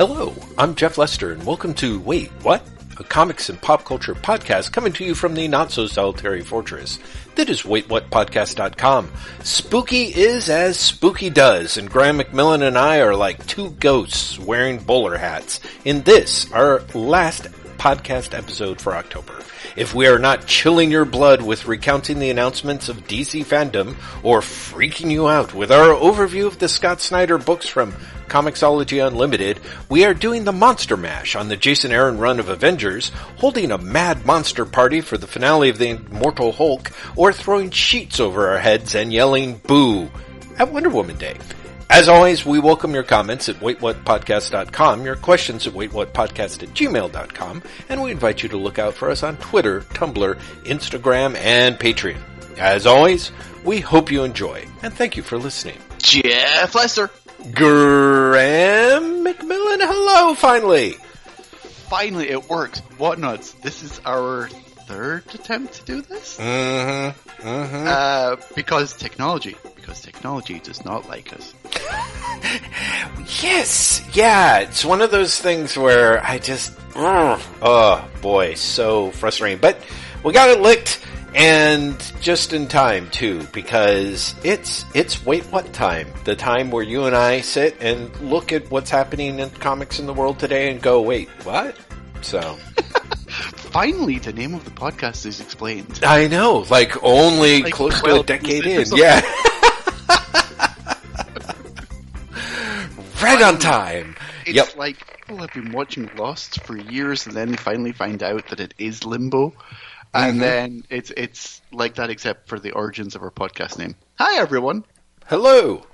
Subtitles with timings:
[0.00, 2.66] Hello, I'm Jeff Lester, and welcome to Wait, What?
[2.96, 6.98] A comics and pop culture podcast coming to you from the not so solitary fortress.
[7.34, 9.12] That is waitwhatpodcast.com.
[9.42, 14.78] Spooky is as spooky does, and Graham McMillan and I are like two ghosts wearing
[14.78, 19.38] bowler hats in this, our last podcast episode for October.
[19.76, 24.40] If we are not chilling your blood with recounting the announcements of DC FanDome or
[24.40, 27.94] freaking you out with our overview of the Scott Snyder books from
[28.30, 33.10] Comixology Unlimited, we are doing the Monster Mash on the Jason Aaron run of Avengers,
[33.38, 38.20] holding a mad monster party for the finale of the Immortal Hulk, or throwing sheets
[38.20, 40.08] over our heads and yelling boo
[40.58, 41.36] at Wonder Woman Day.
[41.90, 48.00] As always, we welcome your comments at waitwhatpodcast.com, your questions at waitwhatpodcast at gmail.com, and
[48.00, 52.20] we invite you to look out for us on Twitter, Tumblr, Instagram, and Patreon.
[52.58, 53.32] As always,
[53.64, 55.78] we hope you enjoy, and thank you for listening.
[55.98, 57.10] Jeff Lester.
[57.52, 60.92] Graham McMillan, hello, finally!
[61.88, 62.80] Finally, it works.
[62.98, 63.52] What nuts?
[63.52, 66.36] This is our third attempt to do this?
[66.38, 67.48] Mm-hmm.
[67.48, 67.84] Mm-hmm.
[67.88, 69.56] Uh, because technology.
[69.74, 71.54] Because technology does not like us.
[73.42, 79.58] Yes, yeah, it's one of those things where I just, ugh, oh boy, so frustrating.
[79.58, 79.78] But
[80.24, 86.08] we got it licked, and just in time too, because it's it's wait what time?
[86.24, 90.06] The time where you and I sit and look at what's happening in comics in
[90.06, 91.76] the world today and go, wait, what?
[92.22, 92.40] So.
[93.70, 96.00] Finally, the name of the podcast is explained.
[96.02, 99.20] I know, like only Like close to a decade in, yeah.
[103.22, 104.16] right on time.
[104.46, 104.76] It's Yep.
[104.76, 108.60] like people have been watching Lost for years and then they finally find out that
[108.60, 109.52] it is Limbo.
[110.12, 110.40] And Mhm.
[110.40, 113.94] then it's it's like that except for the origins of our podcast name.
[114.18, 114.84] Hi everyone.
[115.26, 115.86] Hello.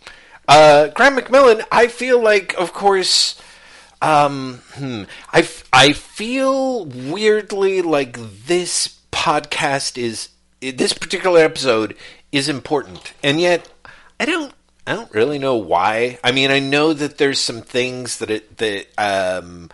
[0.48, 3.34] Uh, Graham McMillan, I feel like, of course,
[4.00, 10.28] um, hmm, I, f- I feel weirdly like this podcast is,
[10.60, 11.96] this particular episode
[12.30, 13.12] is important.
[13.24, 13.68] And yet,
[14.20, 14.54] I don't,
[14.86, 16.20] I don't really know why.
[16.22, 19.68] I mean, I know that there's some things that it, that, um,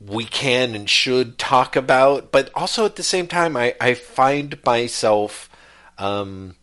[0.00, 4.58] we can and should talk about, but also at the same time, I, I find
[4.64, 5.50] myself,
[5.98, 6.56] um,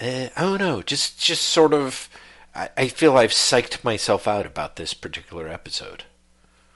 [0.00, 2.08] uh, I don't know, just just sort of.
[2.54, 6.04] I, I feel I've psyched myself out about this particular episode.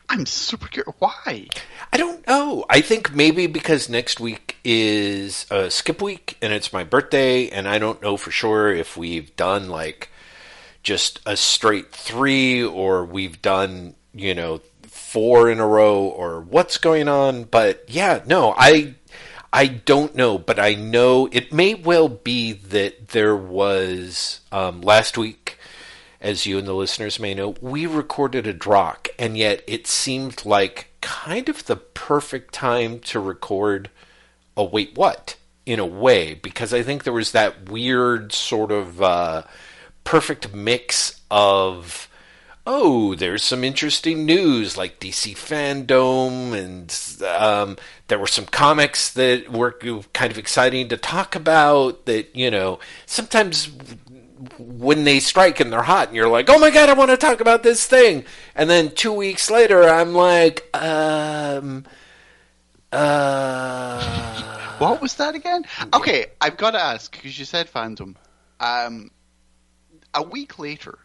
[0.08, 0.94] I'm super curious.
[0.98, 1.48] Why?
[1.92, 2.66] I don't know.
[2.68, 7.66] I think maybe because next week is a skip week and it's my birthday, and
[7.66, 10.10] I don't know for sure if we've done like
[10.82, 14.60] just a straight three or we've done, you know,
[15.12, 17.44] four in a row or what's going on.
[17.44, 18.94] But yeah, no, I
[19.52, 25.18] I don't know, but I know it may well be that there was um, last
[25.18, 25.58] week,
[26.18, 30.46] as you and the listeners may know, we recorded a drock, and yet it seemed
[30.46, 33.90] like kind of the perfect time to record
[34.56, 35.36] a wait what
[35.66, 39.42] in a way because I think there was that weird sort of uh,
[40.04, 42.08] perfect mix of
[42.66, 47.76] oh, there's some interesting news like DC FanDome, and um,
[48.08, 49.72] there were some comics that were
[50.12, 52.06] kind of exciting to talk about.
[52.06, 53.68] That you know, sometimes
[54.58, 57.16] when they strike and they're hot, and you're like, oh my god, I want to
[57.16, 58.24] talk about this thing,
[58.54, 61.84] and then two weeks later, I'm like, um,
[62.92, 65.64] uh, What was that again?
[65.94, 68.16] Okay, I've got to ask because you said fandom.
[68.60, 69.10] Um,
[70.14, 70.98] a week later,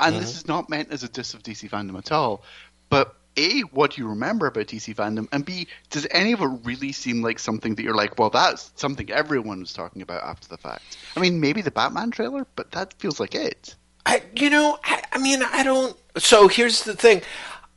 [0.00, 2.42] and this is not meant as a diss of DC FanDome at all,
[2.88, 6.50] but a, what do you remember about DC FanDome, and b, does any of it
[6.62, 10.48] really seem like something that you're like, well, that's something everyone was talking about after
[10.48, 10.98] the fact?
[11.16, 13.74] I mean, maybe the Batman trailer, but that feels like it.
[14.06, 15.96] I, you know, I, I mean, I don't.
[16.18, 17.22] So here's the thing.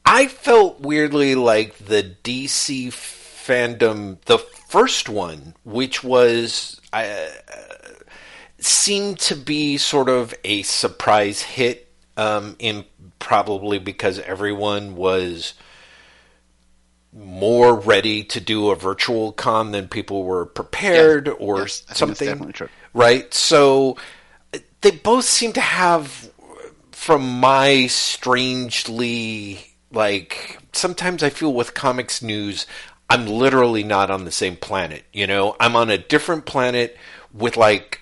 [0.05, 7.27] I felt weirdly like the DC FanDome, the first one, which was, uh,
[8.59, 11.86] seemed to be sort of a surprise hit,
[12.17, 12.83] um, in
[13.19, 15.53] probably because everyone was
[17.13, 21.99] more ready to do a virtual con than people were prepared or Yes, I think
[21.99, 22.69] that's something definitely true.
[22.93, 23.33] right?
[23.33, 23.97] So
[24.81, 26.31] they both seem to have,
[26.91, 32.67] from my strangely like, sometimes I feel with comics news,
[33.09, 35.03] I'm literally not on the same planet.
[35.13, 36.97] You know, I'm on a different planet
[37.33, 38.01] with like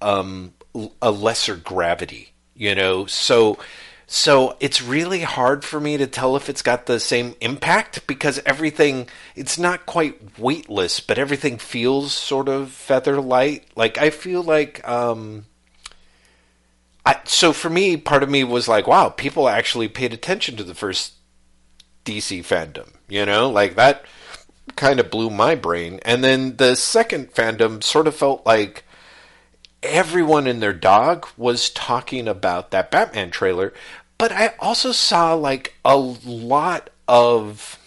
[0.00, 0.54] um,
[1.02, 2.32] a lesser gravity.
[2.56, 3.58] You know, so
[4.06, 8.40] so it's really hard for me to tell if it's got the same impact because
[8.46, 13.66] everything it's not quite weightless, but everything feels sort of feather light.
[13.74, 15.46] Like I feel like um
[17.04, 20.64] I, so for me, part of me was like, wow, people actually paid attention to
[20.64, 21.12] the first
[22.04, 22.94] DC FanDome.
[23.08, 24.04] You know, like that
[24.74, 26.00] kind of blew my brain.
[26.04, 28.84] And then the second fandom sort of felt like
[29.88, 33.72] everyone and their dog was talking about that Batman trailer,
[34.18, 37.78] but I also saw like a lot of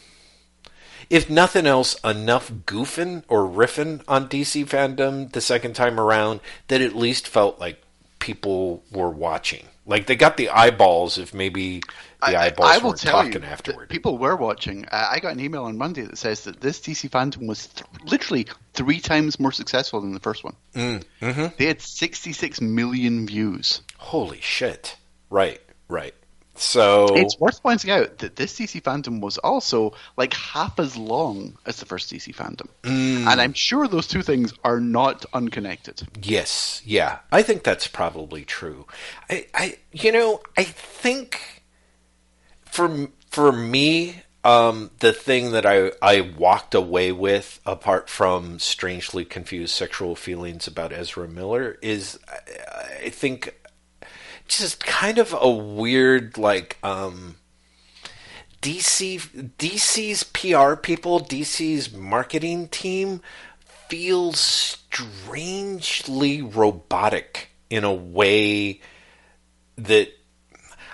[1.09, 6.81] if nothing else, enough goofing or riffing on DC FanDome the second time around that
[6.81, 7.81] at least felt like
[8.19, 9.65] people were watching.
[9.87, 11.81] Like they got the eyeballs if maybe
[12.21, 13.89] the eyeballs I, I will tell talking you, afterward.
[13.89, 14.85] people were watching.
[14.85, 17.85] Uh, I got an email on Monday that says that this DC FanDome was th-
[18.05, 20.55] literally three times more successful than the first one.
[20.73, 23.81] Mm, hmm They had 66 million views.
[23.97, 24.97] Holy shit!
[25.29, 26.13] Right, right.
[26.55, 31.57] So It's worth pointing out that this DC FanDome was also like half as long
[31.65, 32.67] as the first DC FanDome.
[32.83, 33.27] Mm.
[33.27, 36.01] And I'm sure those two things are not unconnected.
[36.21, 38.87] Yes, yeah, I think that's probably true.
[39.29, 41.58] I, I, you know, I think
[42.71, 49.25] for for me, um, the thing that I I walked away with, apart from strangely
[49.25, 53.55] confused sexual feelings about Ezra Miller, is I, I think
[54.47, 57.35] just kind of a weird like um
[58.61, 63.21] DC DC's PR people, DC's marketing team
[63.87, 68.81] feels strangely robotic in a way
[69.77, 70.11] that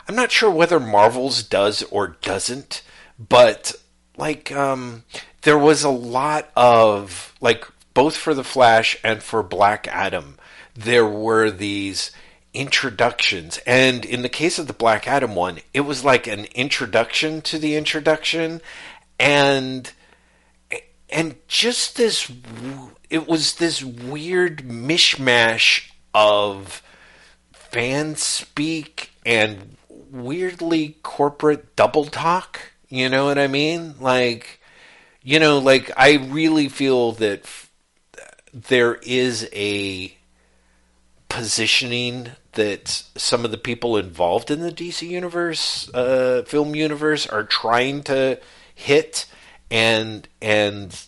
[0.07, 2.81] I'm not sure whether Marvel's does or doesn't,
[3.17, 3.73] but
[4.17, 5.03] like um
[5.41, 10.37] there was a lot of like both for the Flash and for Black Adam
[10.75, 12.11] there were these
[12.53, 13.59] introductions.
[13.65, 17.57] And in the case of the Black Adam one it was like an introduction to
[17.57, 18.61] the introduction.
[19.19, 19.91] And
[21.09, 22.31] and just this
[23.09, 26.81] it was this weird mishmash of
[27.53, 29.75] fan speak and
[30.15, 33.95] weirdly corporate double talk you know what i mean?
[33.99, 34.61] Like
[35.21, 37.71] you know like i really feel that f-
[38.53, 40.15] there is a
[41.27, 47.43] positioning that some of the people involved in the DC universe, uh, film universe, are
[47.43, 48.39] trying to
[48.73, 49.25] hit,
[49.69, 51.05] and and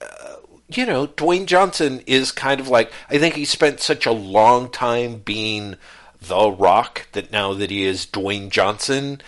[0.00, 0.36] uh,
[0.68, 4.70] you know, Dwayne Johnson is kind of like I think he spent such a long
[4.70, 5.76] time being
[6.28, 9.20] the Rock that now that he is Dwayne Johnson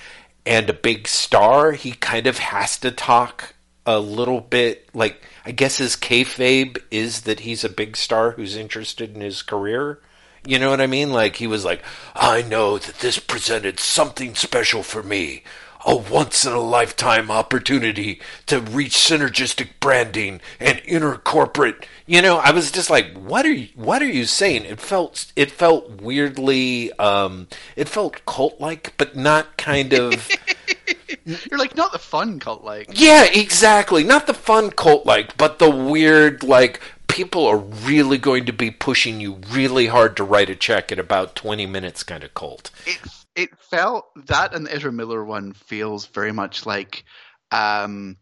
[0.45, 3.55] and a big star, he kind of has to talk
[3.85, 8.57] a little bit like I guess his kayfabe is that he's a big star who's
[8.57, 10.01] interested in his career.
[10.45, 11.13] You know what I mean?
[11.13, 11.83] Like he was like,
[12.15, 15.45] I know that this presented something special for me.
[15.89, 21.87] A once in a lifetime opportunity to reach synergistic branding and inner corporate.
[22.07, 24.65] You know, I was just like, what are you what are you saying?
[24.65, 27.47] It felt it felt weirdly um
[27.77, 30.29] it felt cult like, but not kind of
[31.25, 32.91] You're like not the fun cult like.
[32.93, 34.05] Yeah, exactly.
[34.05, 38.71] Not the fun cult like, but the weird like people are really going to be
[38.71, 42.71] pushing you really hard to write a check in about 20 minutes kind of cult.
[42.85, 42.99] It
[43.37, 47.05] it felt that and the Ezra Miller one feels very much like
[47.53, 48.17] um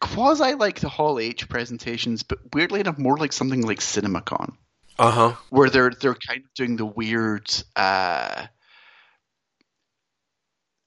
[0.00, 4.54] quasi like the Hall H presentations, but weirdly enough more like something like CinemaCon.
[4.98, 5.34] Uh-huh.
[5.50, 8.46] Where they're they're kind of doing the weird uh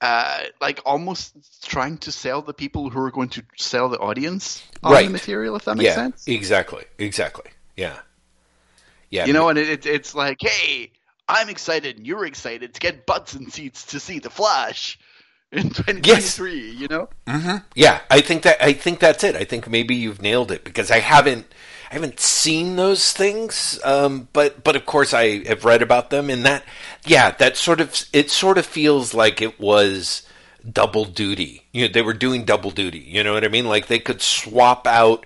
[0.02, 4.64] uh, like almost trying to sell the people who are going to sell the audience
[4.82, 5.06] on Right.
[5.06, 6.28] the material, if that makes yeah, sense.
[6.28, 6.86] exactly.
[6.98, 7.52] Exactly.
[7.78, 8.00] Yeah.
[9.12, 9.28] Yeah.
[9.28, 10.92] You know, and it, it, it's like, hey,
[11.32, 15.00] I'm excited, and you're excited to get butts and seats to see the Flash
[15.52, 16.72] in 2023.
[16.72, 17.10] You know,
[17.74, 19.36] Yeah, I think that I think that's it.
[19.36, 21.48] I think maybe you've nailed it because I haven't
[21.90, 26.30] I haven't seen those things, um, but but of course I have read about them,
[26.30, 26.64] and that
[27.06, 30.28] yeah, that sort of it sort of feels like it was
[30.70, 31.68] double duty.
[31.72, 33.00] You know, they were doing double duty.
[33.00, 33.68] You know what I mean?
[33.68, 35.26] Like they could swap out.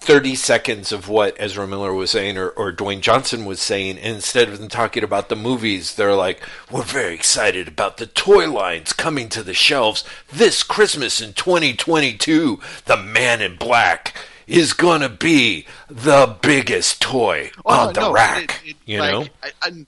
[0.00, 4.14] 30 seconds of what Ezra Miller was saying or, or Dwayne Johnson was saying, and
[4.16, 6.40] instead of them talking about the movies, they're like,
[6.70, 10.02] We're very excited about the toy lines coming to the shelves
[10.32, 12.60] this Christmas in 2022.
[12.86, 14.14] The Man in Black
[14.46, 18.62] is going to be the biggest toy oh, on the Oh, no, rack.
[18.64, 19.26] it- it- you like, know?
[19.42, 19.86] I, and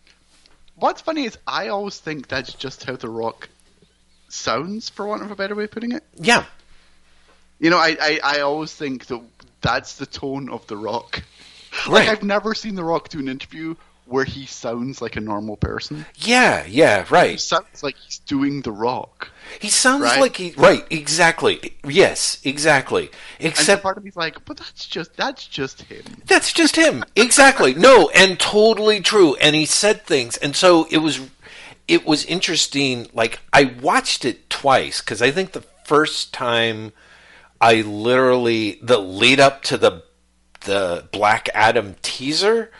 [0.77, 3.49] what's funny is I always think that's just how The Rock
[4.29, 6.05] sounds, for want of a better way of putting it.
[6.17, 6.45] Yeah.
[7.59, 9.21] You know, I, I, I always think that
[9.63, 11.23] that's the tone of The Rock.
[11.89, 15.57] Like, I've never seen The Rock do an interview where he sounds like a normal
[15.57, 16.05] person.
[16.17, 17.41] Yeah, yeah, He right.
[17.41, 19.31] sounds like he's doing the rock.
[19.59, 20.21] He sounds Right?
[20.21, 21.75] like he right, exactly.
[21.83, 23.11] Yes, exactly.
[23.41, 26.05] And Except part of me's like, but that's just that's just him.
[26.27, 27.05] That's just him.
[27.17, 27.73] Exactly.
[27.89, 29.35] No, and totally true.
[29.37, 31.21] And he said things, and so it was.
[31.89, 33.09] It was interesting.
[33.15, 36.93] Like I watched it twice because I think the first time
[37.63, 40.03] I literally the lead up to the
[40.65, 42.73] the Black Adam teaser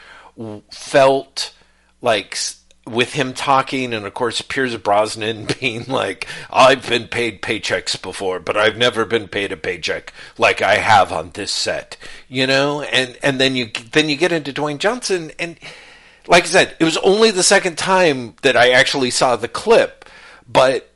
[0.71, 1.55] felt
[2.01, 2.37] like
[2.85, 8.41] with him talking and of course Pierce Brosnan being like I've been paid paychecks before
[8.41, 11.97] but I've never been paid a paycheck like I have on this set
[12.29, 12.83] you know?
[12.83, 15.59] And and then you then you get into Dwayne Johnson and
[16.27, 20.07] like I said it was only the second time that I actually saw the clip
[20.49, 20.92] but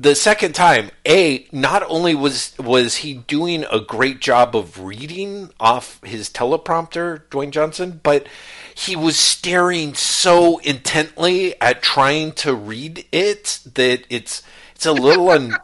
[0.00, 5.50] the second time, a not only was was he doing a great job of reading
[5.58, 8.28] off his teleprompter, Dwayne Johnson, but
[8.72, 14.44] he was staring so intently at trying to read it that it's
[14.76, 15.56] it's a little un,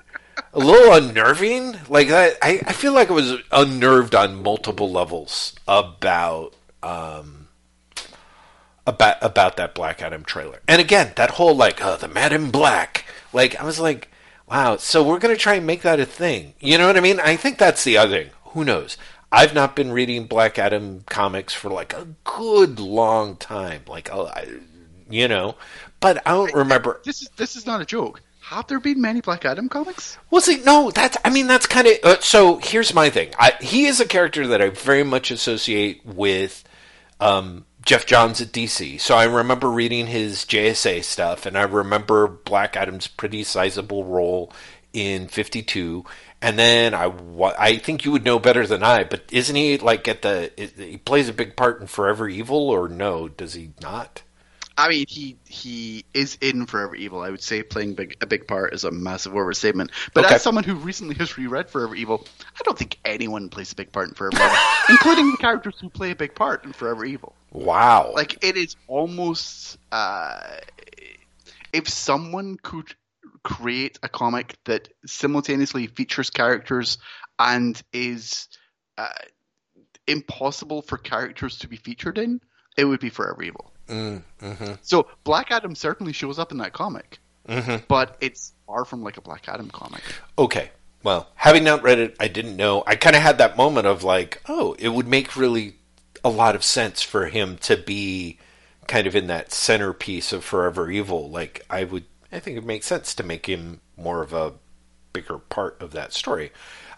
[0.52, 1.76] a little unnerving.
[1.88, 7.46] Like I, I feel like I was unnerved on multiple levels about um,
[8.84, 10.60] about about that Black Adam trailer.
[10.66, 13.04] And again, that whole like uh, the in Black.
[13.32, 14.08] Like I was like,
[14.48, 14.76] wow.
[14.76, 16.54] So we're gonna try and make that a thing.
[16.60, 17.20] You know what I mean?
[17.20, 18.30] I think that's the other thing.
[18.46, 18.96] Who knows?
[19.32, 23.82] I've not been reading Black Adam comics for like a good long time.
[23.88, 24.46] Like, I,
[25.10, 25.56] you know,
[25.98, 27.00] but I don't remember.
[27.04, 28.22] This is this is not a joke.
[28.42, 30.18] Have there been many Black Adam comics?
[30.30, 31.16] Well, see, no, that's.
[31.24, 31.94] I mean, that's kind of.
[32.04, 33.30] Uh, so here's my thing.
[33.38, 36.62] I, he is a character that I very much associate with
[37.20, 39.00] um, Geoff Johns at DC.
[39.00, 44.52] So I remember reading his JSA stuff, and I remember Black Adam's pretty sizable role
[44.92, 46.04] in 52.
[46.40, 47.12] And then I,
[47.58, 50.50] I think you would know better than I, but isn't he like at the?
[50.76, 53.28] He plays a big part in Forever Evil, or no?
[53.28, 54.23] Does he not?
[54.76, 57.20] I mean, he he is in Forever Evil.
[57.20, 59.92] I would say playing big, a big part is a massive overstatement.
[60.14, 60.34] But Okay.
[60.34, 62.26] as someone who recently has reread Forever Evil,
[62.56, 64.56] I don't think anyone plays a big part in Forever Evil,
[64.88, 67.34] including the characters who play a big part in Forever Evil.
[67.52, 68.12] Wow.
[68.14, 70.40] Like it is almost uh,
[71.72, 72.94] if someone could
[73.44, 76.98] create a comic that simultaneously features characters
[77.38, 78.48] and is
[78.98, 79.08] uh,
[80.08, 82.40] impossible for characters to be featured in,
[82.76, 83.70] it would be Forever Evil.
[83.88, 87.84] Mm, mm-hmm, So Black Adam certainly shows up in that comic, mm-hmm.
[87.88, 90.02] but it's far from like a Black Adam comic.
[90.38, 90.70] Okay.
[91.02, 92.82] Well, having not read it, I didn't know.
[92.86, 95.76] I kind of had that moment of like, oh, it would make really
[96.24, 98.38] a lot of sense for him to be
[98.86, 101.28] kind of in that centerpiece of Forever Evil.
[101.30, 104.54] Like, I would, I think it makes sense to make him more of a
[105.12, 106.52] bigger part of that story.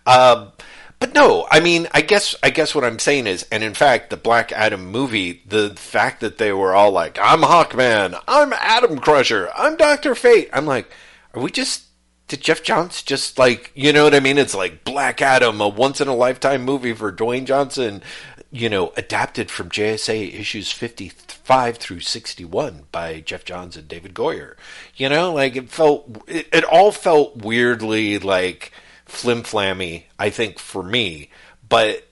[0.07, 0.53] Um,
[0.99, 4.11] but no, I mean, I guess, I guess what I'm saying is, and in fact,
[4.11, 8.99] the Black Adam movie, the fact that they were all like, I'm Hawkman, I'm Adam
[8.99, 10.49] Crusher, I'm Doctor Fate.
[10.53, 10.91] I'm like,
[11.35, 11.87] are we just
[12.29, 14.39] did Geoff Johns just like you know what I mean?
[14.39, 18.03] It's like Black Adam, a once in a lifetime movie for Dwayne Johnson,
[18.51, 23.87] you know, adapted from JSA issues fifty five through sixty one by Geoff Johns and
[23.87, 24.55] David Goyer.
[24.97, 28.73] You know, like it felt it, it all felt weirdly like
[29.07, 31.31] flim flammy, I think, for me.
[31.69, 32.07] But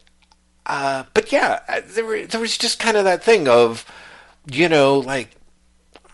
[0.67, 3.85] uh but yeah, uh, there were, there was just kind of that thing of
[4.47, 5.37] you know, like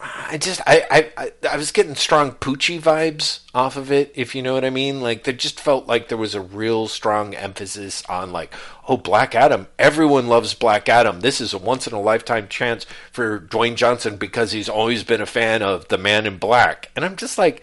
[0.02, 4.34] I just I, I I I was getting strong Poochie vibes off of it, if
[4.34, 5.02] you know what I mean.
[5.02, 8.54] Like there just felt like there was a real strong emphasis on like,
[8.88, 9.66] oh, Black Adam.
[9.78, 11.20] Everyone loves Black Adam.
[11.20, 15.20] This is a once in a lifetime chance for Dwayne Johnson because he's always been
[15.20, 16.90] a fan of the Man in Black.
[16.96, 17.62] And I'm just like,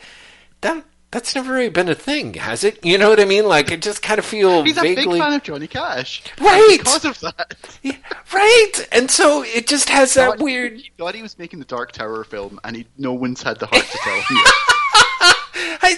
[0.62, 2.83] that that's never really been a thing, has it?
[2.85, 3.47] You know what I mean?
[3.47, 6.77] Like I just kind of feel He's a vaguely big fan of Johnny Cash, Right.
[6.79, 7.95] Because of that, Yeah,
[8.33, 8.71] right.
[8.91, 11.91] And so it just has that Thought- weird He thought he was making the Dark
[11.93, 14.37] Tower film, and he, no one's had the heart to tell him.
[15.81, 15.97] I,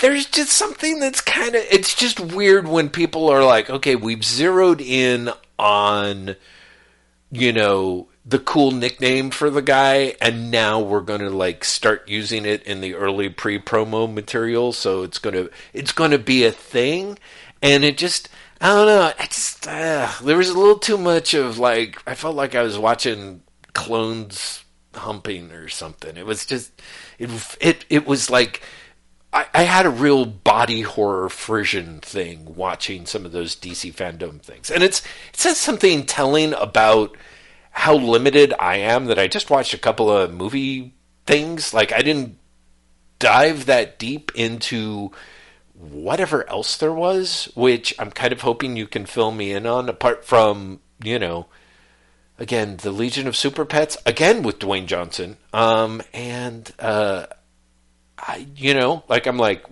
[0.00, 4.24] there's just something that's kind of it's just weird when people are like okay we've
[4.24, 6.36] zeroed in on
[7.30, 12.08] you know the cool nickname for the guy and now we're going to like start
[12.08, 16.44] using it in the early pre-promo material so it's going to it's going to be
[16.44, 17.18] a thing.
[17.60, 18.28] And it just
[18.60, 22.14] I don't know I just uh, there was a little too much of like I
[22.14, 23.42] felt like I was watching
[23.74, 24.64] clones
[24.94, 26.16] humping or something.
[26.16, 26.72] It was just
[27.18, 28.62] it it it was like
[29.34, 34.70] I, had a real body horror frisson thing watching some of those DC FanDome things,
[34.70, 37.16] and it's it says something telling about
[37.74, 40.94] how limited I am that I just watched a couple of movie
[41.26, 41.74] things.
[41.74, 42.38] Like I didn't
[43.18, 45.10] dive that deep into
[45.74, 49.88] whatever else there was, which I'm kind of hoping you can fill me in on.
[49.88, 51.48] Apart from you know
[52.38, 55.36] again, the Legion of Super Pets, again with Dwayne Johnson.
[55.52, 57.26] Um, and, uh,
[58.18, 59.64] I, you know, like I'm like,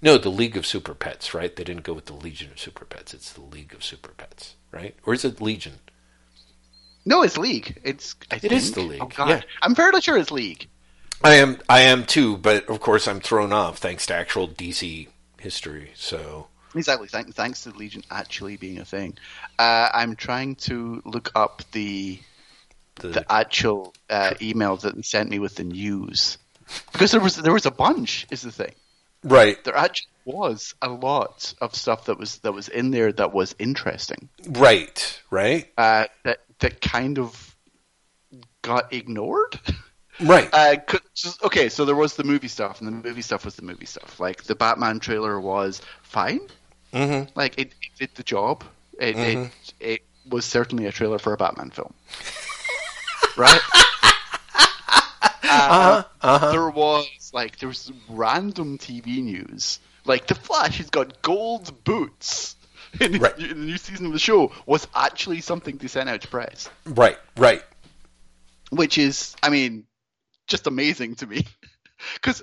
[0.00, 1.54] no, the League of Super Pets, right?
[1.54, 3.14] They didn't go with the Legion of Super Pets.
[3.14, 4.96] It's the League of Super Pets, right?
[5.04, 5.74] Or is it Legion?
[7.04, 7.78] No, it's League.
[7.82, 8.52] It's I It think.
[8.52, 9.40] is the League, Oh God, yeah.
[9.60, 10.68] I'm fairly sure it's League.
[11.24, 15.08] I am, I am too, but of course I'm thrown off thanks to actual DC
[15.38, 15.92] history.
[15.94, 17.06] So, Exactly.
[17.08, 19.18] Thank, thanks to the Legion actually being a thing.
[19.58, 22.18] Uh, I'm trying to look up the
[22.96, 26.38] the, the actual uh, email that they sent me with the news
[26.92, 28.26] because there was there was a bunch.
[28.30, 28.72] Is the thing.
[29.22, 33.32] right, There actually was a lot of stuff that was that was in there that
[33.32, 34.28] was interesting.
[34.48, 37.56] right, right, Uh, that that kind of
[38.62, 39.58] got ignored.
[40.20, 40.48] right.
[40.52, 40.76] Uh,
[41.44, 44.20] okay, so there was the movie stuff, and the movie stuff was the movie stuff.
[44.20, 46.40] Like the Batman trailer was fine.
[46.92, 48.64] hmm Like it, it did the job.
[48.98, 49.40] It, it
[49.80, 51.94] it was certainly a trailer for a Batman film,
[53.36, 53.62] right?
[55.48, 55.98] Uh,
[56.50, 62.56] There was like there was random TV news, like the Flash has got gold boots.
[63.00, 63.36] In, Right.
[63.36, 67.18] the new season of the show was actually something they sent out to press, Right,
[67.36, 67.62] right.
[68.70, 69.86] which is, I mean,
[70.46, 71.46] just amazing to me
[72.14, 72.42] because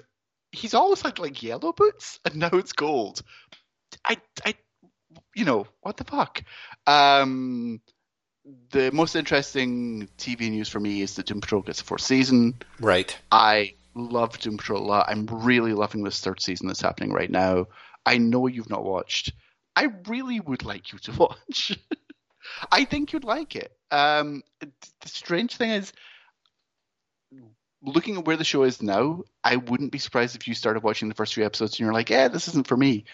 [0.51, 3.21] he's always had like yellow boots and now it's gold.
[4.05, 4.55] I, I,
[5.35, 6.43] you know, what the fuck?
[6.87, 7.81] Um,
[8.71, 12.55] the most interesting TV news for me is that Doom Patrol gets a fourth season.
[12.79, 13.15] Right.
[13.31, 15.05] I love Doom Patrol a lot.
[15.09, 17.67] I'm really loving this third season that's happening right now.
[18.05, 19.33] I know you've not watched.
[19.79, 21.77] I really would like you to watch.
[22.71, 23.71] I think you'd like it.
[23.91, 24.69] Um, the
[25.05, 25.93] strange thing is,
[27.81, 31.07] looking at where the show is now, I wouldn't be surprised if you started watching
[31.07, 33.05] the first few episodes and you're like, "Yeah, this isn't for me,"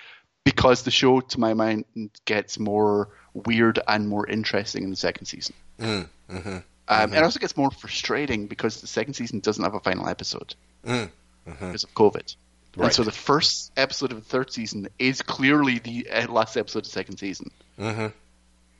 [0.43, 1.85] because the show, to my mind,
[2.25, 5.53] gets more weird and more interesting in the second season.
[5.79, 6.57] Mm, hmm
[6.87, 10.55] Um, It also gets more frustrating because the second season doesn't have a final episode
[10.83, 11.11] Mm,
[11.45, 12.35] because of COVID.
[12.75, 12.85] Right.
[12.87, 16.79] And so the first episode of the third season is clearly the uh, last episode
[16.79, 17.51] of the second season.
[17.77, 18.07] hmm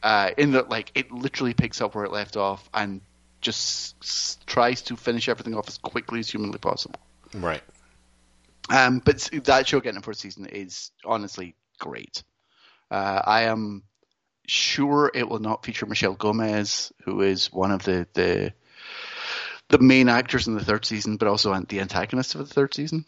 [0.03, 3.01] Uh, in that, like, it literally picks up where it left off and
[3.41, 6.99] just s- tries to finish everything off as quickly as humanly possible.
[7.33, 7.61] Right.
[8.69, 12.23] Um, but that show getting a fourth season is honestly great.
[12.91, 13.83] Uh, I am
[14.47, 18.53] sure it will not feature Michelle Gomez, who is one of the, the
[19.69, 23.05] the main actors in the third season, but also the antagonist of the third season.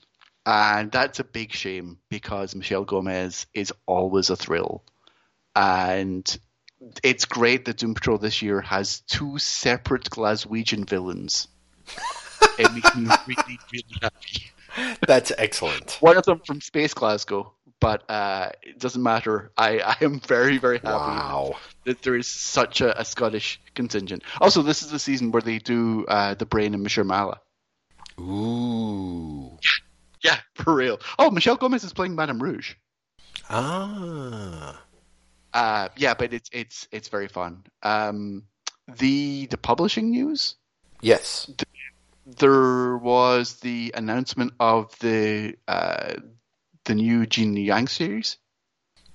[0.49, 4.81] And that's a big shame because Michelle Gomez is always a thrill.
[5.53, 6.25] And
[7.03, 11.49] it's great that Doom Patrol this year has two separate Glaswegian villains.
[12.57, 15.97] it makes me really, really happy That's excellent.
[15.99, 19.51] one of them from Space Glasgow, but uh, it doesn't matter.
[19.57, 21.55] I, I am very, very happy Wow.
[21.83, 24.23] that there is such a, a Scottish contingent.
[24.39, 27.41] Also, this is the season where they do uh, the Brain and Monsieur Mallah.
[28.19, 29.46] Ooh.
[30.27, 30.99] Yeah, for real.
[31.17, 32.75] Oh, Michelle Gomez is playing Madame Rouge.
[33.49, 34.81] Ah.
[35.53, 37.63] Uh, yeah, but it's it's it's very fun.
[37.81, 38.43] Um,
[38.99, 40.55] the the publishing news.
[41.01, 41.49] Yes.
[42.25, 46.15] There was the announcement of the uh,
[46.83, 48.37] the new Gene Yang series.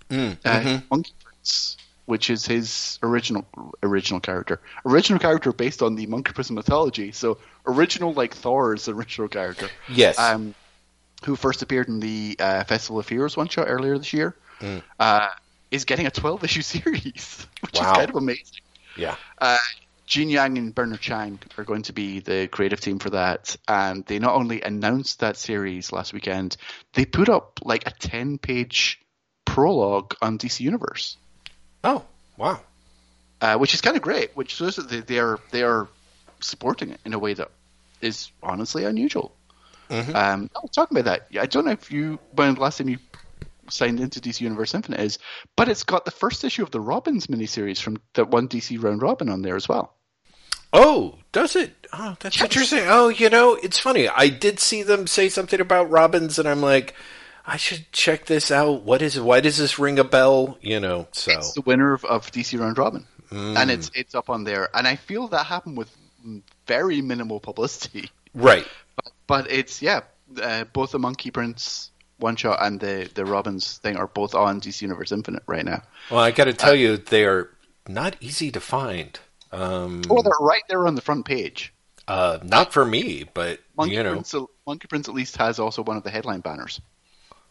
[0.09, 0.83] Mm, uh, mhm.
[0.91, 3.47] Monkey Prince, which is his original
[3.83, 4.61] original character.
[4.87, 7.13] Original character based on the Monkey Prince mythology.
[7.13, 9.69] So original like Thor's original character.
[9.89, 10.19] Yes.
[10.19, 10.55] Um,
[11.25, 14.35] who first appeared in the uh, Festival of Heroes one shot earlier this year.
[14.61, 14.83] Mm.
[14.99, 15.29] Uh,
[15.71, 17.91] is getting a 12 issue series, which Wow.
[17.93, 18.61] is kind of amazing.
[18.97, 19.17] yeah.
[19.39, 19.59] Uh,
[20.07, 24.05] Gene Yang and Bernard Chang are going to be the creative team for that, and
[24.05, 26.57] they not only announced that series last weekend,
[26.93, 29.01] they put up like a 10 page
[29.47, 31.17] prologue on DC Universe
[31.85, 32.05] Oh.
[32.37, 32.61] Wow.
[33.41, 34.31] uh, which is kind of great.
[34.37, 35.89] Which shows that they, they are they are
[36.41, 37.51] supporting it in a way that
[38.03, 39.33] is honestly unusual.
[39.91, 40.15] Mhm.
[40.15, 42.99] Um, oh, talking about that, I don't know if you when the last time you
[43.71, 45.19] signed into DC Universe Infinite is,
[45.57, 49.03] but it's got the first issue of the Robins miniseries from that one DC round
[49.03, 49.95] robin on there as well.
[50.73, 51.87] Oh, does it?
[51.93, 52.45] Oh, that's Yes.
[52.45, 52.85] interesting.
[52.87, 54.09] Oh, you know, it's funny.
[54.09, 56.95] I did see them say something about Robins, and I'm like,
[57.47, 58.83] I should check this out.
[58.83, 59.23] What is it?
[59.23, 60.57] Why does this ring a bell?
[60.63, 64.31] You know, so It's the winner of, of DC round robin, and it's it's up
[64.31, 64.69] on there.
[64.75, 65.91] And I feel that happened with
[66.27, 68.11] mm, very minimal publicity.
[68.35, 68.67] right.
[69.33, 70.03] But it's yeah,
[70.43, 74.61] uh, both the Monkey Prince one shot and the the Robins thing are both on
[74.61, 75.83] DC Universe Infinite right now.
[76.11, 77.49] Well, I got to tell you, they are
[77.89, 79.19] not easy to find.
[79.51, 81.73] Um, Oh, they're right there on the front page.
[82.09, 84.35] uh, not for me, but Monkey you know, Prince,
[84.67, 86.81] Monkey Prince at least has also one of the headline banners,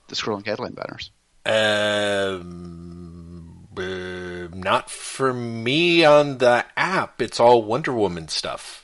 [0.07, 1.09] the scrolling headline banners.
[1.45, 7.19] um, Uh, not for me on the app.
[7.21, 8.80] It's all Wonder Woman stuff.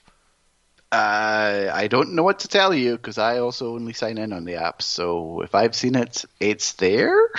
[0.91, 4.45] Uh, I don't know what to tell you because I also only sign in on
[4.45, 4.82] the app.
[4.82, 7.30] So if I've seen it, it's there.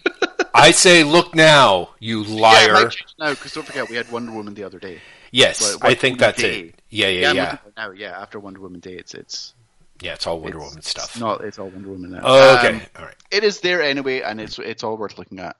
[0.54, 2.74] I say, look now, you liar.
[2.84, 5.00] Yeah, now because don't forget we had Wonder Woman the other day.
[5.30, 6.60] Yes, I think Woman that's Day.
[6.60, 6.82] it.
[6.90, 7.28] Yeah, yeah, Yeah, yeah.
[7.28, 8.20] I'm looking at it now yeah.
[8.20, 9.54] After Wonder Woman Day, it's it's
[10.00, 11.18] Yeah, it's all Wonder it's- Woman stuff.
[11.20, 12.20] Not it's all Wonder Woman now.
[12.24, 13.16] Oh, okay, Um, all right.
[13.30, 15.56] it is there anyway, and it's it's all worth looking at.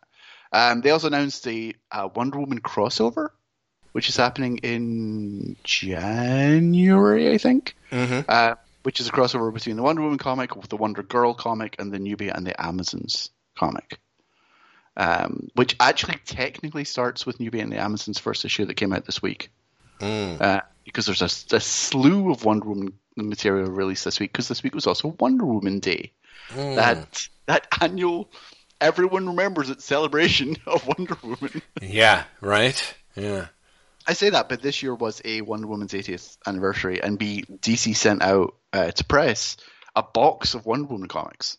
[0.52, 3.28] Um, they also announced the uh, Wonder Woman crossover,
[3.98, 7.74] which is happening in January, I think.
[7.90, 8.24] Mhm.
[8.28, 11.74] Uh, which is a crossover between the Wonder Woman comic, with the Wonder Girl comic,
[11.80, 13.98] and the Nubia and the Amazons comic.
[14.96, 19.04] Um, which actually technically starts with Nubia and the Amazons first issue that came out
[19.04, 19.50] this week.
[19.98, 20.40] Mm.
[20.40, 24.30] Uh, because there's a, a slew of Wonder Woman material released this week.
[24.32, 26.12] Because this week was also Wonder Woman Day
[26.50, 26.76] Mm.
[26.76, 28.30] that that annual
[28.80, 31.62] everyone remembers it celebration of Wonder Woman.
[31.82, 32.94] Yeah, right?
[33.16, 33.48] Yeah.
[34.08, 37.94] I say that, but this year was a Wonder Woman's 80th anniversary, and B DC
[37.94, 39.58] sent out uh, to press
[39.94, 41.58] a box of Wonder Woman comics.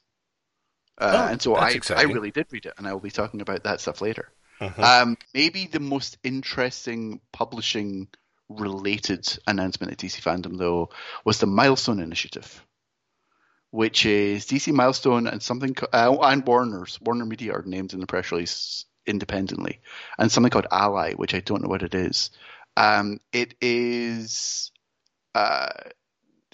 [0.97, 3.41] Uh, Oh, and so I, I really did read it, and I will be talking
[3.41, 4.31] about that stuff later.
[4.59, 4.79] Mhm.
[4.79, 8.07] Um, maybe the most interesting publishing
[8.49, 10.89] related announcement at DC FanDome, though,
[11.23, 12.65] was the Milestone Initiative,
[13.69, 18.07] which is DC Milestone and something uh, and Warner's Warner Media are named in the
[18.07, 19.81] press release independently,
[20.17, 22.29] and something called Ally, which I don't know what it is.
[22.77, 24.71] Um, it is
[25.35, 25.69] uh,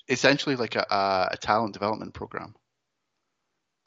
[0.07, 2.55] essentially like a, a, a talent development program.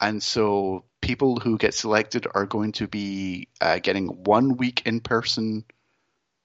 [0.01, 5.01] And so people who get selected are going to be uh, getting one week in
[5.01, 5.65] person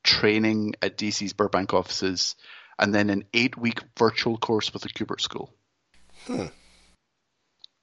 [0.03, 2.35] training at DC's Burbank offices
[2.79, 5.55] and then an eight week virtual course with the Kubert School.
[6.27, 6.47] Hmm.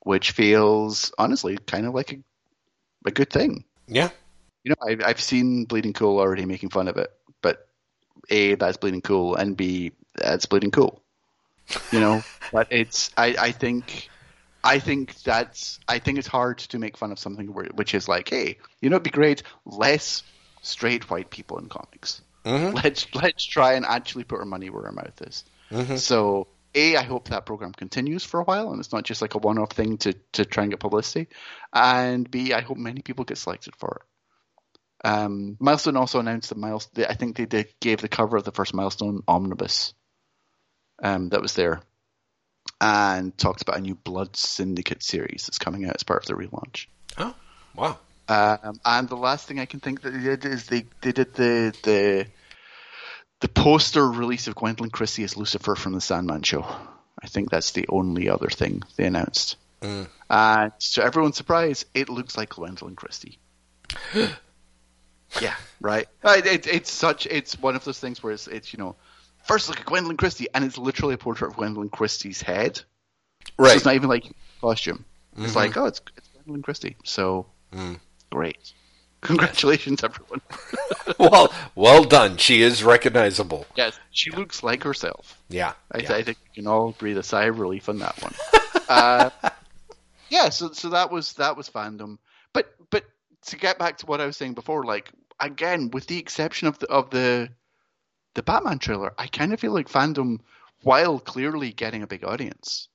[0.04, 2.18] Which feels, honestly, kind of like a,
[3.06, 3.66] a good thing.
[3.88, 4.10] Yeah.
[4.64, 7.68] You know, I've, I've seen Bleeding Cool already making fun of it, but
[8.30, 11.02] A, that's Bleeding Cool, and B, that's Bleeding Cool.
[11.92, 14.10] You know, but it's, I, I think,
[14.64, 18.30] I think that's, I think it's hard to make fun of something which is like,
[18.30, 20.24] hey, you know, it'd be great, less
[20.62, 22.22] straight white people in comics.
[22.46, 22.74] Mhm.
[22.84, 25.44] Let's, let's try and actually put our money where our mouth is.
[25.72, 25.98] Mhm.
[26.00, 29.36] So, A, I hope that program continues for a while and it's not just like
[29.36, 31.28] a one off thing to, to try and get publicity.
[31.74, 34.11] And B, I hope many people get selected for it.
[35.04, 38.74] Um, Milestone also announced that Milestone, I think they gave the cover of the first
[38.74, 39.94] Milestone omnibus
[41.02, 41.82] um, that was there
[42.80, 46.44] and talked about a new Blood Syndicate series that's coming out as part of the
[46.44, 46.86] relaunch.
[47.18, 47.36] Oh,
[47.76, 47.98] wow.
[48.28, 51.34] Um, and the last thing I can think that they did is they, they did
[51.34, 52.28] the the
[53.42, 56.64] the poster release of Gwendoline Christie as Lucifer from the Sandman show.
[57.22, 59.58] I think that's the only other thing they announced.
[59.82, 60.08] Mm.
[60.30, 63.40] And to everyone's surprise, it looks like Gwendoline Christie.
[65.40, 66.08] yeah, right.
[66.24, 67.26] Uh, It, it's such.
[67.28, 68.96] It's one of those things where it's, it's you know,
[69.46, 72.78] first look at Gwendoline Christie, and it's literally a portrait of Gwendoline Christie's head.
[72.78, 72.84] So
[73.58, 73.76] Right.
[73.76, 74.26] it's not even like
[74.60, 75.06] costume.
[75.38, 76.96] It's like, oh, it's, it's Gwendoline Christie.
[77.04, 78.00] So Mm.
[78.32, 78.74] great.
[79.22, 80.42] Congratulations, everyone.
[81.20, 82.38] well, well done.
[82.38, 83.68] She is recognizable.
[83.76, 85.40] yes, she looks like herself.
[85.48, 85.74] Yeah.
[85.92, 86.14] I, yeah.
[86.16, 88.34] I think we can all breathe a sigh of relief on that one.
[88.90, 89.30] uh,
[90.30, 92.18] yeah, so so that was that was fandom.
[92.52, 93.04] But but
[93.48, 96.80] to get back to what I was saying before, like again, with the exception of
[96.80, 97.50] the of the
[98.36, 100.40] the Batman trailer, I kind of feel like fandom,
[100.84, 102.88] while clearly getting a big audience,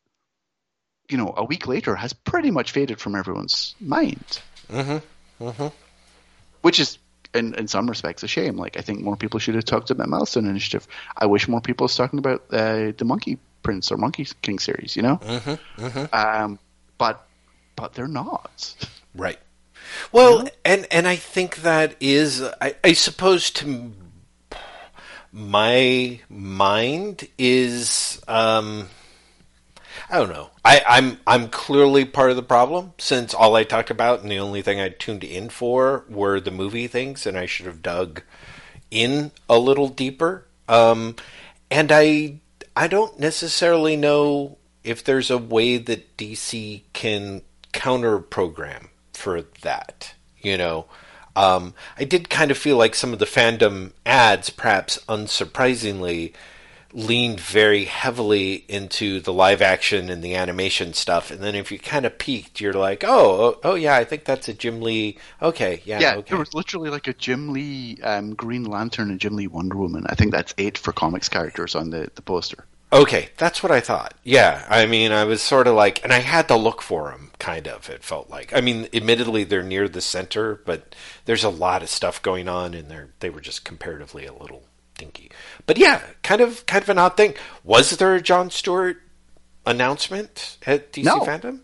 [1.11, 4.40] you know, a week later has pretty much faded from everyone's mind.
[4.70, 5.44] Mm-hmm.
[5.44, 5.66] Mm-hmm.
[6.62, 6.98] which is
[7.35, 8.56] in, in some respects a shame.
[8.56, 10.88] Like I think more people should have talked about Milestone Initiative.
[11.16, 14.96] I wish more people was talking about uh, the Monkey Prince or Monkey King series.
[14.96, 15.85] You know, Mm-hmm.
[15.85, 16.14] Mm-hmm.
[16.14, 16.59] um,
[16.96, 17.26] but
[17.76, 18.74] but they're not.
[19.14, 19.38] Right.
[20.12, 23.93] Well, and and I think that is, I, I suppose, to
[25.33, 28.89] my mind is, um,
[30.09, 30.51] I don't know.
[30.65, 34.39] I, I'm I'm clearly part of the problem since all I talked about and the
[34.39, 38.23] only thing I tuned in for were the movie things, and I should have dug
[38.91, 40.47] in a little deeper.
[40.69, 41.17] Um,
[41.71, 42.41] and I
[42.75, 50.14] I don't necessarily know if there's a way that DC can counter program for that.
[50.40, 50.87] You know,
[51.35, 56.33] um, I did kind of feel like some of the fandom ads, perhaps unsurprisingly,
[56.92, 61.31] leaned very heavily into the live action and the animation stuff.
[61.31, 64.24] And then if you kind of peeked, you're like, oh, oh, oh yeah, I think
[64.24, 65.18] that's a Jim Lee.
[65.42, 66.31] Okay, yeah, Yeah, okay.
[66.31, 70.07] there was literally like a Jim Lee um, Green Lantern and Jim Lee Wonder Woman.
[70.09, 72.64] I think that's eight for comics characters on the the poster.
[72.92, 74.14] Okay, that's what I thought.
[74.22, 77.33] Yeah, I mean, I was sort of like, and I had to look for them,
[77.38, 78.55] kind of, it felt like.
[78.55, 80.94] I mean, admittedly, they're near the center, but
[81.25, 84.62] there's a lot of stuff going on, and they're, they were just comparatively a little
[84.96, 85.31] dinky.
[85.66, 87.35] But yeah, kind of, kind of an odd thing.
[87.64, 88.99] Was there a John Stewart
[89.66, 91.20] announcement at DC No.
[91.20, 91.61] Fandom?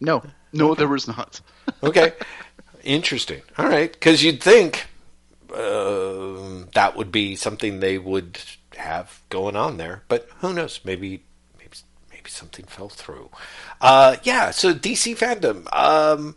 [0.00, 0.22] No,
[0.52, 1.40] no, there was not.
[1.82, 2.12] Okay,
[2.84, 3.42] interesting.
[3.58, 4.86] All right, because you'd think
[5.52, 8.38] um that would be something they would
[8.76, 10.80] have going on there, but who knows?
[10.84, 11.22] Maybe,
[11.58, 11.76] maybe,
[12.10, 13.30] maybe something fell through.
[13.80, 14.50] Uh, yeah.
[14.50, 15.66] So DC FanDome.
[15.74, 16.36] Um,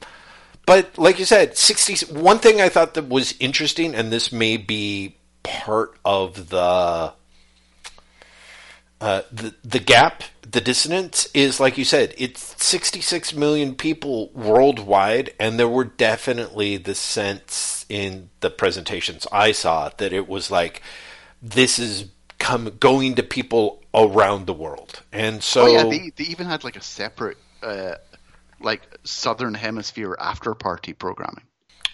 [0.65, 2.06] but like you said, sixty.
[2.13, 7.13] One thing I thought that was interesting, and this may be part of the
[9.02, 15.34] uh, the the gap, the dissonance is like you said, it's 66 million people worldwide,
[15.39, 20.82] and there were definitely the sense in the presentations I saw that it was like
[21.41, 22.06] this is
[22.39, 26.63] come going to people around the world, and so oh yeah, they they even had
[26.63, 27.95] like a separate uh,
[28.60, 31.43] like Southern Hemisphere after party programming.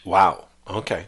[0.05, 1.07] wow, okay,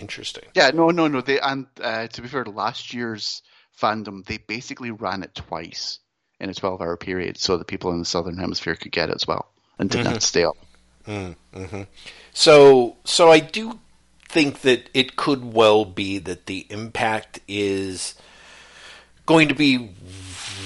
[0.00, 0.44] interesting.
[0.54, 1.20] Yeah, no, no, no.
[1.20, 3.42] They and uh, to be fair, last year's
[3.80, 5.98] fandom they basically ran it twice
[6.40, 9.26] in a twelve-hour period, so the people in the Southern Hemisphere could get it as
[9.26, 10.56] well and didn't have to stay up.
[12.32, 13.78] So, so I do
[14.28, 18.14] think that it could well be that the impact is
[19.24, 19.90] going to be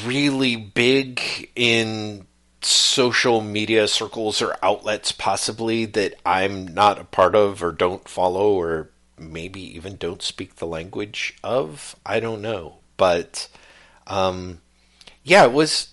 [0.05, 2.27] really big in
[2.62, 8.53] social media circles or outlets, possibly that I'm not a part of or don't follow
[8.53, 11.96] or maybe even don't speak the language of.
[12.05, 13.49] I don't know, but
[14.07, 14.61] um,
[15.23, 15.89] yeah, it was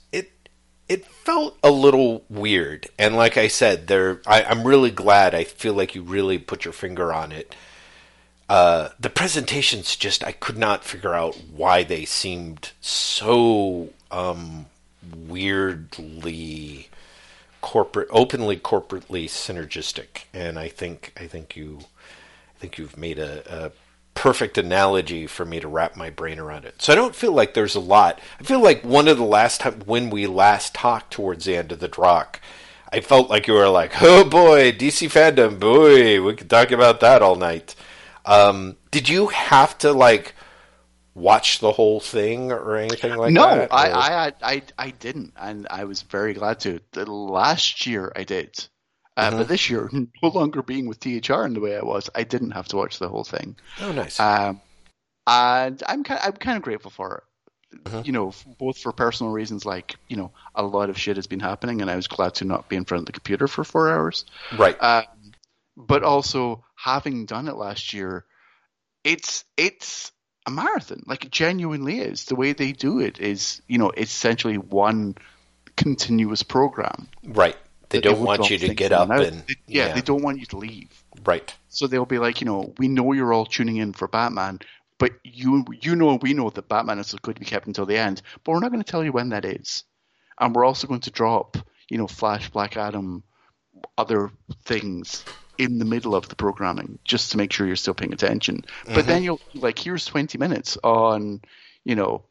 [0.89, 1.05] it.
[1.05, 4.21] Felt a little weird, and like I said, there.
[4.25, 5.35] I, I'm really glad.
[5.35, 7.53] I feel like you really put your finger on it.
[8.47, 14.67] Uh, the presentations just I could not figure out why they seemed so um,
[15.27, 16.87] weirdly
[17.59, 21.79] corporate, openly corporately synergistic, and I think I think you
[22.55, 23.71] I think you've made a, a
[24.17, 26.81] perfect analogy for me to wrap my brain around it.
[26.81, 28.19] So I don't feel like there's a lot.
[28.39, 31.71] I feel like one of the last time when we last talked towards the end
[31.71, 32.41] of the Drock,
[32.91, 36.99] I felt like you were like, "Oh boy, DC FanDome, boy, we could talk about
[37.01, 37.75] that all night."
[38.25, 40.33] Um, did you have to like
[41.13, 43.69] watch the whole thing or anything like no, that?
[43.69, 43.89] No, I,
[44.27, 46.79] I, I, I didn't, and I was very glad to.
[46.91, 48.67] The last year I did,
[49.17, 49.37] uh, Mm-hmm.
[49.39, 49.89] but this year,
[50.23, 52.99] no longer being with THR in the way I was, I didn't have to watch
[52.99, 53.57] the whole thing.
[53.81, 54.19] oh, nice.
[54.19, 54.61] Um,
[55.25, 57.23] and I'm kind, I'm kind of grateful for it.
[57.83, 58.01] Mm-hmm.
[58.05, 61.41] You know, both for personal reasons, like you know, a lot of shit has been
[61.41, 63.89] happening, and I was glad to not be in front of the computer for four
[63.91, 64.23] hours.
[64.57, 64.81] right.
[64.81, 65.03] Um,
[65.75, 68.23] but also having done it last year,
[69.03, 70.13] it's it's
[70.47, 71.03] a marathon.
[71.05, 72.23] Like it genuinely is.
[72.25, 75.15] The way they do it is, you know, it's essentially one
[75.75, 77.09] continuous program.
[77.25, 77.57] right.
[77.89, 80.57] They don't want you to get up and They- yeah, they don't want you to
[80.57, 80.89] leave.
[81.25, 81.53] right.
[81.69, 84.59] So they'll be like, you know, we know you're all tuning in for Batman,
[84.97, 87.85] but you you know and we know that Batman is going to be kept until
[87.85, 89.83] the end, but we're not going to tell you when that is.
[90.39, 91.57] And we're also going to drop,
[91.89, 93.23] you know, Flash, Black Adam,
[93.97, 94.31] other
[94.65, 95.23] things
[95.57, 98.63] in the middle of the programming just to make sure you're still paying attention.
[98.85, 99.07] But mm-hmm.
[99.07, 101.41] then you'll like here's 20 minutes on,
[101.83, 102.23] you know,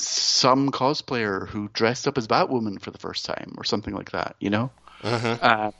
[0.00, 4.36] some cosplayer who dressed up as Batwoman for the first time or something like that,
[4.40, 4.70] you know?
[5.02, 5.38] Uh-huh.
[5.40, 5.70] Uh,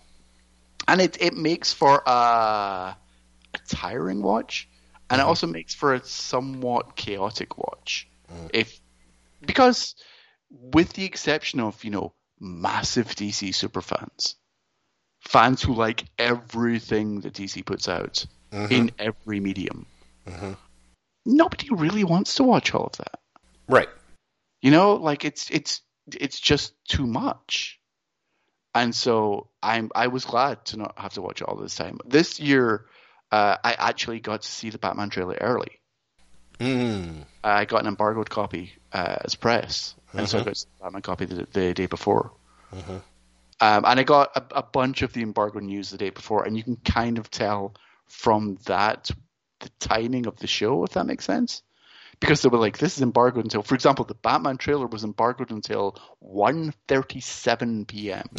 [0.86, 2.96] and it it makes for a, a
[3.68, 4.68] tiring watch,
[5.10, 5.28] and it uh-huh.
[5.28, 8.08] also makes for a somewhat chaotic watch.
[8.30, 8.48] Uh-huh.
[8.52, 8.80] If
[9.42, 9.94] because
[10.50, 14.34] with the exception of you know massive DC superfans,
[15.20, 18.24] fans who like everything that DC puts out
[18.70, 19.84] in every medium,
[21.26, 23.20] nobody really wants to watch all of that.
[23.68, 23.88] Right.
[24.60, 27.78] You know, like it's it's it's just too much.
[28.74, 31.98] And so I'm I was glad to not have to watch it all this time.
[32.04, 32.86] This year,
[33.30, 35.80] uh, I actually got to see the Batman trailer early.
[36.58, 37.24] Mm.
[37.44, 41.24] I got an embargoed copy uh, as press, and so I got the Batman copy
[41.24, 42.32] the, the day before.
[43.60, 46.56] Um, and I got a, a bunch of the embargo news the day before, and
[46.56, 47.74] you can kind of tell
[48.06, 49.10] from that
[49.60, 51.62] the timing of the show, if that makes sense.
[52.20, 55.50] Because they were like, this is embargoed until, for example, the Batman trailer was embargoed
[55.50, 58.28] until 1.37 p.m.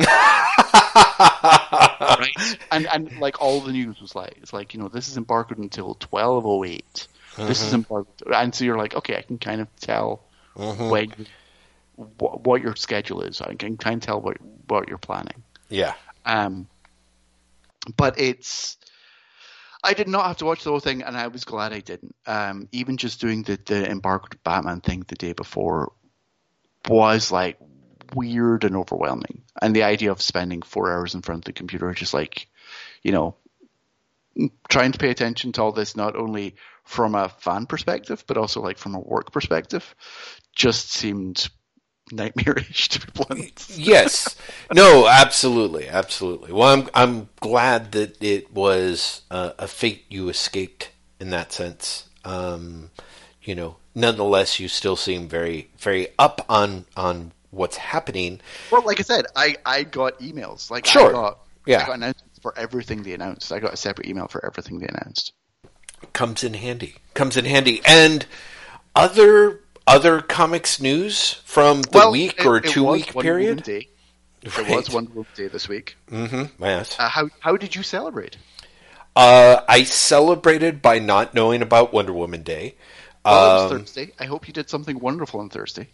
[2.19, 2.57] right?
[2.71, 5.57] And and like all the news was like, it's like you know, this is embargoed
[5.59, 7.07] until 12.08.
[7.37, 10.23] This is embargoed, and so you're like, okay, I can kind of tell
[10.55, 11.13] when
[11.95, 13.41] what, what your schedule is.
[13.41, 14.37] I can kind of tell what
[14.67, 15.43] what you're planning.
[15.69, 15.93] Yeah.
[16.25, 16.67] Um,
[17.95, 18.77] but it's
[19.83, 22.15] I did not have to watch the whole thing, and I was glad I didn't.
[22.25, 25.93] Um, even just doing the the embarked Batman thing the day before
[26.87, 27.57] was like
[28.13, 31.91] weird and overwhelming, and the idea of spending four hours in front of the computer,
[31.93, 32.47] just like
[33.03, 33.35] you know,
[34.69, 38.61] trying to pay attention to all this, not only from a fan perspective, but also
[38.61, 39.95] like from a work perspective,
[40.55, 41.49] just seemed
[42.11, 43.67] nightmarish to be blunt.
[43.69, 44.35] yes.
[44.73, 46.51] No, absolutely, absolutely.
[46.51, 52.07] Well, I'm I'm glad that it was uh, a fate you escaped in that sense.
[52.25, 52.91] Um,
[53.43, 58.41] you know, nonetheless, you still seem very very up on on what's happening.
[58.71, 60.69] Well, like I said, I I got emails.
[60.69, 61.09] Like Sure.
[61.09, 61.83] I got Yeah.
[61.83, 63.51] I got announcements for everything they announced.
[63.51, 65.33] I got a separate email for everything they announced.
[66.13, 66.95] comes in handy.
[67.13, 67.81] Comes in handy.
[67.85, 68.25] And
[68.95, 73.63] other other comics news from the week or it two was week Wonder Woman period.
[73.63, 73.87] Day.
[74.41, 74.69] It Right.
[74.75, 75.97] was Wonder Woman Day this week.
[76.11, 76.63] Mm-hmm.
[76.63, 76.97] Yes.
[76.99, 78.37] Uh, how how did you celebrate?
[79.15, 82.75] Uh, I celebrated by not knowing about Wonder Woman Day.
[83.25, 84.11] Well, it was Um, Thursday.
[84.19, 85.89] I hope you did something wonderful on Thursday.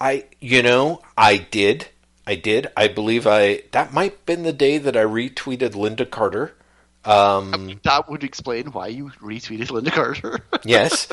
[0.00, 1.88] I, you know, I did.
[2.26, 2.68] I did.
[2.76, 3.64] I believe I.
[3.72, 6.54] That might have been the day that I retweeted Lynda Carter.
[7.04, 10.40] Um, That would explain why you retweeted Lynda Carter.
[10.64, 11.08] yes.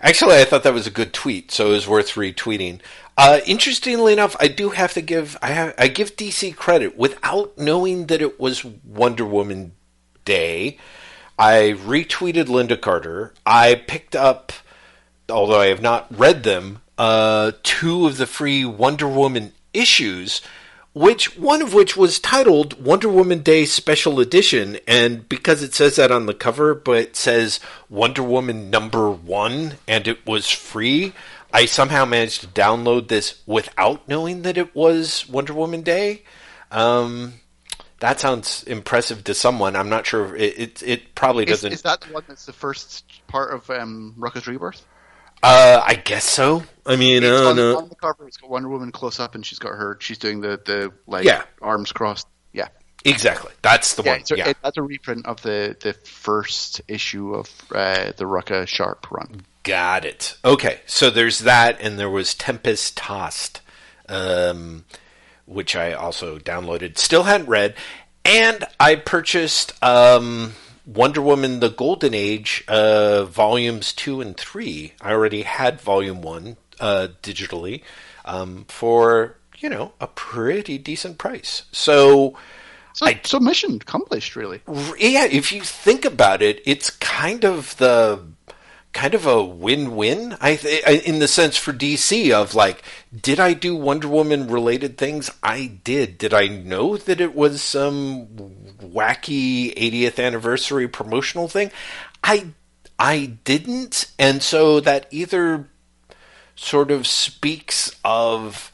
[0.00, 2.80] Actually, I thought that was a good tweet, so it was worth retweeting.
[3.16, 7.56] Uh, interestingly enough, I do have to give I have, I give DC credit without
[7.56, 9.72] knowing that it was Wonder Woman
[10.24, 10.78] Day.
[11.38, 13.32] I retweeted Lynda Carter.
[13.44, 14.52] I picked up,
[15.30, 20.42] although I have not read them, uh, two of the free Wonder Woman issues,
[20.96, 25.96] which one of which was titled Wonder Woman Day Special Edition, and because it says
[25.96, 31.12] that on the cover, but it says Wonder Woman number one, and it was free.
[31.52, 36.22] I somehow managed to download this without knowing that it was Wonder Woman Day.
[36.70, 37.34] Um,
[38.00, 39.76] that sounds impressive to someone.
[39.76, 40.34] I'm not sure.
[40.34, 41.74] It, it it probably doesn't.
[41.74, 44.86] is that the one that's the first part of um, Rucka's Rebirth?
[45.42, 46.62] Uh, I guess so.
[46.84, 47.78] I mean, It's uh, on, no.
[47.78, 49.96] on the cover, it's got Wonder Woman close up, and she's got her.
[50.00, 51.42] She's doing the the like Yeah.
[51.60, 52.28] arms crossed.
[52.52, 52.68] Yeah,
[53.04, 53.52] exactly.
[53.62, 54.12] That's the yeah.
[54.12, 54.24] one.
[54.24, 54.48] So yeah.
[54.50, 59.44] it, that's a reprint of the the first issue of uh, the Rucka Sharp run.
[59.64, 60.36] Got it.
[60.44, 63.62] Okay, so there's that, and there was Tempest Tossed,
[64.08, 64.84] um,
[65.44, 66.98] which I also downloaded.
[66.98, 67.74] Still hadn't read,
[68.24, 70.52] and I purchased um,
[70.86, 74.92] Wonder Woman: The Golden Age, uh, volumes two and three.
[75.00, 77.82] I already had volume one uh, digitally
[78.24, 81.64] um, for you know a pretty decent price.
[81.72, 82.36] So.
[82.94, 84.62] So, I- so mission accomplished, really.
[84.98, 88.22] Yeah, if you think about it, it's kind of the
[88.94, 90.34] kind of a win-win.
[90.40, 92.82] I th- in the sense for DC of like,
[93.14, 95.30] did I do Wonder Woman related things?
[95.42, 96.16] I did.
[96.16, 98.28] Did I know that it was some
[98.86, 101.70] wacky 80th anniversary promotional thing?
[102.22, 102.46] I
[102.98, 105.68] I didn't, and so that either
[106.54, 108.72] sort of speaks of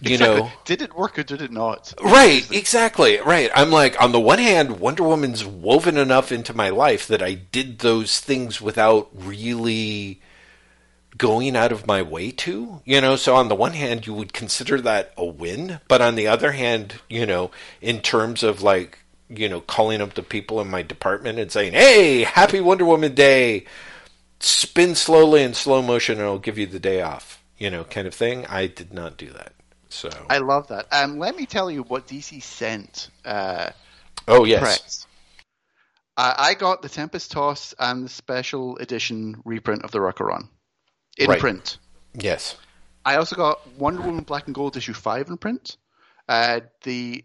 [0.00, 0.18] you Exactly.
[0.42, 1.92] know did it work or did it not?
[2.00, 3.18] Right, exactly.
[3.18, 3.50] Right.
[3.54, 7.34] I'm like, on the one hand, Wonder Woman's woven enough into my life that I
[7.34, 10.20] did those things without really
[11.18, 12.80] going out of my way to.
[12.84, 15.80] You know, so on the one hand, you would consider that a win.
[15.88, 19.00] But on the other hand, you know, in terms of like,
[19.34, 23.14] you know, calling up the people in my department and saying, hey, happy Wonder Woman
[23.14, 23.64] Day,
[24.40, 28.06] spin slowly in slow motion and I'll give you the day off, you know, kind
[28.06, 28.46] of thing.
[28.46, 29.52] I did not do that.
[29.88, 30.86] So, I love that.
[30.90, 33.10] Um, let me tell you what DC sent.
[33.24, 33.70] Uh,
[34.26, 34.60] oh, yes.
[34.60, 35.06] press.
[36.16, 40.48] I, I got the Tempest Toss and the special edition reprint of the Rucka Run
[41.18, 41.40] in Right.
[41.40, 41.78] print.
[42.14, 42.56] Yes.
[43.04, 45.76] I also got Wonder Woman Black and Gold issue five in print.
[46.28, 47.24] Uh, the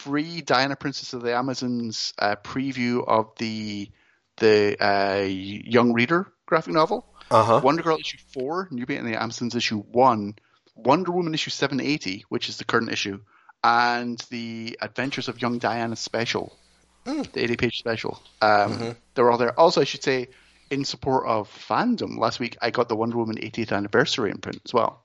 [0.00, 3.90] free Diana Princess of the Amazons uh, preview of the
[4.38, 7.06] the uh, Young Reader graphic novel.
[7.30, 7.60] Uh huh.
[7.62, 10.34] Wonder Girl issue four, Nubia and the Amazons issue one,
[10.74, 13.20] Wonder Woman issue seven eighty, which is the current issue,
[13.62, 16.56] and the Adventures of Young Diana special,
[17.04, 18.20] the eighty page special.
[18.40, 19.58] Um, They're all there.
[19.58, 20.28] Also, I should say,
[20.70, 24.72] in support of fandom, last week I got the Wonder Woman 80th anniversary imprint as
[24.72, 25.04] well.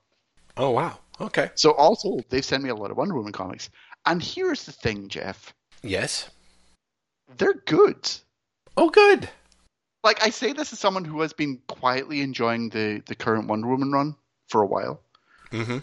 [0.57, 0.99] Oh wow.
[1.19, 1.49] Okay.
[1.55, 3.69] So also they've sent me a lot of Wonder Woman comics.
[4.05, 6.29] And here's the thing, Jeff, Yes.
[7.37, 8.09] they're good.
[8.77, 9.29] Oh, good.
[10.03, 13.67] Like I say this as someone who has been quietly enjoying the the current Wonder
[13.67, 14.15] Woman run
[14.49, 15.01] for a while.
[15.51, 15.79] Mm-hmm.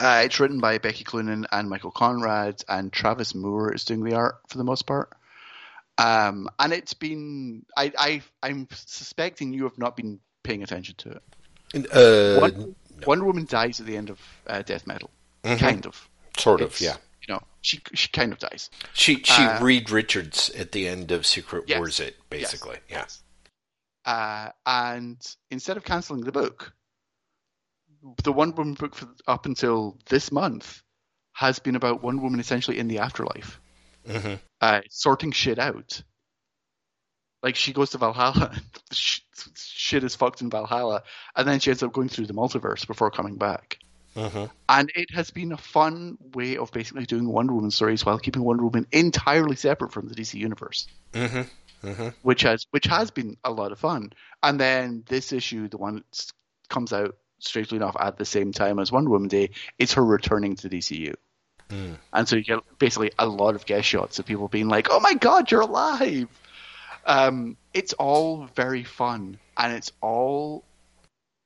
[0.00, 4.14] Uh, it's written by Becky Cloonan and Michael Conrad, and Travis Moore is doing the
[4.14, 5.12] art for the most part.
[5.98, 11.10] Um, and it's been I, I I'm suspecting you have not been paying attention to
[11.74, 11.86] it.
[11.92, 12.66] Uh, Wonder,
[13.06, 15.10] Wonder Woman dies at the end of uh, Death Metal,
[15.44, 15.58] Mhm.
[15.58, 16.08] kind of.
[16.38, 16.70] sort of.
[16.70, 16.96] It's, Yeah.
[17.32, 18.68] Know, she she kind of dies.
[18.92, 21.78] She she Uh, Reed Richards at the end of Secret Yes.
[21.78, 22.76] Wars it basically.
[22.90, 23.22] Yes.
[24.04, 25.18] Uh, and
[25.50, 26.72] instead of canceling the book,
[28.24, 30.82] the Wonder Woman book for, up until this month
[31.34, 33.60] has been about Wonder Woman essentially in the afterlife,
[34.04, 34.20] Yeah.
[34.20, 36.02] hmm uh, sorting shit out.
[37.42, 38.54] Like she goes to Valhalla,
[38.92, 41.02] shit is fucked in Valhalla,
[41.34, 43.78] and then she ends up going through the multiverse before coming back.
[44.14, 48.18] Hmm And it has been a fun way of basically doing Wonder Woman stories while
[48.18, 51.42] keeping Wonder Woman entirely separate from the DC universe hmm
[51.82, 54.12] hmm which has which has been a lot of fun.
[54.42, 56.32] And then this issue, the one that
[56.68, 60.56] comes out strangely enough at the same time as Wonder Woman Day, is her returning
[60.56, 61.14] to DCU.
[61.70, 61.96] Mm.
[62.12, 65.00] And so you get basically a lot of guest shots of people being like, "Oh
[65.00, 66.28] my god, you're alive!"
[67.04, 70.64] Um, it's all very fun, and it's all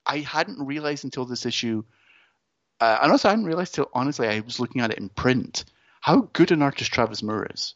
[0.04, 1.82] I hadn't realized until this issue.
[2.80, 5.64] Uh, and also, I hadn't realized till honestly, I was looking at it in print
[6.00, 7.74] how good an artist Travis Moore is.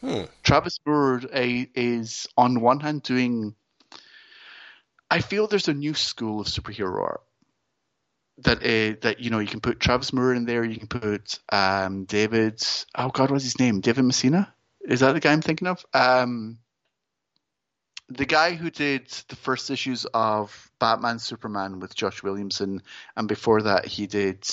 [0.00, 0.24] Hmm.
[0.42, 3.54] Travis Moore is on one hand doing.
[5.10, 7.22] I feel there's a new school of superhero art
[8.38, 10.64] that uh, that you know you can put Travis Moore in there.
[10.64, 12.62] You can put um, David.
[12.94, 13.80] Oh God, what's his name?
[13.80, 14.52] David Messina.
[14.80, 15.84] Is that the guy I'm thinking of?
[15.92, 16.58] Um,
[18.08, 22.82] the guy who did the first issues of Batman, Superman with Josh Williamson,
[23.16, 24.46] and before that he did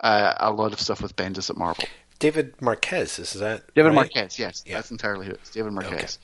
[0.00, 1.84] uh, a lot of stuff with Bendis at Marvel.
[2.18, 3.94] David Marquez is that David right?
[3.94, 4.76] Marquez, yes, Yeah.
[4.76, 5.50] that's entirely who it is.
[5.50, 6.18] David Marquez.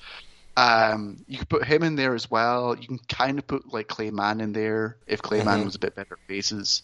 [0.58, 2.76] Um, you could put him in there as well.
[2.78, 5.64] You can kind of put like Clay Mann in there if Clay Mann Mhm.
[5.66, 6.82] was a bit better at faces.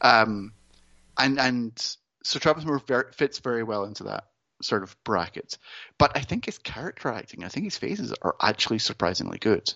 [0.00, 0.52] Um,
[1.18, 4.24] and and so Travis Moore ver- fits very well into that
[4.62, 5.58] sort of bracket.
[5.98, 9.72] But I think his character acting, I think his faces are actually surprisingly good,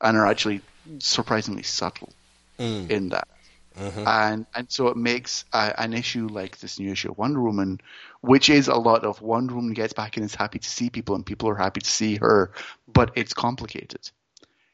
[0.00, 0.62] and are actually
[1.00, 2.12] surprisingly subtle
[2.58, 2.90] Mm.
[2.90, 3.28] in that
[3.76, 4.06] Mhm.
[4.06, 7.80] and and so it makes uh, an issue like this new issue of Wonder Woman,
[8.22, 11.14] which is a lot of Wonder Woman gets back and is happy to see people,
[11.14, 12.52] and people are happy to see her,
[12.88, 14.10] but it's complicated.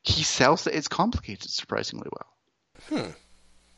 [0.03, 2.29] He sells that it's complicated surprisingly well.
[2.89, 3.11] Hmm.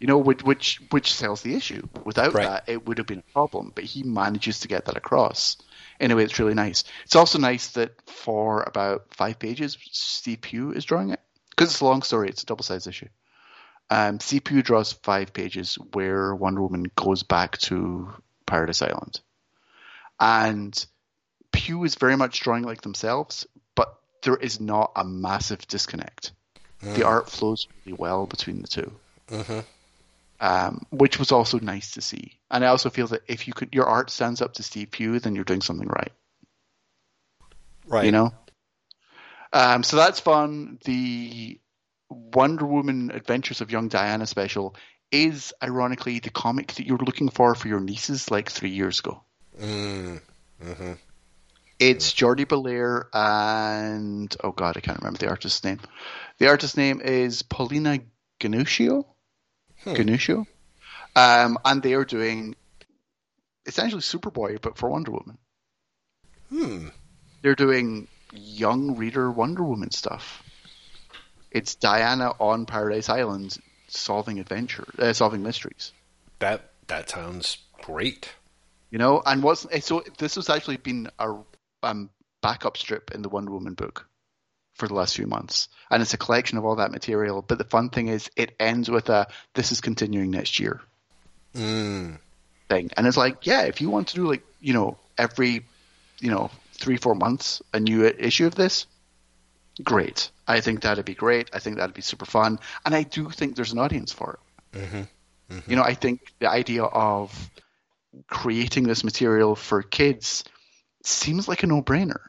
[0.05, 1.89] You know, which which which sells the issue.
[2.05, 2.45] Without Right.
[2.45, 3.73] that, it would have been a problem.
[3.75, 5.57] But he manages to get that across
[5.99, 6.85] in a way that's really nice.
[7.07, 11.81] It's also nice that for about five pages, Steve Pugh is drawing it because it's
[11.81, 12.29] a long story.
[12.29, 13.09] It's a double sized issue.
[13.89, 18.13] Um, Steve Pugh draws five pages where Wonder Woman goes back to
[18.45, 19.23] Paradise Island.
[20.21, 20.87] And
[21.51, 26.33] Pugh is very much drawing like themselves, but there is not a massive disconnect.
[26.83, 28.93] The art flows really well between the two,
[29.31, 29.65] Mhm.
[30.41, 32.39] Um, which was also nice to see.
[32.51, 35.19] And I also feel that if you could, your art stands up to Steve Pugh,
[35.21, 36.13] then you're doing something right.
[37.87, 38.05] Right.
[38.05, 38.33] You know.
[39.53, 40.79] Um, so that's fun.
[40.85, 41.59] The
[42.11, 44.75] Wonder Woman Adventures of Young Diana special
[45.11, 48.99] is ironically the comic that you were looking for for your nieces like three years
[48.99, 49.23] ago.
[49.61, 50.21] Mm.
[50.61, 50.93] hmm
[51.79, 55.81] It's Jordie Bellaire and oh god, I can't remember the artist's name.
[56.39, 58.01] The artist's name is Paulina
[58.41, 59.05] Ganucheau.
[59.83, 59.95] Hmm.
[59.95, 60.47] Ganucheau.
[61.17, 62.57] Um, and they are doing
[63.67, 65.39] essentially Superboy, but for Wonder Woman.
[66.49, 66.89] Hmm.
[67.43, 70.43] They're doing young reader Wonder Woman stuff.
[71.51, 73.57] It's Diana on Paradise Island
[73.89, 75.93] solving adventure, uh, solving mysteries.
[76.41, 78.29] That that sounds great.
[78.91, 81.37] You know, and what's eh, so this has actually been a
[81.83, 82.11] um,
[82.43, 84.09] backup strip in the Wonder Woman book
[84.75, 87.43] for the last few months, and it's a collection of all that material.
[87.43, 90.81] But the fun thing is, it ends with a "this is continuing next year"
[91.55, 92.19] Mm.
[92.69, 95.65] thing, and it's like, yeah, if you want to do like you know every
[96.21, 98.87] you know three four months a new issue of this,
[99.83, 100.31] great.
[100.47, 101.51] I think that'd be great.
[101.53, 104.39] I think that'd be super fun, and I do think there's an audience for
[104.73, 104.79] it.
[104.79, 105.03] hmm
[105.69, 107.51] You know, I think the idea of
[108.29, 110.45] creating this material for kids
[111.05, 112.21] seems like a no-brainer.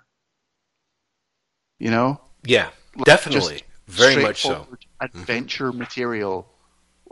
[1.79, 3.63] You know, Yeah, Like, definitely.
[3.87, 4.67] Very much so.
[4.99, 6.47] Adventure material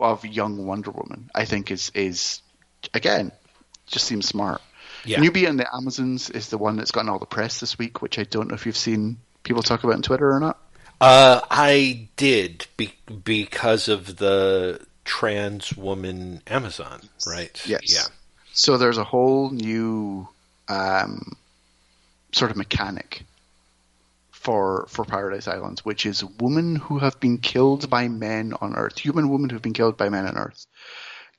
[0.00, 2.42] of young Wonder Woman, I think, is is
[2.92, 3.30] again
[3.86, 4.60] just seems smart.
[5.04, 5.20] Yeah.
[5.20, 8.18] Nubia and the Amazons is the one that's gotten all the press this week, which
[8.18, 10.58] I don't know if you've seen people talk about on Twitter or not.
[11.00, 17.60] Uh, I did be- because of the trans woman Amazon, right?
[17.66, 17.94] Yes.
[17.94, 18.14] Yeah.
[18.52, 20.26] So there's a whole new
[20.68, 21.36] um,
[22.32, 23.24] sort of mechanic
[24.44, 28.98] for for Paradise Islands, which is women who have been killed by men on Earth,
[28.98, 30.66] human women who have been killed by men on Earth,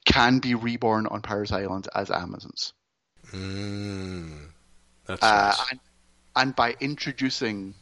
[0.06, 2.74] can be reborn on Paradise Islands as Amazons.
[3.32, 4.48] Mm.
[5.06, 5.68] That's Uh, nice.
[5.72, 5.80] and,
[6.36, 7.76] and by introducing,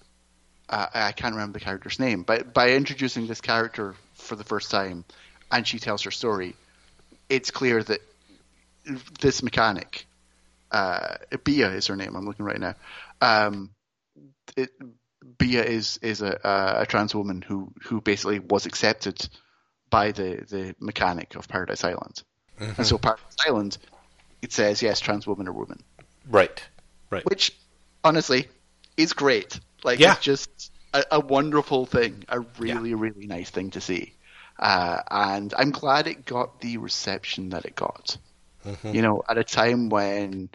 [0.69, 4.71] uh, I can't remember the character's name, but by introducing this character for the first
[4.71, 5.05] time,
[5.51, 6.55] and she tells her story,
[7.29, 8.01] it's clear that
[9.21, 10.05] this mechanic
[10.71, 12.15] uh, Bia is her name.
[12.15, 12.75] I'm looking right now.
[13.21, 13.69] Um,
[14.57, 14.69] it,
[15.37, 16.39] Bia is is a,
[16.81, 19.27] a trans woman who who basically was accepted
[19.89, 22.23] by the the mechanic of Paradise Island,
[22.59, 22.73] mm-hmm.
[22.77, 23.77] and so Paradise Island,
[24.41, 25.83] it says yes, trans woman or woman.
[26.29, 26.61] Right.
[27.09, 27.25] Right.
[27.25, 27.55] Which,
[28.03, 28.47] honestly,
[28.97, 29.59] is great.
[29.83, 30.13] Like yeah.
[30.13, 32.95] it's just a, a, wonderful thing, a really yeah.
[32.97, 34.13] really nice thing to see,
[34.57, 38.17] uh, and I'm glad it got the reception that it got.
[38.65, 38.95] Mm-hmm.
[38.95, 40.49] You know, at a time when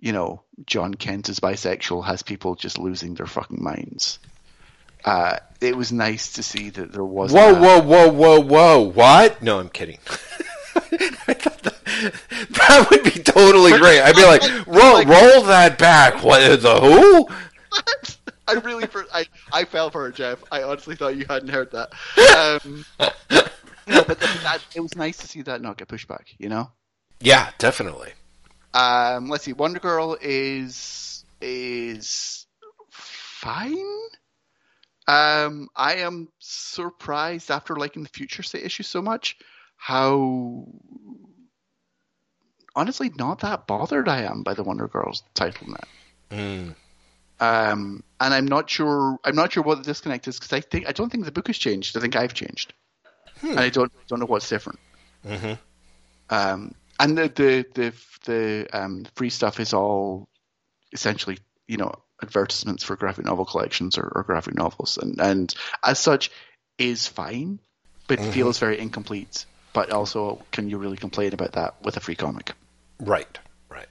[0.00, 4.18] you know, Jon Kent is bisexual has people just losing their fucking minds.
[5.04, 7.32] Uh, it was nice to see that there was.
[7.32, 8.80] Whoa, whoa, whoa, whoa, whoa!
[8.80, 9.42] What?
[9.42, 9.98] No, I'm kidding.
[10.76, 12.14] I thought that,
[12.50, 14.00] that would be totally great.
[14.00, 16.22] I'd be like, roll, roll that back.
[16.22, 17.22] What the who?
[17.24, 18.16] What?
[18.48, 18.84] I really,
[19.14, 20.42] I, I fell for it, Jeff.
[20.50, 21.92] I honestly thought you hadn't heard that.
[22.64, 22.84] Um,
[23.86, 26.34] no, but that, it was nice to see that not get pushed back.
[26.36, 26.72] You know?
[27.20, 28.12] Yeah, definitely.
[28.72, 29.52] Um, let's see.
[29.52, 32.46] Wonder Girl is is
[32.90, 33.76] fine.
[35.08, 39.36] Um, I am surprised after liking the Future State issue so much
[39.76, 40.66] how
[42.76, 46.36] honestly not that bothered I am by the Wonder Girls title now.
[46.36, 46.74] Mm.
[47.40, 49.18] Um, and I'm not sure.
[49.24, 51.46] I'm not sure what the disconnect is because I think I don't think the book
[51.46, 51.96] has changed.
[51.96, 52.74] I think I've changed,
[53.40, 53.52] hmm.
[53.52, 54.78] and I don't don't know what's different.
[55.26, 55.54] Mm-hmm.
[56.28, 57.94] Um, and the the the,
[58.24, 60.28] the um, free stuff is all
[60.92, 65.98] essentially you know advertisements for graphic novel collections or, or graphic novels, and and as
[65.98, 66.30] such
[66.78, 67.58] is fine,
[68.06, 68.30] but mm-hmm.
[68.30, 69.46] feels very incomplete.
[69.72, 72.52] But also, can you really complain about that with a free comic?
[72.98, 73.38] Right,
[73.68, 73.86] right.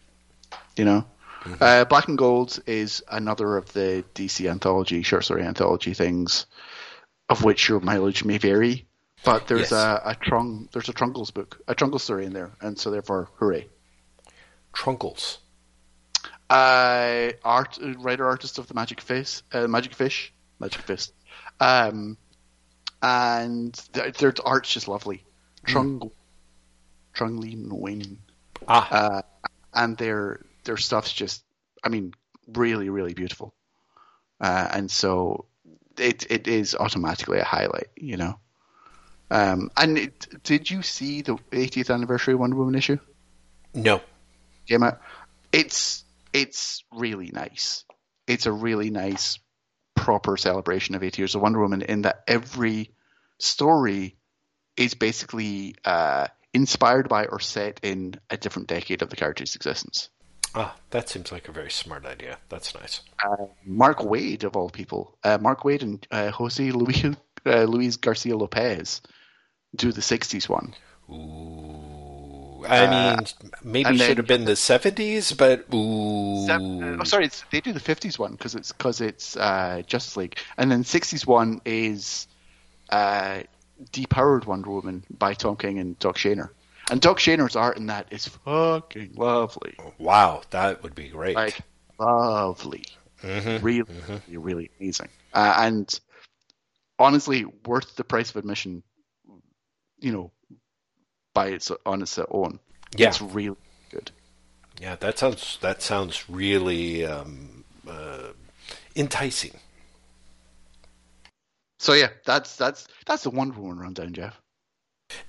[0.76, 1.06] You know,
[1.44, 1.64] mm-hmm.
[1.64, 6.48] uh, Black and Gold is another of the DC anthology, short story anthology things,
[7.30, 8.89] of which your mileage may vary.
[9.24, 9.74] But there's yes.
[9.74, 13.30] a, a Trung, there's a Trungles book, a Trungles story in there, and so therefore,
[13.36, 13.68] hooray!
[14.74, 15.40] Trungles.
[16.50, 21.14] Uh, art writer artist of the Magic Fish, uh, Magic Fish, Magic Fist,
[21.60, 22.18] um,
[23.02, 25.24] and their, their art's just lovely.
[25.68, 26.12] Trung, mm.
[27.14, 28.18] Trung Le Nguyen.
[28.68, 28.90] Ah.
[28.90, 29.22] Uh,
[29.74, 31.44] and their their stuff's just,
[31.84, 32.14] I mean,
[32.48, 33.54] really, really beautiful.
[34.42, 35.46] Uh, and so
[35.98, 38.40] it it is automatically a highlight, you know.
[39.32, 42.98] Um, and it, did you see the 80th anniversary Wonder Woman issue?
[43.74, 44.02] No.
[44.68, 45.02] Came out.
[45.52, 46.04] It's
[46.34, 47.84] it's really nice.
[48.28, 49.40] It's a really nice,
[49.96, 52.92] proper celebration of 80 years of Wonder Woman in that every
[53.40, 54.16] story
[54.78, 60.10] is basically uh, inspired by or set in a different decade of the character's existence.
[60.56, 62.38] Ah, that seems like a very smart idea.
[62.50, 63.02] That's nice.
[63.24, 67.06] Uh, Mark Waid, of all people, uh, Mark Waid and uh, Jose Luis,
[67.46, 69.02] uh, Luis Garcia Lopez
[69.76, 70.74] do the '60s one.
[71.10, 73.26] Ooh, I uh, mean,
[73.64, 77.00] maybe should have been the '70s, but ooh.
[77.00, 80.72] oh, sorry, they do the '50s one because it's because it's uh, Justice League, and
[80.72, 82.28] then '60s one is
[82.90, 83.42] uh,
[83.92, 86.50] Depowered Wonder Woman by Tom King and Doc Shaner.
[86.92, 89.76] And Doc Shaner's art in that is fucking lovely.
[90.00, 91.36] Wow, that would be great.
[91.36, 91.60] Like
[92.00, 92.86] lovely,
[93.22, 94.42] mm-hmm, really, mm-hmm.
[94.42, 96.00] really amazing, uh, and
[96.98, 98.84] honestly worth the price of admission
[100.00, 100.32] you know,
[101.34, 102.60] by its on its own.
[102.96, 103.10] Yeah.
[103.10, 103.56] It's really
[103.92, 104.12] good.
[104.80, 108.30] Yeah, that sounds that sounds really um, uh,
[108.96, 109.54] enticing.
[111.80, 114.40] So yeah, that's that's that's the Wonder Woman rundown, Jeff.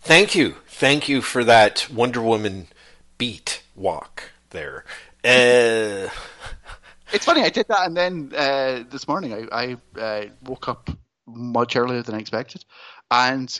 [0.00, 2.66] Thank you, thank you for that Wonder Woman
[3.18, 4.84] beat walk there.
[5.24, 6.08] Uh...
[7.12, 10.90] it's funny, I did that, and then uh, this morning I, I uh, woke up
[11.26, 12.64] much earlier than I expected,
[13.10, 13.58] and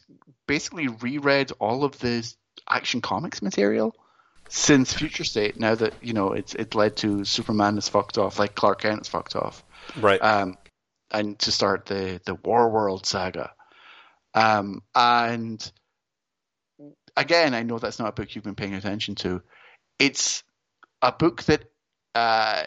[0.51, 2.29] basically reread all of the
[2.69, 3.95] Action Comics material
[4.49, 5.61] since Future State.
[5.61, 9.03] Now that you know it's it led to Superman is fucked off, like Clark Kent
[9.03, 9.63] is fucked off,
[10.01, 10.21] right?
[10.21, 10.59] Um,
[11.13, 13.53] and to start the the War World saga,
[14.35, 15.73] um, and
[17.17, 19.43] again, I know that's not a book you've been paying attention to.
[20.01, 20.43] It's
[21.01, 21.63] a book that,
[22.17, 22.65] uh,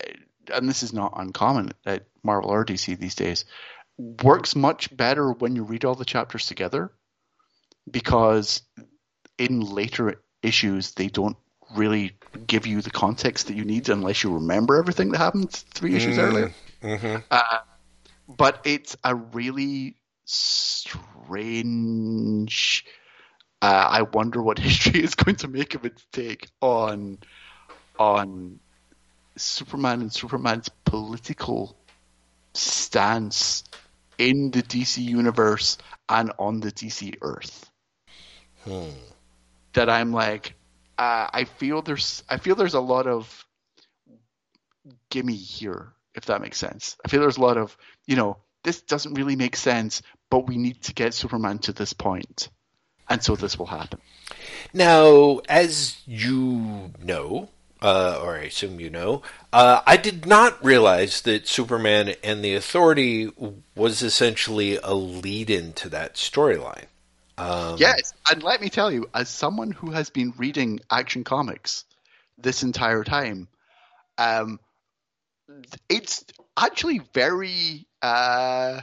[0.53, 3.43] and this is not uncommon at Marvel or DC these days,
[3.97, 6.89] works much better when you read all the chapters together
[7.89, 8.61] because
[9.37, 11.37] in later issues they don't
[11.75, 12.13] really
[12.47, 16.17] give you the context that you need unless you remember everything that happened three issues
[16.17, 16.53] mm, earlier.
[16.81, 17.17] Mm-hmm.
[17.31, 17.59] Uh,
[18.27, 21.65] but it's a really strange.
[23.61, 27.19] Uh, I wonder what history is going to make of its take on
[27.99, 28.59] on
[29.35, 31.77] Superman and Superman's political
[32.53, 33.63] stance
[34.17, 35.77] in the DC universe
[36.09, 37.71] and on the DC Earth.
[38.65, 38.89] Hmm.
[39.73, 40.55] That I'm like,
[40.97, 43.45] uh, I feel there's, I feel there's a lot of
[45.09, 46.97] gimme here, if that makes sense.
[47.03, 50.57] I feel there's a lot of, you know, this doesn't really make sense, but we
[50.57, 52.49] need to get Superman to this point,
[53.09, 53.99] and so this will happen.
[54.73, 57.49] Now, as you know,
[57.81, 62.55] uh, or I assume you know, uh, I did not realize that Superman and the
[62.55, 63.29] Authority
[63.75, 66.85] was essentially a lead in to that storyline.
[67.37, 71.85] Um, yes, and let me tell you, as someone who has been reading Action Comics
[72.37, 73.47] this entire time,
[74.17, 74.59] um,
[75.89, 76.25] it's
[76.57, 77.87] actually very.
[78.01, 78.81] Uh,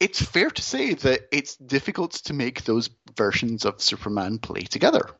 [0.00, 5.10] it's fair to say that it's difficult to make those versions of Superman play together.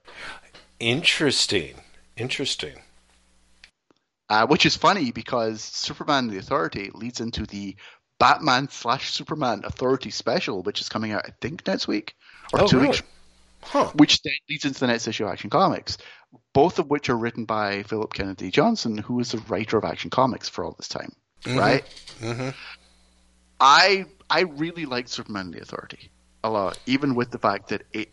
[0.79, 1.75] Interesting.
[2.17, 2.81] Interesting.
[4.29, 7.77] Uh, which is funny because Superman the Authority leads into the
[8.21, 12.15] Batman slash Superman Authority special, which is coming out, I think, next week
[12.53, 12.89] or oh, two really?
[12.91, 13.03] weeks.
[13.63, 13.91] Huh.
[13.95, 15.99] Which then leads into the next issue of Action Comics,
[16.53, 20.11] both of which are written by Philip Kennedy Johnson, who is the writer of Action
[20.11, 21.59] Comics for all this time, mm-hmm.
[21.59, 21.85] right?
[22.21, 22.51] Mm-hmm.
[23.61, 26.11] I I really like Superman the Authority
[26.45, 28.11] a lot, even with the fact that it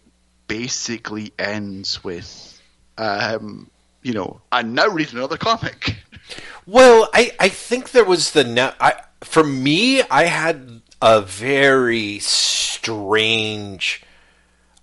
[0.48, 2.62] basically ends with,
[2.98, 3.70] um,
[4.02, 5.96] you know, I'm now reading another comic.
[6.66, 12.20] Well, I, I think there was the ne- I, for me, I had a very
[12.20, 14.02] strange,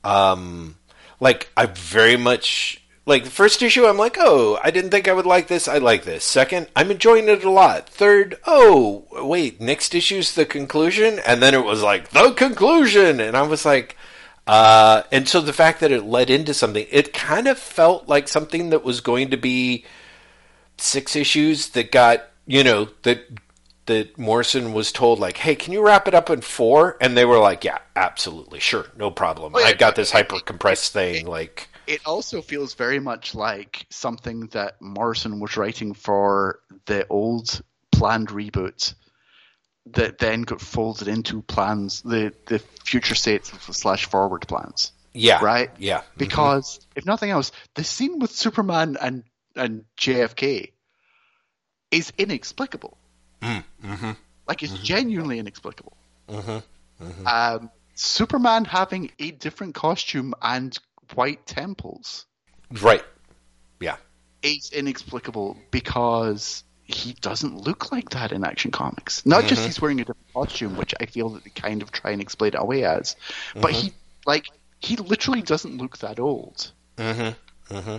[0.05, 0.77] um,
[1.21, 5.13] like I very much like the first issue, I'm like, oh, I didn't think I
[5.13, 5.67] would like this.
[5.67, 6.25] I like this.
[6.25, 7.89] Second, I'm enjoying it a lot.
[7.89, 13.37] Third, oh, wait, next issue's the conclusion, and then it was like the conclusion, and
[13.37, 13.97] I was like,
[14.47, 18.29] uh, and so the fact that it led into something, it kind of felt like
[18.29, 19.85] something that was going to be
[20.79, 23.27] six issues that got, you know, that
[23.87, 26.97] that Morrison was told like, "Hey, can you wrap it up in four?
[27.01, 29.55] And they were like, "Yeah, absolutely, sure, no problem.
[29.55, 33.87] Oh, yeah, I got this hyper compressed thing." Like, it also feels very much like
[33.91, 37.61] something that Morrison was writing for the old
[37.91, 38.95] planned reboot
[39.87, 44.93] that then got folded into plans the the future states slash forward plans.
[45.13, 45.45] Yeah.
[45.45, 45.71] Right?
[45.79, 45.99] Yeah.
[45.99, 46.19] Mm-hmm.
[46.19, 46.99] Because mm-hmm.
[46.99, 49.25] if nothing else, the scene with Superman and
[49.57, 50.73] and JFK
[51.91, 52.97] is inexplicable.
[53.43, 54.11] Mm, mm-hmm.
[54.47, 54.85] Like it's mm-hmm.
[54.85, 55.97] genuinely inexplicable.
[56.29, 57.05] Mm-hmm.
[57.05, 57.27] Mm-hmm.
[57.27, 60.77] Um, Superman having a different costume and
[61.15, 62.27] white temples.
[62.81, 63.05] Right.
[63.81, 63.97] Yeah.
[64.43, 69.25] It's inexplicable because he doesn't look like that in Action Comics.
[69.27, 69.49] Not mm-hmm.
[69.49, 72.21] just he's wearing a different costume, which I feel that they kind of try and
[72.21, 73.17] explain it away as,
[73.55, 73.87] but mm-hmm.
[73.87, 73.93] he
[74.27, 74.47] like
[74.81, 76.73] he literally doesn't look that old.
[76.97, 77.75] Mm-hmm.
[77.75, 77.97] Mm-hmm.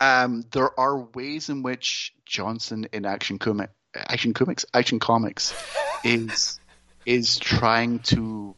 [0.00, 5.54] Um, there are ways in which Johnson in Action Comic, Action Comics, Action Comics,
[6.04, 6.58] is
[7.04, 8.54] is trying to,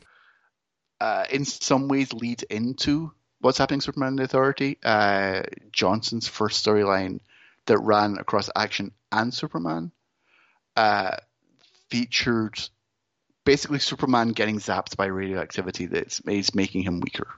[1.01, 6.64] uh, in some ways, lead into what's happening Superman and the Authority, uh, Johnson's first
[6.64, 7.20] storyline
[7.66, 9.93] that ran across Action and Superman
[10.76, 11.16] uh,
[11.89, 12.59] featured
[13.45, 17.28] basically Superman getting zapped by radioactivity that is making him weaker.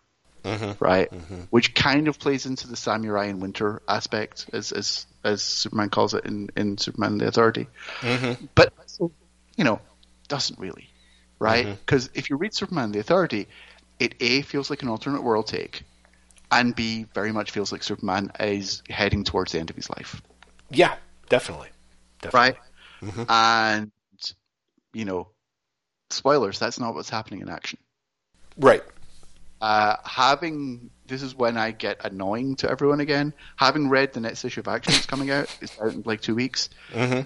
[0.45, 0.73] Mm-hmm.
[0.79, 1.41] Right, mm-hmm.
[1.51, 6.14] which kind of plays into the Samurai and Winter aspect, as as as Superman calls
[6.14, 7.66] it in, in Superman the Authority.
[8.01, 8.47] Mm-hmm.
[8.55, 8.72] But
[9.57, 9.81] you know,
[10.29, 10.89] doesn't really,
[11.39, 11.66] right?
[11.66, 12.18] Because mm-hmm.
[12.18, 13.49] if you read Superman the Authority,
[13.99, 15.83] it a feels like an alternate world take,
[16.51, 20.22] and B very much feels like Superman is heading towards the end of his life.
[20.70, 20.95] Yeah,
[21.29, 21.68] definitely.
[22.20, 22.41] definitely.
[22.41, 22.57] Right?
[23.03, 23.24] Mm-hmm.
[23.29, 23.91] And
[24.93, 25.29] you know,
[26.11, 27.79] spoilers, that's not what's happening in action.
[28.57, 28.83] Right.
[29.61, 33.33] Uh, having this is when I get annoying to everyone again.
[33.57, 36.35] Having read the next issue of Action that's coming out, it's out in like two
[36.35, 36.69] weeks.
[36.93, 37.23] Mm-hmm.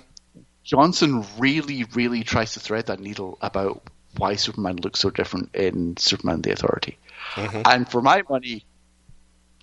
[0.63, 3.83] Johnson really, really tries to thread that needle about
[4.17, 6.99] why Superman looks so different in Superman: The Authority.
[7.35, 7.63] Mm-hmm.
[7.65, 8.65] And for my money,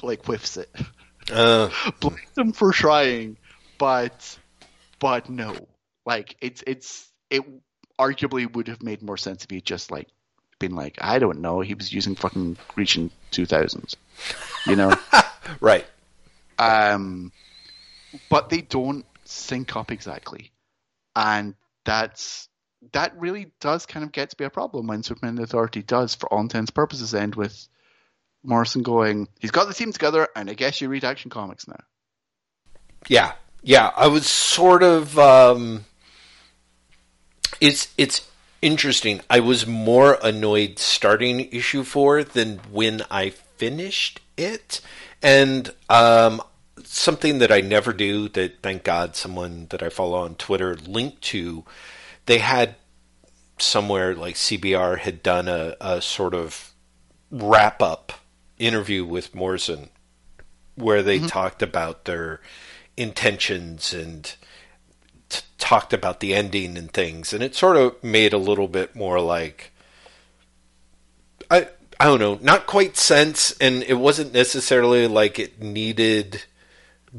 [0.02, 0.70] like whiffs it.
[1.32, 1.70] Uh.
[2.00, 3.38] Blame them for trying,
[3.78, 4.38] but
[5.00, 5.56] but no,
[6.06, 7.44] like it's it's it
[8.00, 10.08] arguably would have made more sense if he just like
[10.60, 12.58] been like I don't know he was using fucking
[13.32, 13.96] two thousands,
[14.66, 14.94] you know,
[15.60, 15.86] right?
[16.60, 17.32] Um,
[18.30, 20.52] but they don't sync up exactly,
[21.16, 21.56] and
[21.86, 22.50] that's
[22.94, 26.16] that really does kind of get to be a problem when Superman the Authority does,
[26.16, 27.68] for all intents purposes, end with
[28.44, 31.80] Morrison going, he's got the team together, and I guess you read Action Comics now.
[33.08, 33.92] Yeah, yeah.
[33.96, 35.18] I was sort of.
[35.18, 35.86] Um,
[37.60, 38.28] it's it's
[38.62, 39.22] interesting.
[39.30, 44.82] I was more annoyed starting issue four than when I finished it,
[45.22, 46.42] and um,
[46.84, 48.30] something that I never do.
[48.30, 51.64] That thank God someone that I follow on Twitter linked to.
[52.26, 52.76] They had
[53.58, 56.74] somewhere like CBR had done a, a sort of
[57.32, 58.14] wrap up
[58.58, 59.90] interview with Morrison
[60.76, 61.28] where they mm-hmm.
[61.28, 62.40] talked about their
[62.96, 64.36] intentions and
[65.68, 69.20] talked about the ending and things, and it sort of made a little bit more
[69.20, 69.72] like
[71.52, 71.68] I
[72.00, 76.44] I don't know, not quite sense, and it wasn't necessarily like it needed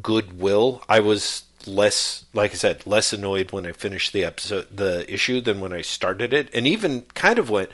[0.00, 0.82] goodwill.
[0.88, 5.42] I was less, like I said, less annoyed when I finished the episode, the issue,
[5.42, 7.70] than when I started it, and even kind of went,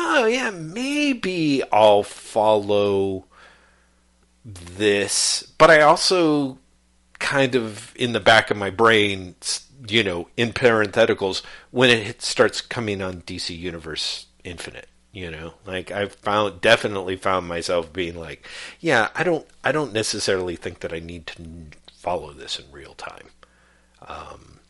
[0.00, 3.26] oh yeah, maybe I'll follow
[4.44, 6.58] this, but I also
[7.20, 9.36] kind of in the back of my brain,
[9.90, 14.88] you know, in parentheticals, when it starts coming on DC Universe Infinite.
[15.10, 18.46] You know, like I've found definitely found myself being like,
[18.78, 21.42] yeah, I don't, I don't necessarily think that I need to
[21.92, 23.28] follow this in real time.
[24.06, 24.60] Um,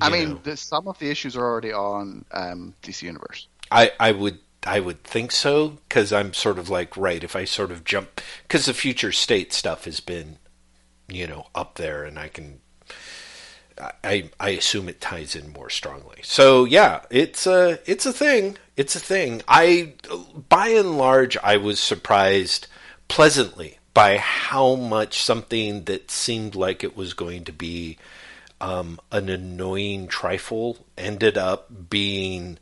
[0.00, 3.48] I mean, the, some of the issues are already on um, DC Universe.
[3.70, 7.44] I, I would I would think so because I'm sort of like right if I
[7.44, 10.38] sort of jump because the future state stuff has been
[11.08, 12.60] you know up there and I can
[14.02, 16.20] I I assume it ties in more strongly.
[16.22, 18.56] So yeah, it's a it's a thing.
[18.76, 19.42] It's a thing.
[19.48, 19.92] I
[20.48, 22.66] by and large I was surprised
[23.08, 27.98] pleasantly by how much something that seemed like it was going to be
[28.60, 32.58] um, an annoying trifle ended up being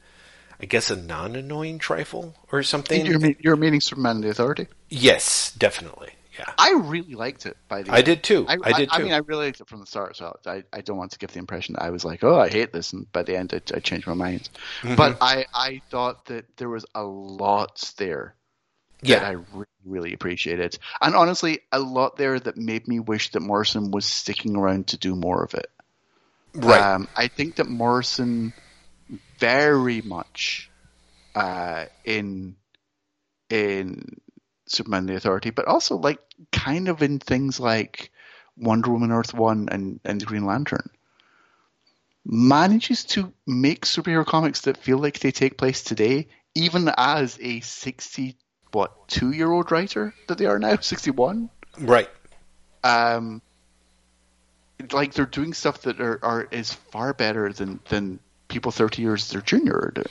[0.61, 3.05] I guess a non-annoying trifle or something.
[3.05, 4.69] You're, you're meaning Superman the Authority?
[4.89, 6.13] Yes, definitely.
[6.39, 7.57] Yeah, I really liked it.
[7.69, 8.07] By the I end.
[8.07, 8.47] did too.
[8.49, 8.97] I, I did too.
[8.97, 10.17] I mean, I really liked it from the start.
[10.17, 12.49] So I, I don't want to give the impression that I was like, oh, I
[12.49, 14.49] hate this, and by the end, I, I changed my mind.
[14.83, 14.97] Mm-hmm.
[14.97, 18.35] But I, I thought that there was a lot there
[19.03, 19.21] yeah.
[19.21, 23.41] that I really, really appreciated, and honestly, a lot there that made me wish that
[23.41, 25.71] Morrison was sticking around to do more of it.
[26.55, 26.81] Right.
[26.81, 28.53] Um, I think that Morrison
[29.39, 30.71] very much
[31.35, 32.57] uh, in
[33.51, 34.21] in
[34.67, 36.19] Superman the Authority, but also like
[36.53, 38.11] kind of in things like
[38.57, 40.91] Wonder Woman Earth One and, and the Green Lantern.
[42.25, 47.61] Manages to make superhero comics that feel like they take place today, even as a
[47.61, 48.37] sixty
[48.73, 51.51] what two year old writer that they are now, sixty one.
[51.79, 52.09] Right.
[52.83, 53.43] Um
[54.93, 59.31] like they're doing stuff that are, are is far better than than people 30 years
[59.31, 60.07] their junior are doing.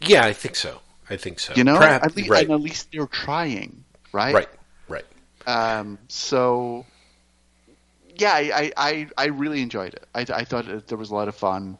[0.00, 0.80] Yeah, I think so.
[1.08, 1.52] I think so.
[1.54, 2.50] You know, Perhaps, at least, right.
[2.50, 3.84] at least they're trying,
[4.16, 4.34] right?
[4.34, 4.48] Right,
[4.88, 5.04] right.
[5.46, 6.86] Um, so,
[8.16, 10.06] yeah, I, I, I really enjoyed it.
[10.14, 11.78] I, I thought it, there was a lot of fun.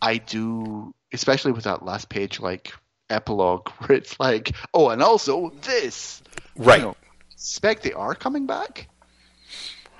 [0.00, 2.72] I do, especially with that last page, like
[3.10, 6.22] epilogue, where it's like, oh, and also this.
[6.56, 6.78] Right.
[6.78, 6.96] You know,
[7.32, 8.88] expect they are coming back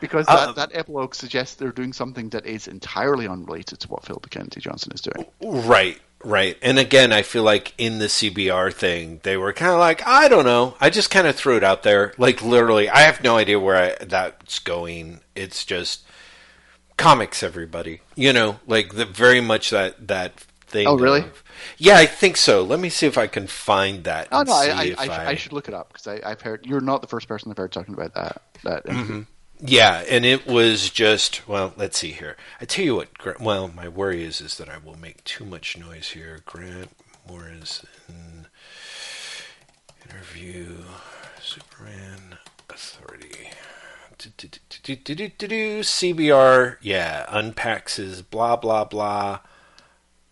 [0.01, 4.05] because that, uh, that epilogue suggests they're doing something that is entirely unrelated to what
[4.05, 5.27] Philip Kennedy Johnson is doing.
[5.43, 6.57] Right, right.
[6.63, 10.29] And again, I feel like in the CBR thing, they were kind of like, I
[10.29, 10.77] don't know.
[10.81, 12.15] I just kind of threw it out there.
[12.19, 15.21] Like, literally, I have no idea where I, that's going.
[15.35, 16.05] It's just
[16.97, 18.01] comics, everybody.
[18.15, 20.41] You know, like the, very much that, that
[20.75, 20.87] thing.
[20.87, 21.21] Oh, really?
[21.21, 21.45] Of,
[21.79, 22.63] yeah, I think so.
[22.63, 24.29] Let me see if I can find that.
[24.33, 27.01] Oh no, I, I, I, I, should look it up because I've heard you're not
[27.01, 28.43] the first person I've heard talking about that.
[28.65, 29.23] That mm-hmm.
[29.61, 31.73] Yeah, and it was just well.
[31.77, 32.37] Let's see here.
[32.61, 33.41] I tell you what.
[33.41, 36.41] Well, my worry is is that I will make too much noise here.
[36.45, 36.91] Grant
[37.29, 38.49] Morrison
[40.05, 40.77] interview
[41.41, 42.39] Superman
[42.69, 43.51] Authority.
[45.81, 49.41] CBR, yeah, unpacks his blah blah blah.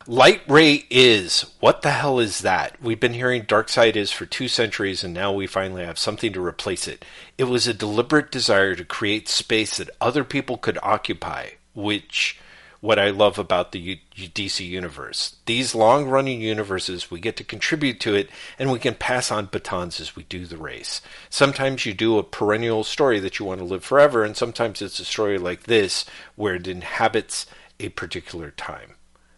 [0.06, 1.46] Lightray is.
[1.60, 2.82] What the hell is that?
[2.82, 6.44] We've been hearing Darkseid is for two centuries, and now we finally have something to
[6.44, 7.04] replace it.
[7.38, 12.40] It was a deliberate desire to create space that other people could occupy, which
[12.80, 15.36] what I love about the DC universe.
[15.46, 18.28] These long running universes, we get to contribute to it
[18.58, 21.00] and we can pass on batons as we do the race.
[21.30, 24.98] Sometimes you do a perennial story that you want to live forever, and sometimes it's
[24.98, 27.46] a story like this where it inhabits
[27.78, 28.96] a particular time.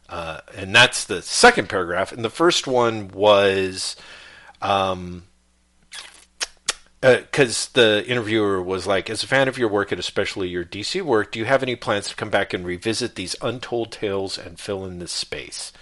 [0.09, 2.13] Uh, and that's the second paragraph.
[2.13, 3.97] And the first one was
[4.61, 5.25] um,
[7.01, 10.65] because uh, the interviewer was like, as a fan of your work and especially your
[10.65, 14.39] DC work, do you have any plans to come back and revisit these untold tales
[14.39, 15.73] and fill in this space?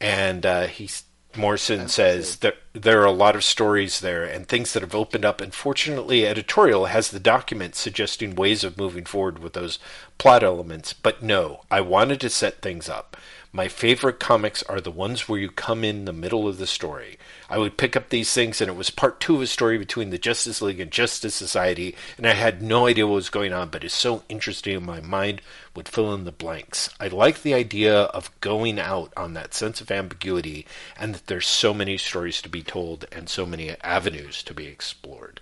[0.00, 0.88] And uh, he
[1.36, 4.94] Morrison That's says that there are a lot of stories there and things that have
[4.94, 5.40] opened up.
[5.40, 9.78] And fortunately, editorial has the document suggesting ways of moving forward with those
[10.18, 10.92] plot elements.
[10.92, 13.16] But no, I wanted to set things up.
[13.56, 17.18] My favorite comics are the ones where you come in the middle of the story.
[17.48, 20.10] I would pick up these things, and it was part two of a story between
[20.10, 23.68] the Justice League and Justice Society, and I had no idea what was going on,
[23.68, 25.40] but it's so interesting, and my mind
[25.76, 26.90] would fill in the blanks.
[26.98, 30.66] I like the idea of going out on that sense of ambiguity,
[30.98, 34.66] and that there's so many stories to be told and so many avenues to be
[34.66, 35.40] explored.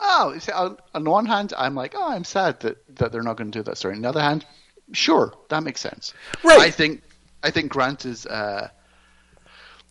[0.00, 3.36] Oh, see, on, on one hand, I'm like, oh, I'm sad that, that they're not
[3.36, 3.94] going to do that story.
[3.96, 4.46] On the other hand,
[4.92, 6.12] Sure, that makes sense.
[6.42, 6.60] Right.
[6.60, 7.02] I think
[7.42, 8.68] I think Grant is uh,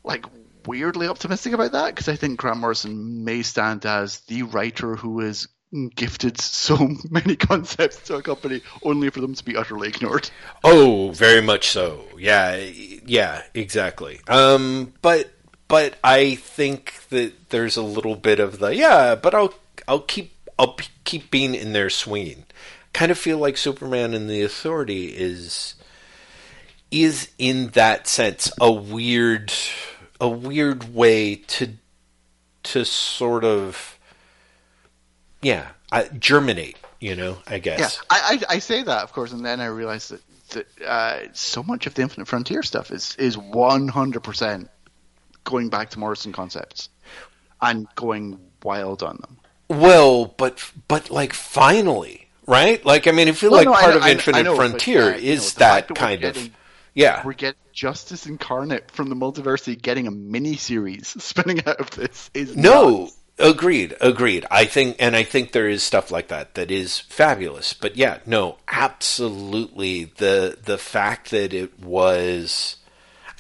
[0.04, 0.26] like
[0.66, 5.22] weirdly optimistic about that because I think Grant Morrison may stand as the writer who
[5.22, 5.48] is
[5.96, 6.78] gifted so
[7.10, 10.30] many concepts to a company only for them to be utterly ignored.
[10.64, 12.06] Oh, very much so.
[12.18, 14.20] Yeah, yeah, exactly.
[14.28, 15.32] Um, but
[15.68, 19.54] but I think that there's a little bit of the yeah, but I'll
[19.88, 22.46] I'll keep I'll keep being in there swinging.
[22.92, 25.76] Kind of feel like Superman and the Authority is
[26.92, 29.52] is in that sense a weird
[30.20, 31.74] a weird way to
[32.64, 33.98] to sort of
[35.42, 39.32] yeah uh, germinate you know i guess Yeah, I, I, I say that, of course,
[39.32, 43.16] and then I realize that, that uh, so much of the Infinite Frontier stuff is
[43.18, 44.70] is one hundred percent
[45.46, 46.90] going back to Morrison concepts
[47.62, 49.38] and going wild on them.
[49.70, 53.92] well but but like finally right like i mean i feel Well, like no, part
[53.92, 56.24] know- of I know- infinite I know, but, frontier uh, you is know, that kind
[56.26, 56.50] of
[57.00, 61.92] yeah We're getting Justice Incarnate from the multiversity getting a mini series spinning out of
[61.92, 63.18] this is No, nuts.
[63.40, 64.46] agreed, agreed.
[64.52, 67.74] I think, and I think there is stuff like that that is fabulous.
[67.74, 70.06] But yeah, no, absolutely.
[70.06, 72.76] The the fact that it was,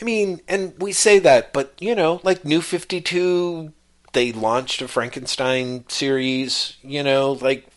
[0.01, 3.73] I mean, and we say that, but you know, like New Fifty Two,
[4.13, 6.77] they launched a Frankenstein series.
[6.81, 7.68] You know, like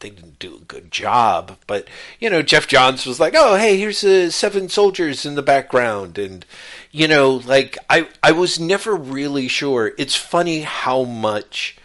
[0.00, 1.88] they didn't do a good job, but
[2.20, 6.18] you know, Geoff Johns was like, "Oh, hey, here's uh, seven soldiers in the background,"
[6.18, 6.44] and
[6.90, 9.92] you know, like I, I was never really sure.
[9.98, 11.76] It's funny how much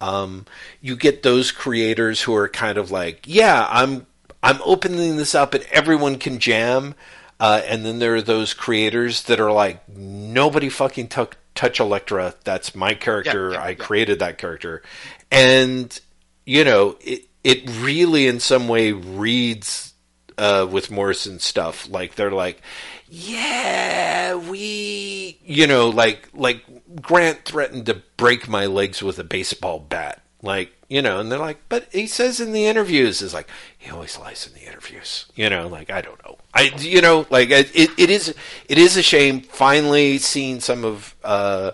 [0.00, 0.46] um,
[0.80, 4.06] you get those creators who are kind of like, "Yeah, I'm,
[4.42, 6.94] I'm opening this up, and everyone can jam,"
[7.40, 12.34] uh, and then there are those creators that are like, "Nobody fucking touch Elektra.
[12.44, 13.50] That's my character.
[13.50, 13.74] Yeah, yeah, I yeah.
[13.74, 14.82] created that character,"
[15.30, 15.98] and
[16.46, 19.94] you know, it it really in some way reads
[20.36, 21.88] uh, with Morrison stuff.
[21.88, 22.60] Like they're like,
[23.08, 26.64] yeah, we, you know, like like
[27.00, 30.22] Grant threatened to break my legs with a baseball bat.
[30.42, 33.90] Like, you know, and they're like, but he says in the interviews is like he
[33.92, 35.26] always lies in the interviews.
[35.36, 36.38] You know, like I don't know.
[36.52, 38.34] I you know, like it it is
[38.68, 41.70] it is a shame finally seeing some of uh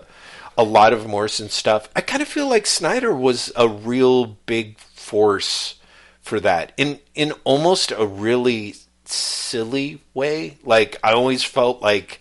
[0.55, 1.89] a lot of Morrison stuff.
[1.95, 4.77] I kind of feel like Snyder was a real big
[5.13, 5.75] force
[6.21, 8.73] for that in in almost a really
[9.05, 10.57] silly way.
[10.63, 12.19] Like I always felt like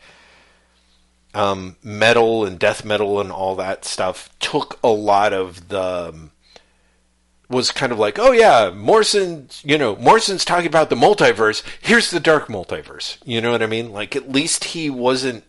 [1.33, 6.33] um, metal and death metal and all that stuff took a lot of the um,
[7.49, 11.63] was kind of like, oh yeah, Morrison, you know, Morrison's talking about the multiverse.
[11.81, 13.17] Here's the dark multiverse.
[13.25, 13.91] You know what I mean?
[13.91, 15.45] Like at least he wasn't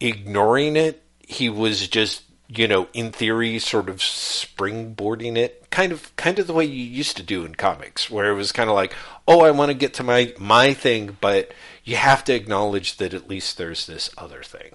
[0.00, 1.02] ignoring it.
[1.26, 2.24] He was just,
[2.54, 6.84] you know, in theory, sort of springboarding it, kind of, kind of the way you
[6.84, 8.94] used to do in comics, where it was kind of like,
[9.26, 11.52] oh, I want to get to my my thing, but
[11.84, 14.74] you have to acknowledge that at least there's this other thing,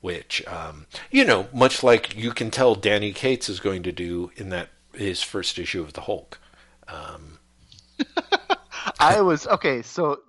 [0.00, 4.30] which, um, you know, much like you can tell Donny Cates is going to do
[4.36, 6.38] in that his first issue of the Hulk.
[6.86, 7.38] Um,
[9.00, 9.82] I was okay.
[9.82, 10.20] So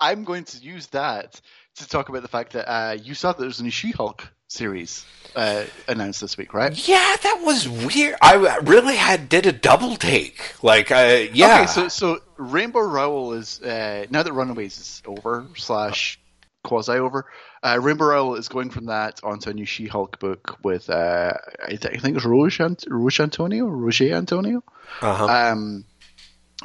[0.00, 1.40] I'm going to use that
[1.76, 5.04] to talk about the fact that uh, you saw that there's a new She-Hulk series
[5.36, 6.76] uh, announced this week, right?
[6.88, 8.16] yeah, that was weird.
[8.20, 10.54] I really had did a double take.
[10.62, 15.46] Like, uh, yeah, Okay, so so Rainbow Rowell is uh, now that Runaways is over
[15.56, 16.18] slash
[16.64, 17.26] quasi over.
[17.62, 21.32] Uh, Rainbow Rowell is going from that onto a new She-Hulk book with uh,
[21.64, 24.62] I, th- I think it's Roche, Ant- Roche Antonio, Roger Antonio,
[25.00, 25.26] uh-huh.
[25.26, 25.84] um,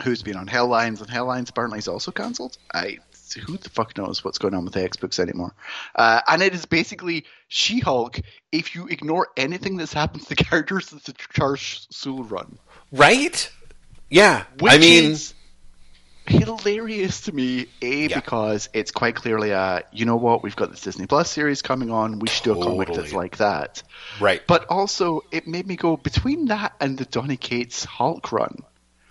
[0.03, 2.57] who's been on Hellions, and Hellions apparently is also cancelled.
[2.73, 2.97] I
[3.41, 5.53] who the fuck knows what's going on with the X books anymore?
[5.95, 8.19] Uh, and it is basically She-Hulk
[8.51, 12.57] if you ignore anything that's happened to the characters that the Charles Soule run.
[12.91, 13.49] right?
[14.09, 15.33] Yeah, Which I mean, is
[16.27, 17.67] hilarious to me.
[17.81, 18.15] A Yeah.
[18.19, 21.91] because it's quite clearly a you know what we've got this Disney Plus series coming
[21.91, 22.19] on.
[22.19, 23.83] We should do a comic that's like that.
[24.19, 24.41] right?
[24.47, 28.57] But also, it made me go between that and the Donny Cates Hulk run.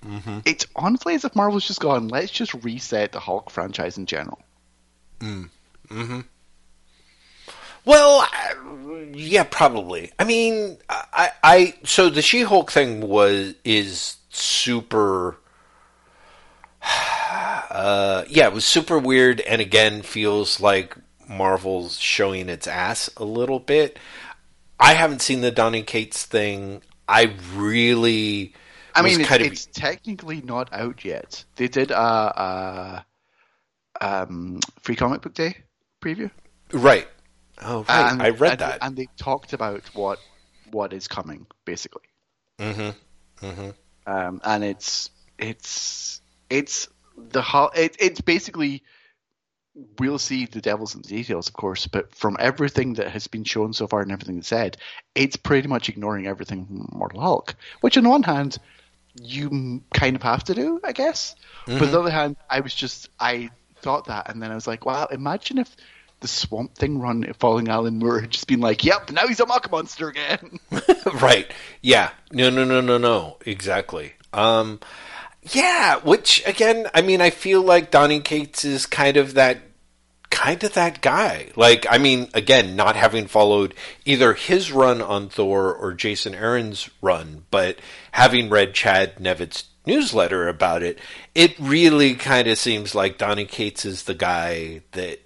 [0.07, 0.41] Mm-hmm.
[0.45, 2.09] It's honestly as if Marvel's just gone.
[2.09, 4.41] Let's just reset the Hulk franchise in general.
[5.21, 5.49] Mm.
[5.89, 6.21] hmm
[7.85, 8.55] Well, I-
[9.15, 10.13] yeah, probably.
[10.19, 15.39] I mean, I, I so the She-Hulk thing was is super.
[17.71, 20.97] Uh, yeah, it was super weird, and again, feels like
[21.29, 23.99] Marvel's showing its ass a little bit.
[24.79, 26.83] I haven't seen the Donny Cates thing.
[27.09, 28.55] I really.
[28.95, 31.45] I mean, it's, kind of it's technically not out yet.
[31.57, 33.07] They did a, a
[34.01, 35.57] um, free comic book day
[36.01, 36.31] preview.
[36.73, 37.09] right.
[37.63, 38.13] Oh, right.
[38.13, 38.79] And- I read and- that.
[38.83, 40.19] and they talked about what
[40.71, 42.03] what is coming, basically.
[42.59, 43.47] mm-hmm.
[43.47, 43.71] Mm-hmm.
[44.07, 46.21] Um, and it's it's
[46.51, 47.77] it's the Hulk.
[47.77, 48.83] It, it's basically
[49.99, 53.45] we'll see the devils in the details, of course, but from everything that has been
[53.45, 54.77] shown so far and everything that's said,
[55.15, 57.57] it's pretty much ignoring everything from Mortal Hulk.
[57.81, 58.59] Which, on the one hand,
[59.21, 61.35] you kind of have to do, I guess.
[61.67, 61.79] Mm-hmm.
[61.79, 64.67] But on the other hand, I was just I thought that, and then I was
[64.67, 65.75] like, wow, imagine if
[66.21, 69.47] the Swamp Thing run following Alan Moore had just been like, yep, now he's a
[69.47, 70.59] mock monster again.
[71.21, 71.51] right.
[71.83, 72.11] Yeah.
[72.33, 73.37] No, no, no, no, no.
[73.45, 74.15] Exactly.
[74.33, 74.81] Um,
[75.53, 79.59] yeah, which again, I mean, I feel like Donny Cates is kind of that
[80.35, 81.51] kind of that guy.
[81.55, 83.73] Like, I mean, again, not having followed
[84.05, 87.79] either his run on Thor or Jason Aaron's run, but
[88.11, 90.99] having read Chad Nevett's newsletter about it,
[91.37, 95.21] it really kind of seems like Donny Cates is the guy that,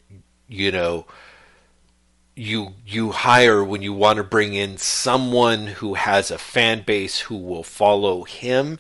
[0.47, 1.07] you know,
[2.35, 7.19] you you hire when you want to bring in someone who has a fan base
[7.19, 8.79] who will follow him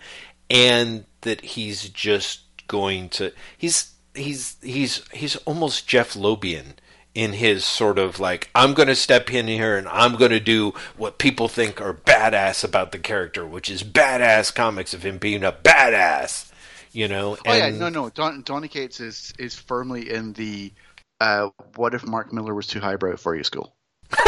[0.48, 6.74] and that he's just going to he's he's he's he's almost Jeph Loebian
[7.14, 10.40] in his sort of like I'm going to step in here and I'm going to
[10.40, 15.18] do what people think are badass about the character, which is badass comics of him
[15.18, 16.50] being a badass,
[16.92, 17.36] you know.
[17.46, 18.10] Oh yeah, no, no.
[18.10, 20.72] Don, Donny Cates is is firmly in the
[21.20, 23.74] uh, what if Mark Millar was too highbrow for you school.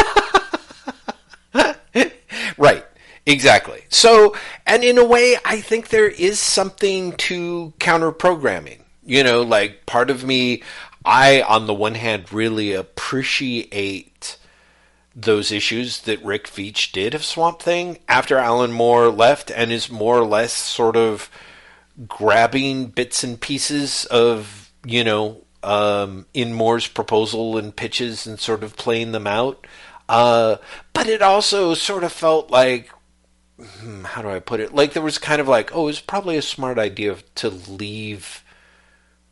[2.57, 2.85] right.
[3.25, 3.83] Exactly.
[3.89, 4.35] So,
[4.65, 8.80] and in a way, I think there is something to counter programming.
[9.03, 10.63] You know, like part of me,
[11.03, 14.37] I, on the one hand, really appreciate
[15.15, 19.91] those issues that Rick Veitch did of Swamp Thing after Alan Moore left and is
[19.91, 21.29] more or less sort of
[22.07, 28.63] grabbing bits and pieces of, you know, um, in Moore's proposal and pitches and sort
[28.63, 29.67] of playing them out.
[30.07, 30.57] Uh,
[30.93, 32.91] but it also sort of felt like
[33.79, 34.73] Hmm, how do I put it?
[34.73, 38.40] Like there was kind of like, oh, it was probably a smart idea to leave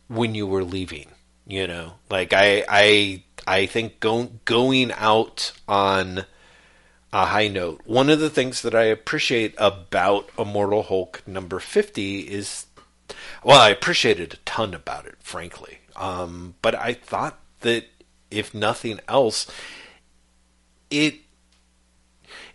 [0.10, 1.08] when you were leaving.
[1.48, 6.26] You know, like I I I think going going out on
[7.12, 7.82] a high note.
[7.86, 12.68] One of the things that I appreciate about Immortal Hulk number fifty is,
[13.44, 15.80] well, I appreciated a ton about it, frankly.
[15.96, 17.86] Um, but I thought that
[18.30, 19.50] if nothing else,
[20.92, 21.16] it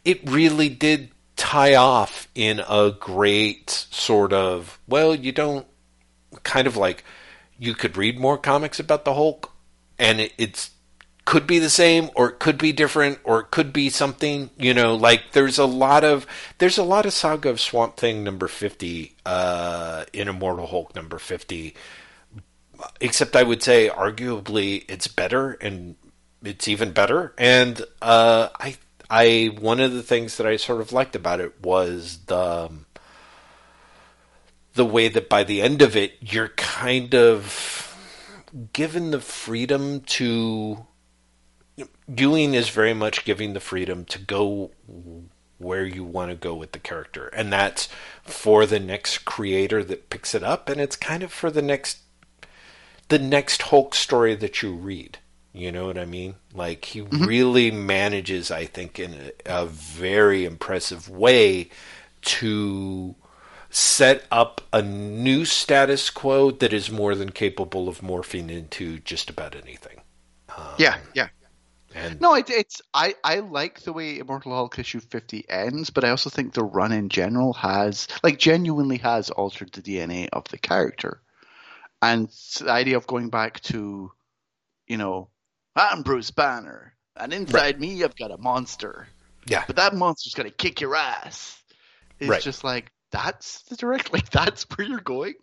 [0.05, 5.67] it really did tie off in a great sort of well you don't
[6.45, 7.03] kind of like
[7.65, 9.53] you could read more comics about the Hulk
[9.99, 10.71] and it, it's
[11.25, 14.75] could be the same or it could be different or it could be something you
[14.75, 16.27] know like there's a lot of
[16.59, 21.19] there's a lot of saga of swamp thing number 50 uh in immortal hulk number
[21.19, 21.75] 50
[23.01, 25.97] except i would say arguably it's better and
[26.43, 28.77] it's even better and uh i
[29.11, 32.84] I one of the things that I sort of liked about it was the um,
[34.75, 37.97] the way that by the end of it you're kind of
[38.73, 40.87] given the freedom to
[42.13, 44.71] Doing is very much giving the freedom to go
[45.59, 47.89] where you want to go with the character and that's
[48.23, 51.99] for the next creator that picks it up and it's kind of for the next
[53.09, 55.19] the next Hulk story that you read
[55.55, 56.35] you know what I mean?
[56.53, 57.25] Like he mm-hmm.
[57.25, 59.15] really manages, I think, in
[59.47, 61.71] a, a very impressive way
[62.23, 63.15] to
[63.75, 69.29] set up a new status quo that is more than capable of morphing into just
[69.29, 70.01] about anything.
[70.57, 71.29] Um, yeah, yeah.
[71.95, 76.05] And no, it, it's I, I like the way Immortal Hulk issue fifty ends, but
[76.05, 80.45] I also think the run in general has like genuinely has altered the DNA of
[80.49, 81.21] the character,
[82.03, 82.29] and
[82.61, 84.11] the idea of going back to,
[84.87, 85.29] you know,
[85.77, 87.81] I'm Bruce Banner, and inside right.
[87.81, 89.07] me, I've got a monster.
[89.47, 89.63] Yeah.
[89.67, 91.61] But that monster's gonna kick your ass.
[92.19, 92.43] It's right.
[92.43, 94.13] just like that's the direct.
[94.13, 95.35] Like that's where you're going.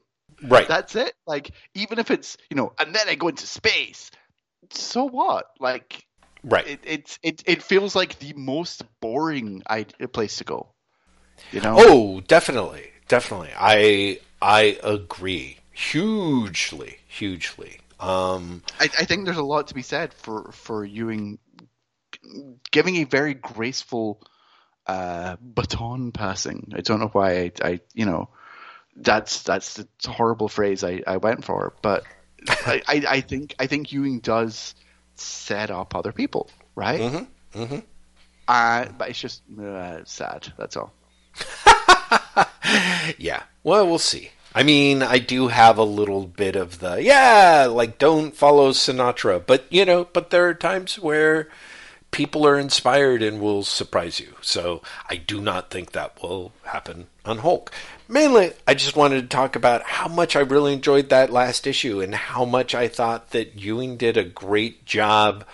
[0.43, 0.67] Right.
[0.67, 1.13] That's it.
[1.25, 4.11] Like even if it's you know, and then I go into space.
[4.71, 5.45] So what?
[5.59, 6.05] Like.
[6.43, 6.67] Right.
[6.67, 9.61] It it it, it feels like the most boring
[10.11, 10.73] place to go.
[11.51, 11.75] You know.
[11.77, 13.51] Oh, definitely, definitely.
[13.57, 17.79] I I agree hugely, hugely.
[17.99, 21.37] Um, I, I, think there's a lot to be said for for Ewing
[22.71, 24.21] giving a very graceful
[24.87, 26.73] uh, baton passing.
[26.75, 28.29] I don't know why I, I, you know
[28.95, 32.03] that's that's the horrible phrase I, I went for, but
[32.49, 34.75] I, I, I, think I think Ewing does
[35.15, 36.99] set up other people, right?
[36.99, 37.61] Mm-hmm.
[37.61, 37.79] Mm-hmm.
[38.47, 40.51] Uh, but it's just uh, sad.
[40.57, 40.93] That's all.
[43.17, 43.43] yeah.
[43.63, 44.31] Well, we'll see.
[44.53, 49.45] I mean, I do have a little bit of the yeah, like don't follow Sinatra,
[49.45, 51.47] but you know, but there are times where
[52.11, 54.35] people are inspired and will surprise you.
[54.41, 57.71] So I do not think that will happen on Hulk.
[58.07, 62.01] mainly, I just wanted to talk about how much I really enjoyed that last issue
[62.01, 65.45] and how much I thought that Ewing did a great job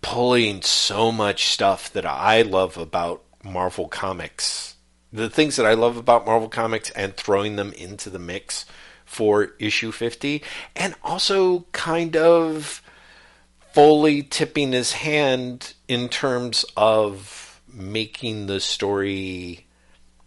[0.00, 4.76] pulling so much stuff that I love about Marvel Comics.
[5.12, 8.64] The things that I love about Marvel Comics and throwing them into the mix
[9.04, 10.42] for issue 50
[10.76, 12.82] and also kind of
[13.78, 19.64] fully tipping his hand in terms of making the story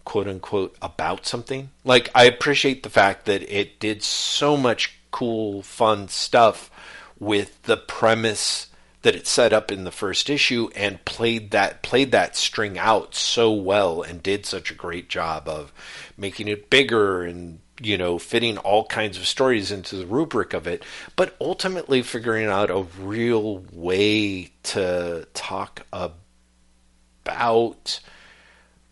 [0.06, 1.70] quote unquote about something.
[1.84, 6.72] Like I appreciate the fact that it did so much cool fun stuff
[7.20, 8.68] with the premise
[9.02, 13.16] that it set up in the first issue and played that played that string out
[13.16, 15.74] so well and did such a great job of
[16.16, 20.67] making it bigger and you know fitting all kinds of stories into the rubric of
[20.67, 20.84] it
[21.15, 27.99] but ultimately figuring out a real way to talk about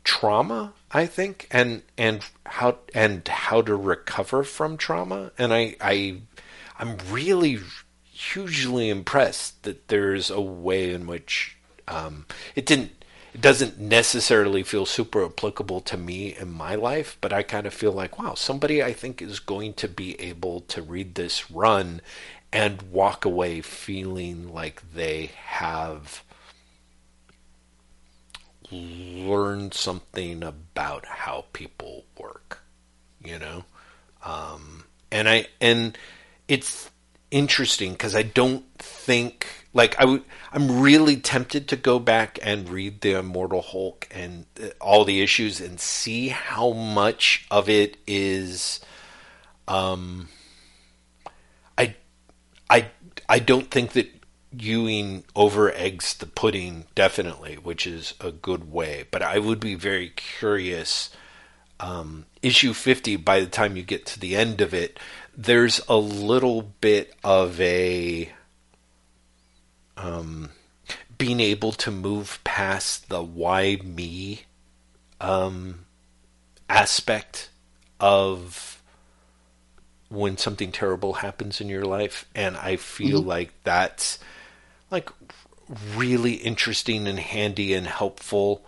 [0.03, 5.31] trauma I think and and how and how to recover from trauma.
[5.37, 6.21] And I I
[6.79, 7.59] I'm really
[8.03, 12.25] hugely impressed that there's a way in which um,
[12.55, 12.98] it didn't
[13.41, 17.91] doesn't necessarily feel super applicable to me in my life, but I kind of feel
[17.91, 22.01] like, wow, somebody I think is going to be able to read this run
[22.51, 26.23] and walk away feeling like they have
[28.71, 32.61] learned something about how people work,
[33.23, 33.63] you know?
[34.23, 35.97] Um, and I, and
[36.47, 36.89] it's,
[37.31, 42.69] interesting because I don't think like I w- I'm really tempted to go back and
[42.69, 47.97] read the Immortal Hulk and uh, all the issues and see how much of it
[48.07, 48.79] is
[49.67, 50.29] um
[51.77, 51.95] I
[52.69, 52.89] I
[53.27, 54.09] I don't think that
[54.51, 59.75] Ewing over eggs the pudding definitely, which is a good way, but I would be
[59.75, 61.11] very curious
[61.79, 64.99] um, issue 50 by the time you get to the end of it
[65.37, 68.31] there's a little bit of a
[69.99, 70.49] um,
[71.17, 74.41] being able to move past the why me
[75.19, 75.85] um,
[76.69, 77.49] aspect
[77.99, 78.81] of
[80.07, 83.29] when something terrible happens in your life and i feel mm-hmm.
[83.29, 84.17] like that's
[84.89, 85.09] like
[85.95, 88.65] really interesting and handy and helpful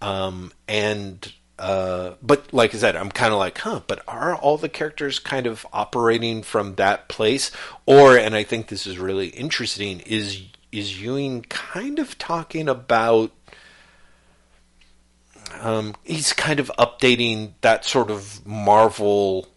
[0.00, 4.58] um, and uh, but like I said, I'm kind of like, huh, but are all
[4.58, 7.52] the characters kind of operating from that place?
[7.86, 10.42] Or, and I think this is really interesting, is
[10.72, 13.30] is Ewing kind of talking about
[15.60, 19.48] um, he's kind of updating that sort of Marvel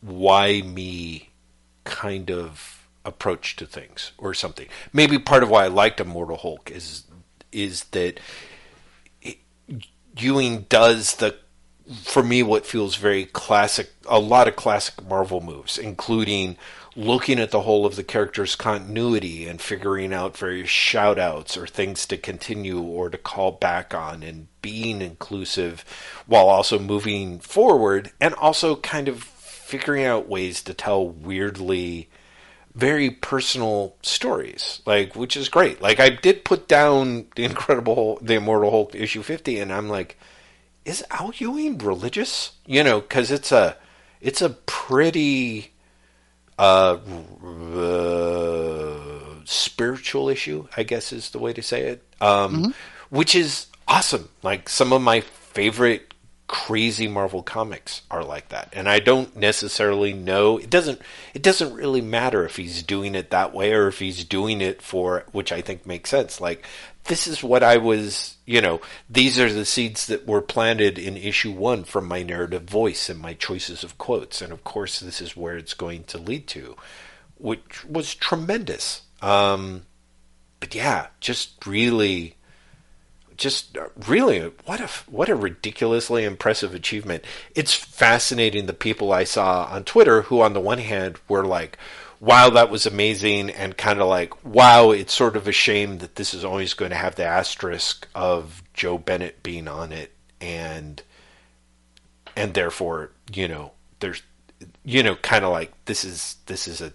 [0.00, 1.30] why me
[1.84, 4.66] kind of approach to things or something.
[4.92, 7.04] Maybe part of why I liked Immortal Hulk is
[7.50, 8.20] is that
[10.16, 11.36] Ewing does the
[12.02, 16.56] for me what feels very classic a lot of classic Marvel moves, including
[16.98, 21.64] looking at the whole of the character's continuity and figuring out various shout outs or
[21.64, 25.84] things to continue or to call back on and being inclusive
[26.26, 32.08] while also moving forward and also kind of figuring out ways to tell weirdly
[32.74, 35.80] very personal stories, like which is great.
[35.80, 40.18] Like I did put down the Incredible, the Immortal Hulk issue fifty, and I'm like,
[40.84, 42.52] is Al Ewing religious?
[42.66, 43.76] You know, because it's a
[44.20, 45.72] it's a pretty
[46.58, 46.98] uh,
[47.76, 48.98] uh,
[49.44, 52.02] spiritual issue, I guess is the way to say it.
[52.20, 52.70] Um, mm-hmm.
[53.10, 54.28] Which is awesome.
[54.42, 56.12] Like some of my favorite
[56.48, 58.70] crazy Marvel comics are like that.
[58.72, 61.00] And I don't necessarily know it doesn't
[61.34, 64.80] it doesn't really matter if he's doing it that way or if he's doing it
[64.80, 66.40] for which I think makes sense.
[66.40, 66.64] Like
[67.08, 68.80] this is what I was, you know,
[69.10, 73.18] these are the seeds that were planted in issue 1 from my narrative voice and
[73.18, 76.76] my choices of quotes and of course this is where it's going to lead to
[77.36, 79.02] which was tremendous.
[79.22, 79.82] Um
[80.60, 82.36] but yeah, just really
[83.36, 87.24] just really what a what a ridiculously impressive achievement.
[87.54, 91.78] It's fascinating the people I saw on Twitter who on the one hand were like
[92.20, 96.16] wow that was amazing and kind of like wow it's sort of a shame that
[96.16, 101.02] this is always going to have the asterisk of Joe Bennett being on it and
[102.36, 104.22] and therefore you know there's
[104.84, 106.92] you know kind of like this is this is a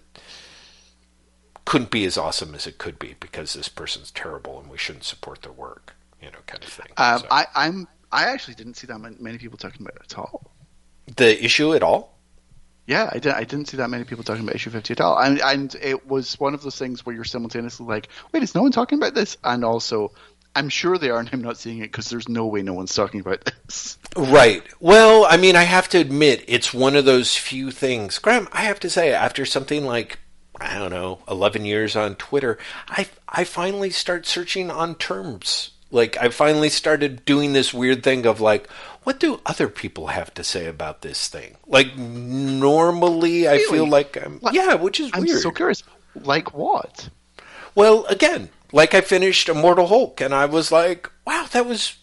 [1.64, 5.04] couldn't be as awesome as it could be because this person's terrible and we shouldn't
[5.04, 5.94] support their work
[6.24, 6.86] you know, kind of thing.
[6.96, 7.26] Um, so.
[7.30, 10.50] I, I'm I actually didn't see that many people talking about it at all.
[11.16, 12.13] The issue at all?
[12.86, 15.18] Yeah, I, did, I didn't see that many people talking about issue 50 at all.
[15.18, 18.62] And, and it was one of those things where you're simultaneously like, wait, is no
[18.62, 19.38] one talking about this?
[19.42, 20.12] And also,
[20.54, 22.94] I'm sure they are, and I'm not seeing it because there's no way no one's
[22.94, 23.98] talking about this.
[24.16, 24.62] Right.
[24.80, 28.18] Well, I mean, I have to admit, it's one of those few things.
[28.18, 30.18] Graham, I have to say, after something like
[30.60, 32.58] I don't know, 11 years on Twitter,
[32.88, 35.72] I I finally start searching on terms.
[35.90, 38.68] Like I finally started doing this weird thing of like,
[39.04, 41.56] what do other people have to say about this thing?
[41.66, 45.40] Like normally, I feel like I'm yeah, which is I'm weird.
[45.40, 45.82] so curious.
[46.14, 47.08] Like what?
[47.74, 51.96] Well, again, like I finished Immortal Hulk, and I was like, wow, that was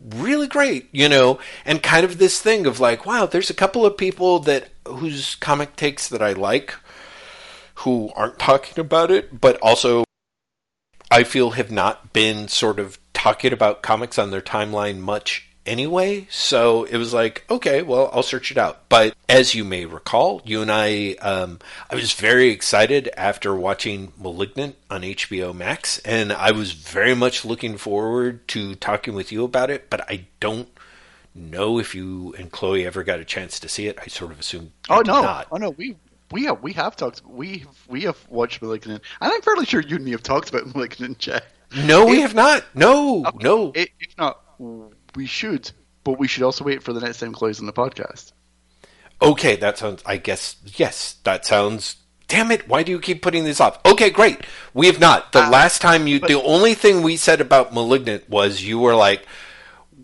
[0.00, 3.86] really great, you know, and kind of this thing of like, wow, there's a couple
[3.86, 6.74] of people that whose comic takes that I like
[7.76, 10.04] who aren't talking about it, but also
[11.10, 16.26] I feel have not been sort of talking about comics on their timeline much anyway.
[16.30, 18.88] So it was like, okay, well, I'll search it out.
[18.88, 21.58] But as you may recall, you and I, um,
[21.90, 27.44] I was very excited after watching Malignant on HBO Max, and I was very much
[27.44, 29.90] looking forward to talking with you about it.
[29.90, 30.68] But I don't
[31.34, 33.98] know if you and Chloe ever got a chance to see it.
[34.02, 34.72] I sort of assumed.
[34.88, 35.20] you Oh no!
[35.22, 35.48] not.
[35.52, 35.70] Oh no!
[35.70, 35.96] We
[36.30, 37.22] we have we have talked.
[37.26, 40.66] We we have watched Malignant, and I'm fairly sure you and me have talked about
[40.74, 41.42] Malignant, Jack.
[41.84, 42.64] No, we have not.
[42.74, 43.72] No, no.
[43.76, 44.40] I- If not,
[45.16, 45.70] we should.
[46.04, 48.32] But we should also wait for the next time Chloe's on the podcast.
[49.20, 50.02] Okay, that sounds.
[50.06, 51.96] I guess yes, that sounds.
[52.28, 52.68] Damn it!
[52.68, 53.78] Why do you keep putting this off?
[53.86, 54.40] Okay, great.
[54.74, 55.32] We have not.
[55.32, 58.94] The Uh, last time you, the only thing we said about *Malignant* was you were
[58.96, 59.24] like,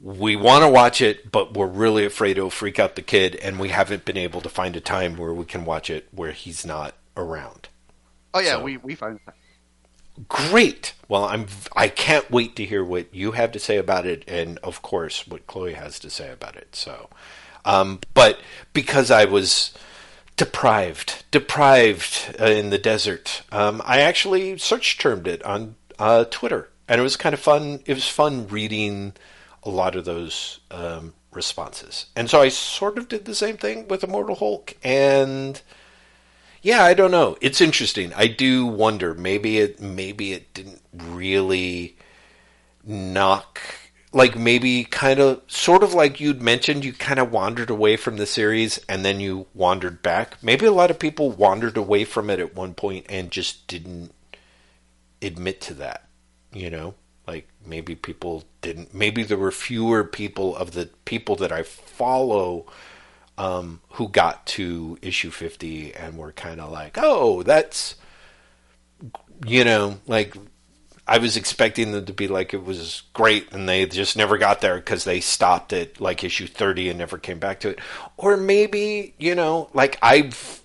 [0.01, 3.59] "We want to watch it, but we're really afraid it'll freak out the kid, and
[3.61, 6.65] we haven't been able to find a time where we can watch it where he's
[6.65, 7.69] not around."
[8.35, 9.35] Oh yeah, So- we we found that.
[10.29, 10.95] Great.
[11.09, 11.47] Well, I'm.
[11.75, 15.27] I can't wait to hear what you have to say about it, and of course,
[15.27, 16.77] what Chloe has to say about it.
[16.77, 17.09] So,
[17.65, 18.39] um, but
[18.75, 19.73] because I was
[20.37, 26.69] deprived, deprived uh, in the desert, um, I actually search termed it on uh, Twitter,
[26.89, 27.81] and it was kind of fun.
[27.87, 29.15] It was fun reading
[29.63, 33.89] a lot of those um, responses, and so I sort of did the same thing
[33.89, 35.63] with Immortal Hulk, and
[36.63, 37.37] yeah, I don't know.
[37.41, 38.13] It's interesting.
[38.15, 39.15] I do wonder.
[39.15, 41.97] Maybe it maybe it didn't really
[42.85, 43.61] knock
[44.13, 48.17] like maybe kind of sort of like you'd mentioned you kind of wandered away from
[48.17, 50.37] the series and then you wandered back.
[50.43, 54.13] Maybe a lot of people wandered away from it at one point and just didn't
[55.23, 56.09] admit to that,
[56.53, 56.95] you know?
[57.27, 62.67] Like maybe people didn't maybe there were fewer people of the people that I follow
[63.43, 67.97] um, who got to issue 50 and were kind of like, oh, that's,
[69.45, 70.37] you know, like
[71.09, 74.61] I was expecting them to be like it was great and they just never got
[74.61, 77.81] there because they stopped at like issue 30 and never came back to it.
[78.17, 80.63] Or maybe, you know, like I've,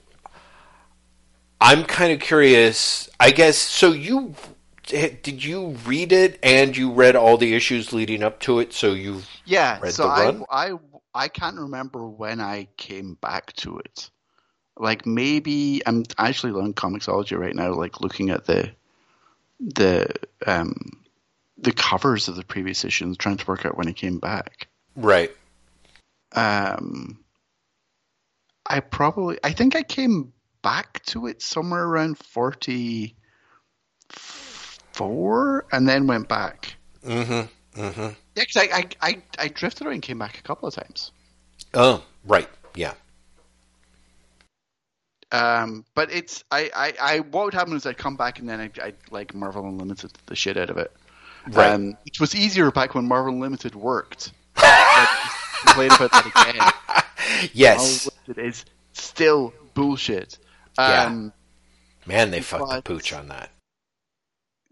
[1.60, 3.10] I'm kind of curious.
[3.20, 4.36] I guess, so you,
[4.84, 8.72] did you read it and you read all the issues leading up to it?
[8.74, 10.46] So you've Yeah, Read so I, run?
[10.50, 10.74] I
[11.18, 14.12] I can't remember when I came back to it.
[14.78, 18.72] Like maybe I'm actually learning ComiXology right now, like looking at the
[19.60, 20.14] the
[20.46, 20.76] um
[21.58, 24.68] the covers of the previous issues, trying to work out when I came back.
[24.96, 25.32] right.
[26.34, 27.24] Um,
[28.64, 33.16] I probably I think I came back to it somewhere around forty
[34.10, 36.76] four, and then went back.
[37.04, 37.48] Mm-hmm.
[37.78, 38.02] Mm-hmm.
[38.02, 41.12] Yeah, because I, I I I drifted away and came back a couple of times.
[41.74, 42.50] Oh, right.
[42.76, 42.94] Yeah.
[45.32, 48.60] Um, but it's I, I, I what would happen is I'd come back and then
[48.62, 50.92] I'd, I'd like Marvel Unlimited the shit out of it.
[51.52, 51.72] Right.
[51.72, 54.32] Um, which was easier back when Marvel Unlimited worked.
[54.56, 57.50] Complain about that again.
[57.54, 58.06] yes.
[58.06, 60.40] Marvel Unlimited is still bullshit.
[60.80, 61.04] Yeah.
[61.04, 61.34] Um,
[62.06, 63.52] Man, they fucked the pooch on that.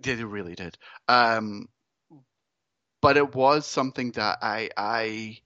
[0.05, 0.77] yeah, they really did.
[1.09, 1.67] Um,
[3.05, 5.37] but it was something that I I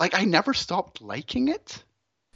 [0.00, 0.18] like.
[0.18, 1.80] I never stopped liking it.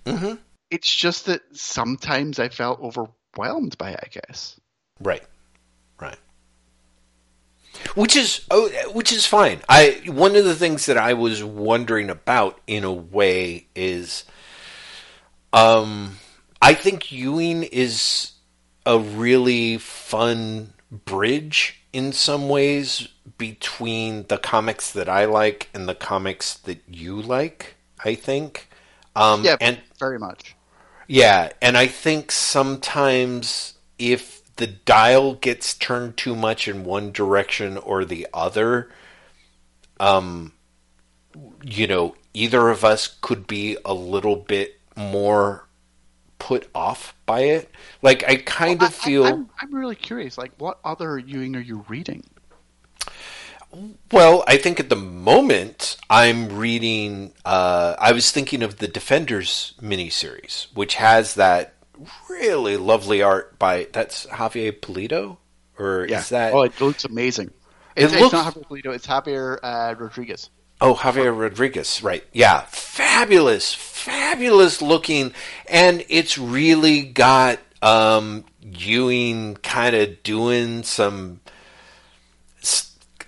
[0.05, 0.35] Mm-hmm.
[0.71, 4.01] It's just that sometimes I felt overwhelmed by it.
[4.01, 4.61] I guess.
[5.01, 5.25] Right.
[6.01, 6.19] Right.
[7.97, 9.63] Which is oh, which is fine.
[9.69, 14.27] I one of the things that I was wondering about in a way is
[15.53, 16.19] um
[16.63, 18.31] I think Ewing is
[18.87, 23.09] a really fun bridge in some ways
[23.39, 28.69] between the comics that I like and the comics that you like, I think.
[29.17, 30.57] Um Yeah, and very much.
[31.09, 37.77] yeah, and I think sometimes if the dial gets turned too much in one direction
[37.77, 38.91] or the other,
[40.01, 40.53] um,
[41.63, 45.66] you know, either of us could be a little bit more
[46.39, 47.71] put off by it.
[48.03, 50.37] Like I kind of I- I- feel I'm, I'm really curious.
[50.39, 52.25] Like, what other Ewing are you reading?
[54.13, 57.33] Well, I think at the moment I'm reading.
[57.45, 61.75] Uh, I was thinking of the Defenders miniseries, which has that
[62.31, 65.37] really lovely art by that's Javier Pulido,
[65.79, 66.21] or Yeah.
[66.21, 66.55] is that?
[66.55, 67.51] Oh, it looks amazing.
[67.97, 68.95] It It's, looks- it's not Javier Pulido.
[68.95, 70.49] It's Javier uh, Rodriguez.
[70.81, 72.25] Oh, Javier Rodriguez, right.
[72.33, 72.63] Yeah.
[72.69, 75.33] Fabulous, fabulous looking.
[75.69, 81.41] And it's really got um, Ewing kind of doing some,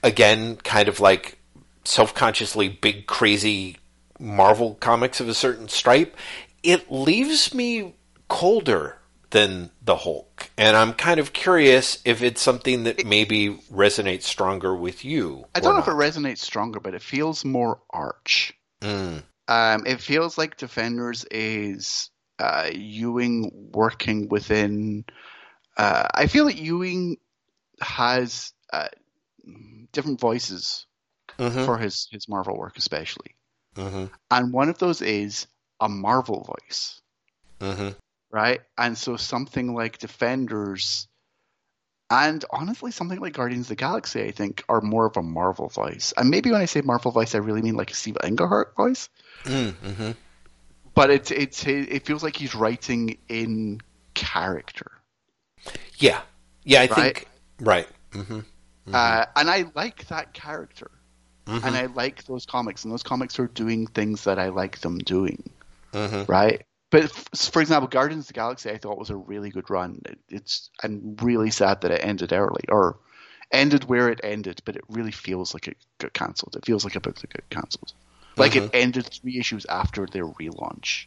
[0.03, 1.39] again, kind of like
[1.85, 3.79] self consciously big, crazy
[4.19, 6.17] Marvel comics of a certain stripe.
[6.63, 7.95] It leaves me
[8.29, 8.98] colder
[9.31, 10.51] than the Hulk.
[10.57, 15.47] And I'm kind of curious if it's something that maybe resonates stronger with you.
[15.55, 18.55] I don't know if it resonates stronger, but it feels more arch.
[18.81, 19.23] Mm.
[19.49, 25.05] Um, it feels like Defenders is uh, Ewing working within.
[25.77, 27.17] Uh, I feel that Ewing
[27.81, 28.89] has uh,
[29.93, 30.87] different voices
[31.39, 31.65] Mhm.
[31.65, 33.37] for his, his Marvel work, especially.
[33.77, 35.47] hmm And one of those is
[35.81, 37.01] a Marvel voice,
[37.61, 37.89] Mm hmm
[38.31, 38.61] right?
[38.77, 41.09] And so something like Defenders.
[42.11, 45.69] And honestly, something like Guardians of the Galaxy, I think, are more of a Marvel
[45.69, 46.15] voice.
[46.17, 49.11] And maybe when I say Marvel voice, I really mean like a Steve Englehart voice.
[49.45, 50.13] Mm-hmm.
[50.95, 53.81] but it's it's it feels like he's writing in
[54.15, 54.91] character,
[55.99, 56.21] Yeah,
[56.65, 56.97] yeah, I Right?
[56.97, 57.29] think
[57.61, 57.89] right.
[58.13, 58.41] hmm
[58.93, 60.91] uh, and I like that character,
[61.47, 61.63] Mhm.
[61.65, 64.99] and I like those comics, and those comics are doing things that I like them
[64.99, 65.51] doing,
[65.93, 66.65] hmm right?
[66.91, 70.01] But for example, Guardians of the Galaxy, I thought was a really good run.
[70.07, 72.99] It, it's I'm really sad that it ended early, or
[73.53, 76.57] ended where it ended, but it really feels like it got cancelled.
[76.57, 77.93] It feels like a book that got cancelled,
[78.37, 81.07] like it ended three issues after their relaunch.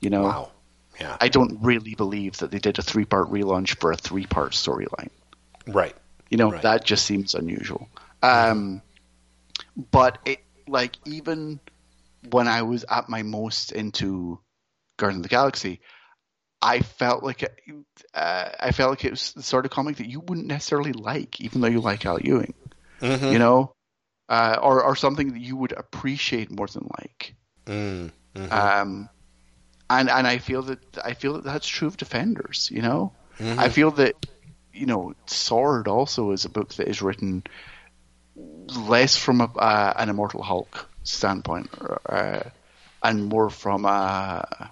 [0.00, 0.52] You know, Wow.
[1.00, 1.16] Yeah.
[1.20, 4.52] I don't really believe that they did a three part relaunch for a three part
[4.52, 5.10] storyline.
[5.68, 5.94] right.
[6.30, 6.62] You know, Right.
[6.62, 7.88] that just seems unusual.
[8.22, 8.82] Um,
[9.90, 11.60] but it, like, even
[12.30, 14.38] when I was at my most into
[15.00, 15.80] Guardians of the Galaxy,
[16.62, 17.52] I felt like it,
[18.14, 21.40] uh, I felt like it was the sort of comic that you wouldn't necessarily like,
[21.40, 22.54] even though you like Al Ewing.
[23.00, 23.74] hmm You know,
[24.28, 27.34] uh, or or something that you would appreciate more than like.
[27.66, 28.52] Mm-hmm.
[28.52, 29.08] Um,
[29.88, 32.68] and and I feel that I feel that that's true of Defenders.
[32.70, 33.58] You know, Mhm.
[33.58, 34.14] I feel that
[34.72, 37.42] you know Sword also is a book that is written
[38.36, 41.70] less from a, uh, an Immortal Hulk standpoint,
[42.06, 42.42] uh,
[43.02, 44.70] and more from a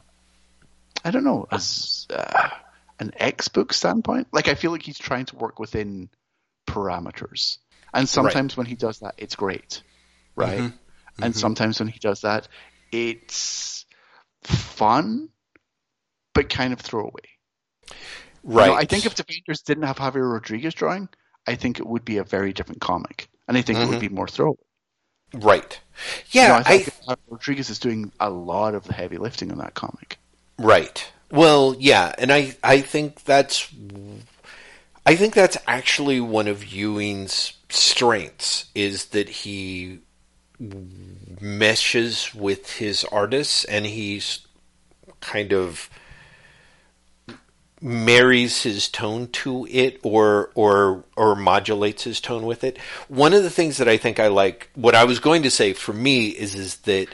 [1.05, 2.51] I don't know as uh,
[2.99, 4.29] an X book standpoint.
[4.33, 6.09] Like I feel like he's trying to work within
[6.66, 7.59] parameters,
[7.95, 9.83] and sometimes when he does that, it's great,
[10.37, 10.61] right?
[10.61, 10.73] Mhm.
[11.20, 12.47] And sometimes when he does that,
[12.93, 13.85] it's
[14.45, 15.31] fun,
[16.33, 17.11] but kind of throwaway.
[17.91, 17.95] You
[18.45, 18.70] know, right.
[18.70, 21.09] I think if Defenders didn't have Javier Rodriguez drawing,
[21.47, 24.09] I think it would be a very different comic, and I think it would be
[24.09, 24.59] more throwaway.
[25.35, 25.81] right.
[26.31, 26.62] You know, Yeah.
[26.65, 29.75] I I, think Javier Rodriguez is doing a lot of the heavy lifting on that
[29.75, 30.19] comic.
[30.59, 31.11] Right.
[31.31, 33.73] Well, yeah, and I I think that's
[35.05, 40.01] I think that's actually one of Ewing's strengths is that he
[41.41, 44.47] meshes with his artists and he's
[45.21, 45.89] kind of
[47.81, 52.77] marries his tone to it or or or modulates his tone with it.
[53.09, 55.73] One of the things that I think I like what I was going to say
[55.73, 57.09] for me is is that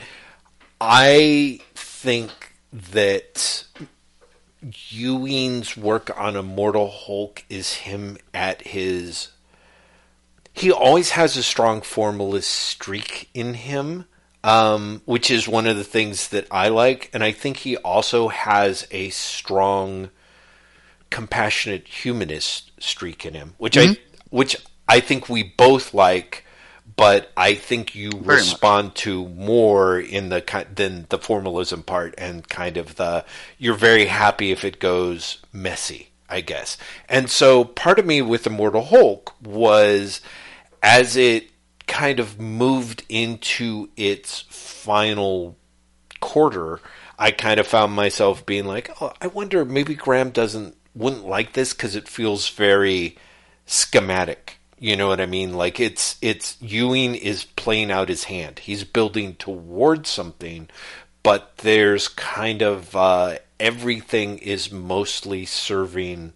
[0.81, 2.44] I think
[2.75, 3.65] that
[4.89, 9.29] Ewing's work on Immortal Hulk is him at his
[10.55, 14.05] he always has a strong formalist streak in him,
[14.45, 17.11] um, which is one of the things that I like.
[17.13, 20.11] And I think he also has a strong,
[21.11, 23.97] compassionate humanist streak in him, which I
[24.31, 24.57] which
[24.89, 26.44] I think we both like.
[26.97, 28.27] But I think you much.
[28.27, 33.25] respond to more in the than the formalism part and kind of the
[33.59, 36.11] you're very happy if it goes messy.
[36.29, 36.79] I guess.
[37.09, 40.21] And so part of me with Immortal Hulk was
[40.83, 41.51] as it
[41.87, 45.57] kind of moved into its final
[46.21, 46.81] quarter,
[47.19, 51.53] I kind of found myself being like, "Oh, I wonder maybe Graham doesn't wouldn't like
[51.53, 53.17] this because it feels very
[53.67, 55.55] schematic." You know what I mean?
[55.55, 58.59] Like it's it's Ewing is playing out his hand.
[58.59, 60.69] He's building towards something,
[61.23, 66.35] but there's kind of uh, everything is mostly serving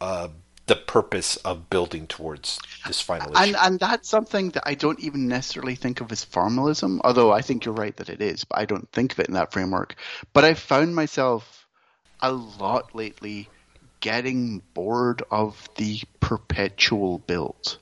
[0.00, 0.30] uh,
[0.66, 2.58] the purpose of building towards
[2.88, 3.40] this final issue.
[3.40, 7.40] And and that's something that I don't even necessarily think of as formalism, although I
[7.40, 9.94] think you're right that it is, but I don't think of it in that framework.
[10.32, 11.68] But I've found myself
[12.20, 13.48] a lot lately
[14.04, 17.78] getting bored of the perpetual build.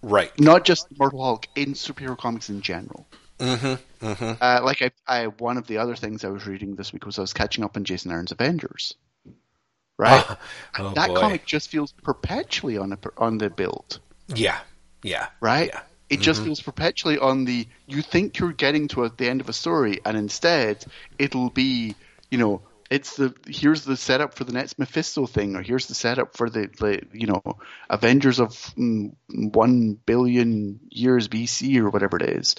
[0.00, 0.32] Right.
[0.40, 3.06] Not just Immortal Hulk, in superhero comics in general.
[3.38, 4.06] Mm-hmm.
[4.06, 4.32] Mm-hmm.
[4.40, 7.18] Uh, like I, I, one of the other things I was reading this week was
[7.18, 8.94] I was catching up on Jason Aaron's Avengers.
[9.98, 10.24] Right,
[10.78, 11.20] Oh, that boy.
[11.20, 14.00] comic just feels perpetually on a, on the build.
[14.34, 14.58] Yeah.
[15.02, 15.26] Yeah.
[15.42, 15.68] right?
[15.74, 15.80] Yeah.
[16.08, 17.66] It just feels perpetually on the.
[17.86, 20.86] You think you're getting to at the end of a story, and instead
[21.18, 21.96] it'll be,
[22.30, 25.94] you know, it's the here's the setup for the next Mephisto thing, or here's the
[25.94, 27.42] setup for the, the you know
[27.90, 32.56] Avengers of mm, one billion years BC or whatever it is,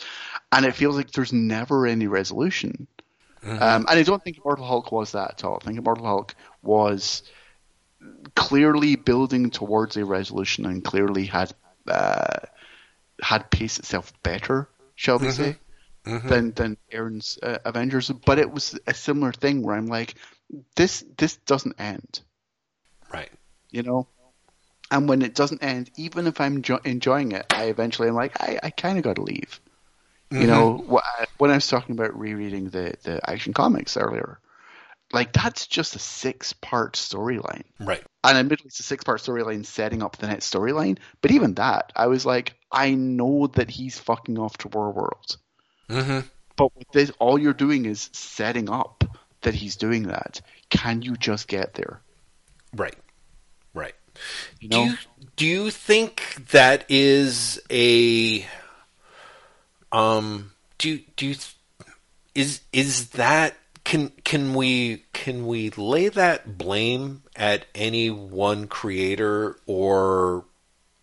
[0.52, 2.88] and it feels like there's never any resolution.
[3.44, 5.60] Um, and I don't think Immortal Hulk was that at all.
[5.62, 7.24] I think Immortal Hulk was
[8.36, 11.54] clearly building towards a resolution and clearly had
[11.88, 12.40] uh,
[13.22, 15.58] had paced itself better, shall we say,
[16.28, 18.10] than than Aaron's uh, Avengers.
[18.10, 20.16] But it was a similar thing where I'm like,
[20.76, 22.22] this this doesn't end,
[23.14, 23.32] Right.
[23.72, 24.08] you know.
[24.90, 28.40] And when it doesn't end, even if I'm jo- enjoying it, I eventually am like,
[28.42, 29.60] I, I kind of got to leave.
[30.30, 34.40] You know, wh- when I was talking about rereading the the Action Comics earlier,
[35.14, 37.64] like that's just a six part storyline.
[37.80, 38.04] Right.
[38.26, 40.98] And admittedly, it's a six part storyline setting up the next storyline.
[41.22, 45.38] But even that, I was like, I know that he's fucking off to Warworld.
[45.90, 46.28] Mm-hmm.
[46.56, 49.04] But with this, all you're doing is setting up
[49.42, 50.42] that he's doing that.
[50.70, 52.02] Can you just get there?
[52.76, 52.96] Right.
[53.74, 53.94] Right.
[54.60, 54.98] You Do you
[55.36, 58.46] do you think that is a
[59.92, 61.36] um do you- do you
[62.34, 69.58] is is that can can we can we lay that blame at any one creator
[69.66, 70.46] or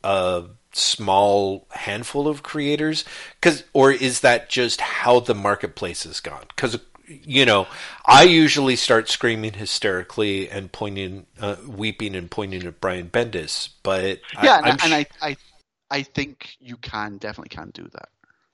[0.03, 0.45] a
[0.75, 3.05] small handful of creators
[3.41, 6.77] cuz or is that just how the marketplace has gone cuz
[7.07, 7.67] you know
[8.07, 14.21] i usually start screaming hysterically and pointing uh, weeping and pointing at Brian Bendis but
[14.43, 15.37] yeah, I, and, I'm and I, I,
[15.95, 18.09] I think you can definitely can do that,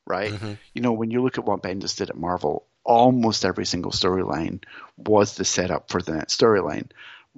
[0.07, 0.33] right?
[0.33, 0.53] Mm-hmm.
[0.75, 4.63] You know, when you look at what Bendis did at Marvel, almost every single storyline
[4.99, 6.91] was the setup for the next storyline.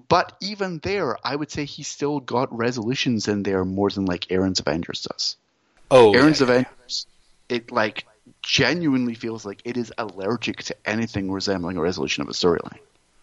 [0.08, 4.30] But even there, I would say he still got resolutions in there more than like
[4.30, 5.36] Aaron's Avengers does.
[5.90, 7.06] oh Aaron's yeah, yeah, Avengers,
[7.48, 8.06] it like
[8.42, 12.78] genuinely feels like it is allergic to anything resembling a resolution of a storyline.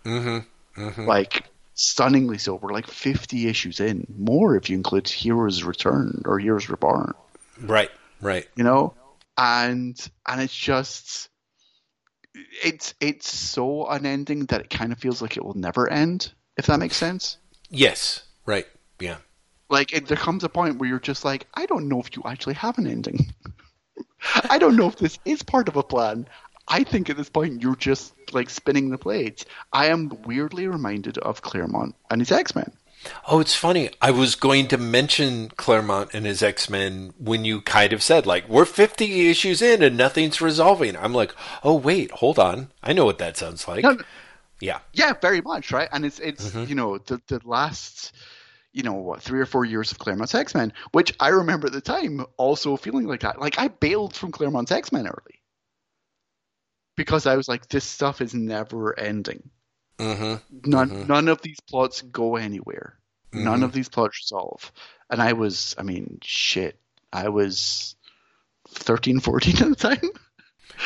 [0.05, 1.05] Mm-hmm.
[1.05, 2.55] Like stunningly so.
[2.55, 7.13] We're like 50 issues in, more if you include Heroes Return or Heroes Reborn.
[7.61, 7.89] right
[8.21, 8.93] right You know,
[9.37, 9.97] and
[10.27, 11.29] and it's just
[12.63, 16.31] it's it's so unending that it kind of feels like it will never end.
[16.59, 17.37] If that makes sense.
[17.69, 18.67] yes right
[18.99, 19.17] yeah
[19.69, 22.23] Like it, there comes a point where you're just like, I don't know if you
[22.25, 23.31] actually have an ending.
[24.49, 26.27] I don't know if this is part of a plan.
[26.67, 29.45] I think at this point you're just like spinning the plates.
[29.71, 32.71] I am weirdly reminded of Claremont and his X Men.
[33.29, 33.89] Oh, it's funny.
[34.01, 38.25] I was going to mention Claremont and his X Men when you kind of said,
[38.25, 40.97] like, we're 50 issues in and nothing's resolving.
[40.97, 41.33] I'm like,
[41.63, 42.71] oh, wait, hold on.
[42.83, 43.83] I know what that sounds like.
[43.83, 43.97] No.
[44.61, 44.79] Yeah.
[44.93, 45.89] Yeah, very much, right?
[45.91, 46.69] And it's it's Mm-hmm.
[46.69, 48.13] you know the the last
[48.73, 51.73] you know what three or four years of Claremont's X Men, which I remember at
[51.73, 53.39] the time also feeling like that.
[53.39, 55.41] Like I bailed from Claremont's X Men early
[56.95, 59.49] because I was like, this stuff is never ending.
[59.97, 60.69] Mm-hmm.
[60.69, 62.97] None none of these plots go anywhere.
[63.31, 63.63] None Mm-hmm.
[63.63, 64.71] of these plots resolve.
[65.11, 66.79] And I was, I mean, shit.
[67.13, 67.95] I was
[68.69, 69.97] 13, 14 at the time.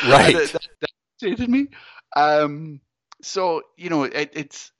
[0.08, 0.34] Right.
[0.34, 0.90] that, that, that
[1.20, 1.68] dated me.
[2.16, 2.80] Um,
[3.24, 4.72] so you know, it, it's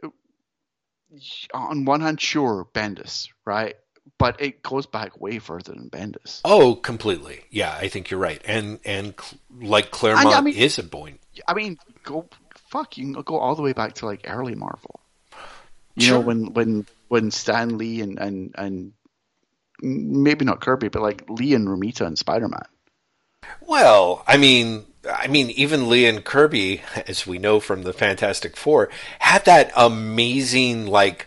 [1.53, 3.75] on one hand, sure, Bendis, right?
[4.19, 6.41] But it goes back way further than Bendis.
[6.45, 7.45] Oh, completely.
[7.51, 8.41] Yeah, I think you're right.
[8.45, 9.15] And and
[9.61, 11.21] like Claremont And, I mean- is a point.
[11.49, 12.29] I mean, go
[12.71, 12.97] fuck.
[12.99, 15.01] You can go all the way back to like early Marvel.
[15.97, 16.15] You Sure.
[16.15, 18.93] know, when when when Stan Lee and and and
[19.81, 22.66] maybe not Kirby, but like Lee and Romita and Spider Man.
[23.61, 28.56] Well, I mean, I mean, even Lee and Kirby, as we know from the Fantastic
[28.56, 31.26] Four, had that amazing like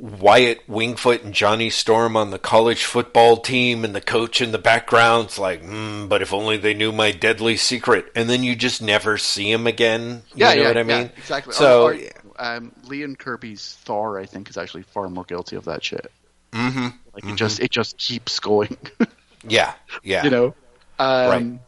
[0.00, 4.58] Wyatt Wingfoot and Johnny Storm on the college football team, and the coach in the
[4.58, 8.80] background's like, mm, "But if only they knew my deadly secret," and then you just
[8.80, 10.22] never see him again.
[10.54, 11.10] You know what I mean?
[11.16, 11.52] exactly.
[11.54, 11.98] So, or,
[12.38, 16.12] um, Lee and Kirby's Thor, I think, is actually far more guilty of that shit.
[16.52, 16.94] mhm.
[17.12, 18.76] Like it just it just keeps going.
[19.48, 19.74] yeah,
[20.04, 20.22] yeah.
[20.22, 20.54] you know.
[21.00, 21.58] Um, Right.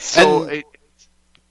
[0.00, 0.64] So And- it,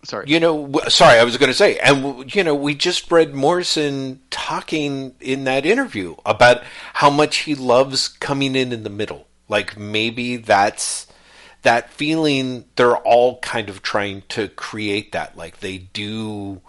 [0.04, 0.26] sorry.
[0.28, 4.22] You know, sorry, I was going to say, and you know, we just read Morrison
[4.30, 6.64] talking in that interview about
[6.94, 9.28] how much he loves coming in in the middle.
[9.48, 11.08] Like maybe that's
[11.62, 12.66] that feeling.
[12.76, 15.38] They're all kind of trying to create that.
[15.38, 16.62] Like they do.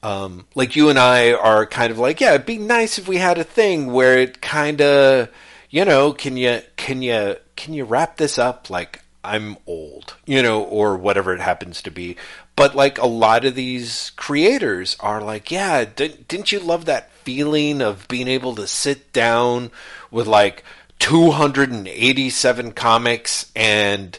[0.00, 3.16] Um, like you and I are kind of like, yeah, it'd be nice if we
[3.16, 5.28] had a thing where it kind of,
[5.70, 8.70] you know, can you can you can you wrap this up?
[8.70, 12.16] Like, I'm old, you know, or whatever it happens to be.
[12.56, 17.12] But like a lot of these creators are like, yeah, didn't, didn't you love that
[17.12, 19.70] feeling of being able to sit down
[20.10, 20.64] with like
[20.98, 24.18] 287 comics and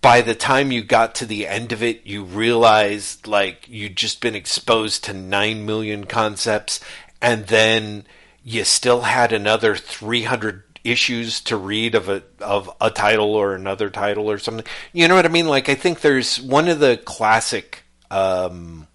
[0.00, 4.20] by the time you got to the end of it, you realized like you'd just
[4.20, 6.78] been exposed to 9 million concepts
[7.22, 8.04] and then
[8.44, 13.90] you still had another 300 issues to read of a of a title or another
[13.90, 14.66] title or something.
[14.92, 15.48] You know what I mean?
[15.48, 18.86] Like I think there's one of the classic um,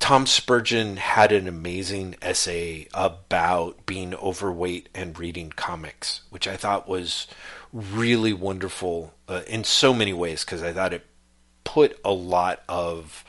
[0.00, 6.88] Tom Spurgeon had an amazing essay about being overweight and reading comics, which I thought
[6.88, 7.26] was
[7.72, 11.06] really wonderful uh, in so many ways because I thought it
[11.64, 13.24] put a lot of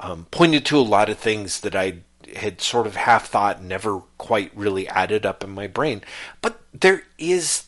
[0.00, 1.98] um, pointed to a lot of things that I
[2.36, 6.02] had sort of half thought never quite really added up in my brain.
[6.40, 7.64] But there is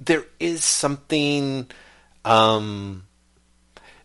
[0.00, 1.70] there is something
[2.24, 3.04] um,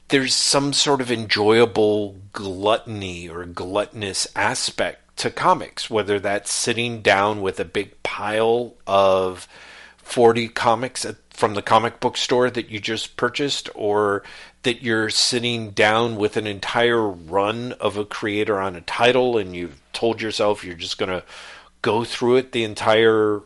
[0.09, 7.41] there's some sort of enjoyable gluttony or gluttonous aspect to comics, whether that's sitting down
[7.41, 9.47] with a big pile of
[9.97, 14.23] 40 comics from the comic book store that you just purchased, or
[14.63, 19.55] that you're sitting down with an entire run of a creator on a title and
[19.55, 21.23] you've told yourself you're just going to
[21.81, 23.41] go through it the entire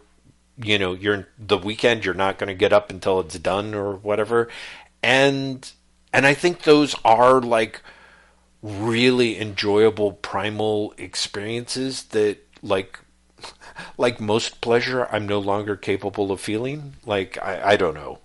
[0.63, 3.93] you know you're the weekend you're not going to get up until it's done or
[3.93, 4.47] whatever.
[5.03, 5.69] And
[6.13, 7.81] and i think those are like
[8.61, 12.99] really enjoyable primal experiences that like
[13.97, 16.93] like most pleasure i'm no longer capable of feeling.
[17.05, 18.19] Like i, I don't know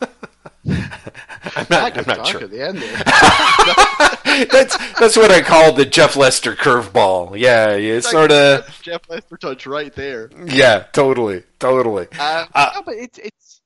[0.64, 2.44] I'm not, I'm not sure.
[2.44, 4.46] At the end there.
[4.46, 7.36] that's that's what I call the Jeff Lester curveball.
[7.38, 10.30] Yeah, you sort of Jeff Lester touch right there.
[10.46, 12.06] Yeah, totally, totally.
[12.18, 13.60] Uh, uh, no, but it's it's.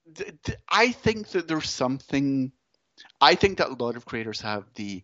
[0.68, 2.52] I think that there's something.
[3.20, 5.02] I think that a lot of creators have the.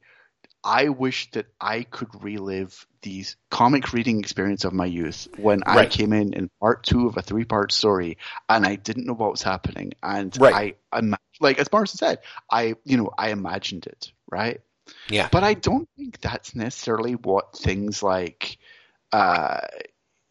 [0.64, 5.78] I wish that I could relive these comic reading experience of my youth when right.
[5.78, 8.16] I came in in part two of a three part story
[8.48, 10.76] and I didn't know what was happening and right.
[10.92, 12.18] I, I like as Morrison said,
[12.50, 14.60] I you know I imagined it, right?
[15.08, 15.28] Yeah.
[15.30, 18.58] But I don't think that's necessarily what things like,
[19.12, 19.60] uh,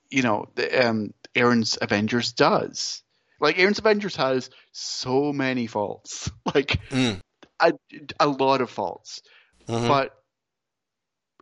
[0.10, 3.04] you know, the, um, Aaron's Avengers does.
[3.40, 7.20] Like Aaron's Avengers has so many faults, like mm.
[7.60, 7.74] a,
[8.20, 9.22] a lot of faults.
[9.68, 9.88] Mm-hmm.
[9.88, 10.16] But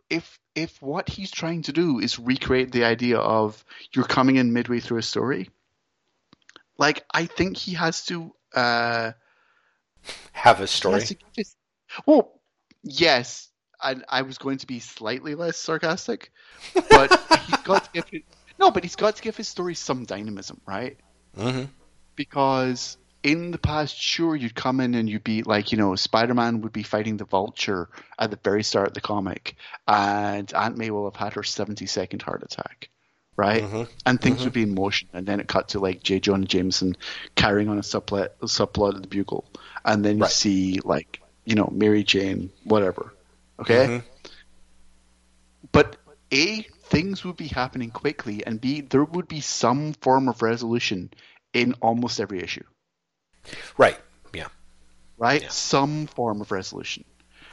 [0.08, 3.64] if if what he's trying to do is recreate the idea of
[3.94, 5.48] you're coming in midway through a story,
[6.78, 9.12] like I think he has to uh,
[10.32, 11.02] have a story.
[12.06, 12.40] Well,
[12.82, 13.48] yes,
[13.80, 16.30] I, I was going to be slightly less sarcastic,
[16.74, 17.10] but
[17.46, 18.24] he's got to give it,
[18.58, 20.98] no, but he's got to give his story some dynamism, right?
[21.36, 21.64] Mm-hmm.
[22.16, 26.34] Because in the past, sure, you'd come in and you'd be like, you know, Spider
[26.34, 29.56] Man would be fighting the Vulture at the very start of the comic,
[29.86, 32.90] and Aunt May will have had her 70 second heart attack
[33.40, 33.62] right?
[33.62, 33.82] Mm-hmm.
[34.04, 34.44] And things mm-hmm.
[34.44, 36.20] would be in motion, and then it cut to like J.
[36.20, 36.96] Jonah Jameson
[37.36, 39.46] carrying on a subplot, a subplot of the Bugle,
[39.82, 40.30] and then you right.
[40.30, 43.14] see like you know Mary Jane, whatever.
[43.58, 44.06] Okay, mm-hmm.
[45.72, 45.96] but
[46.30, 51.10] a things would be happening quickly, and b there would be some form of resolution
[51.54, 52.64] in almost every issue.
[53.78, 53.98] Right.
[54.34, 54.48] Yeah.
[55.16, 55.42] Right.
[55.42, 55.48] Yeah.
[55.48, 57.04] Some form of resolution.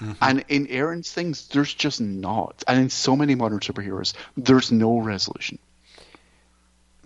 [0.01, 0.11] Mm-hmm.
[0.21, 2.63] And in Aaron's things, there's just not.
[2.67, 5.57] And in so many modern superheroes, there's no resolution.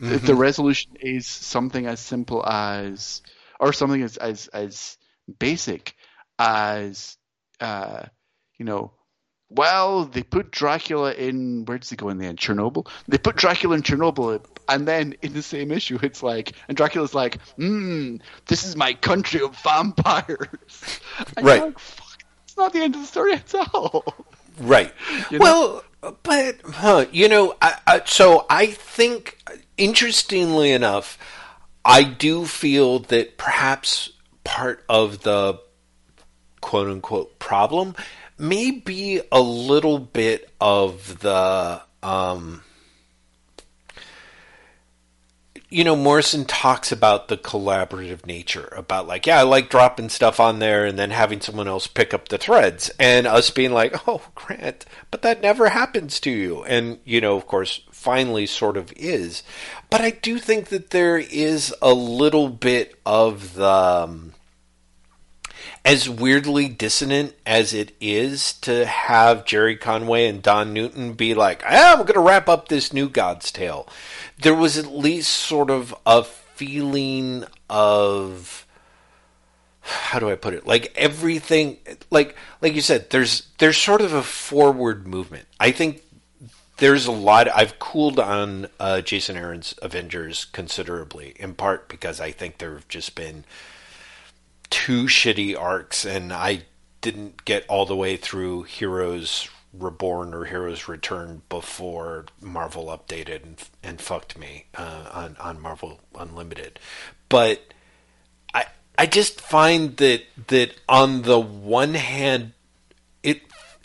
[0.02, 0.26] Mm-hmm.
[0.26, 3.22] The resolution is something as simple as,
[3.60, 4.98] or something as as, as
[5.40, 5.96] basic
[6.40, 7.18] as,
[7.60, 8.04] uh,
[8.58, 8.94] you know,
[9.52, 12.40] well, they put Dracula in where does he go in the end?
[12.40, 12.88] Chernobyl.
[13.10, 17.14] They put Dracula in Chernobyl, and then in the same issue, it's like, and Dracula's
[17.14, 18.18] like, "Hmm,
[18.48, 20.48] this is my country of vampires."
[21.38, 21.62] And right.
[21.62, 21.78] Like,
[22.46, 24.04] it's not the end of the story at all.
[24.60, 24.94] Right.
[25.32, 25.44] You know?
[25.44, 29.38] Well, but huh, you know, I, I, so I think
[29.78, 31.18] interestingly enough,
[31.86, 34.12] I do feel that perhaps
[34.44, 35.60] part of the
[36.60, 37.96] quote unquote problem
[38.38, 42.64] may be a little bit of the um,
[45.72, 50.38] you know, Morrison talks about the collaborative nature, about like, yeah, I like dropping stuff
[50.38, 54.06] on there and then having someone else pick up the threads, and us being like,
[54.08, 56.64] oh, Grant, but that never happens to you.
[56.66, 59.44] And, you know, of course, finally sort of is.
[59.90, 63.66] But I do think that there is a little bit of the.
[63.66, 64.34] Um,
[65.84, 71.64] as weirdly dissonant as it is to have Jerry Conway and Don Newton be like,
[71.66, 73.88] ah, I'm going to wrap up this New Gods Tale,
[74.42, 78.66] there was at least sort of a feeling of
[79.82, 80.68] how do I put it?
[80.68, 81.78] Like everything,
[82.10, 85.48] like like you said, there's there's sort of a forward movement.
[85.60, 86.04] I think
[86.78, 87.48] there's a lot.
[87.48, 92.88] I've cooled on uh, Jason Aaron's Avengers considerably, in part because I think there have
[92.88, 93.44] just been
[94.70, 96.64] two shitty arcs, and I
[97.02, 103.64] didn't get all the way through Heroes Reborn or Heroes Return before Marvel updated and,
[103.82, 106.80] and fucked me uh, on on Marvel Unlimited.
[107.30, 107.74] But
[108.54, 108.66] I
[108.98, 112.52] I just find that that on the one hand,
[113.24, 113.42] it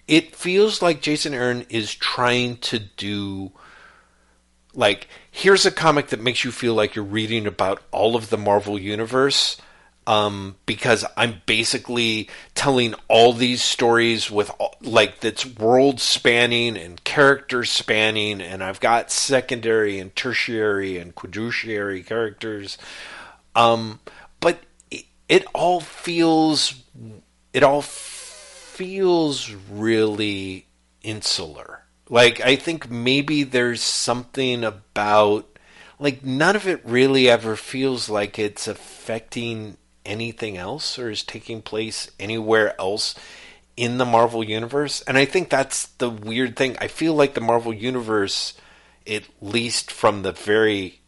[0.08, 3.52] it feels like Jason Aaron is trying to do
[4.74, 8.36] like here's a comic that makes you feel like you're reading about all of the
[8.36, 9.56] Marvel universe
[10.06, 14.50] um, because I'm basically telling all these stories with
[14.80, 22.06] like that's world spanning and character spanning, and I've got secondary and tertiary and quadrutiary
[22.06, 22.78] characters.
[23.56, 24.00] Um,
[24.38, 24.60] but
[24.90, 26.74] it, it all feels
[27.52, 30.66] it all feels really
[31.02, 31.82] insular.
[32.08, 35.58] Like I think maybe there's something about
[35.98, 39.76] like none of it really ever feels like it's affecting
[40.06, 43.14] anything else or is taking place anywhere else
[43.76, 45.02] in the Marvel universe.
[45.02, 46.76] And I think that's the weird thing.
[46.80, 48.54] I feel like the Marvel universe,
[49.06, 51.00] at least from the very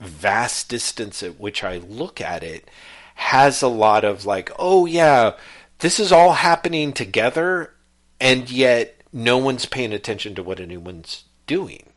[0.00, 2.68] vast distance at which I look at it,
[3.14, 5.32] has a lot of like, oh yeah,
[5.78, 7.74] this is all happening together,
[8.20, 11.92] and yet no one's paying attention to what anyone's doing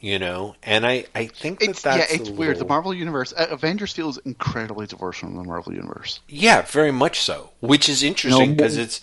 [0.00, 0.56] you know?
[0.62, 2.36] And i i think that it's, that's yeah it's little...
[2.36, 2.58] weird.
[2.58, 6.20] The marvel universe uh, avengers feels incredibly diverse from the marvel universe.
[6.28, 9.00] Yeah very much so which is interesting because no, it's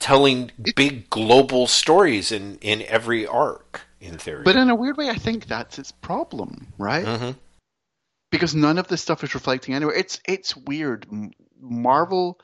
[0.00, 4.42] telling it, big global stories in in every arc in theory.
[4.42, 7.04] But in a weird way i think that's its problem right?
[7.04, 7.30] Mm-hmm.
[8.30, 9.94] because none of this stuff is reflecting anywhere.
[9.94, 11.06] It's it's weird.
[11.60, 12.40] Marvel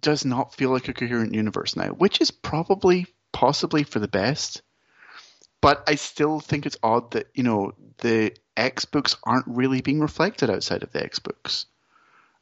[0.00, 4.62] does not feel like a coherent universe now which is probably possibly for the best
[5.62, 10.00] but I still think it's odd that you know the X books aren't really being
[10.00, 11.64] reflected outside of the X books,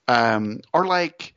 [0.08, 1.34] um, or like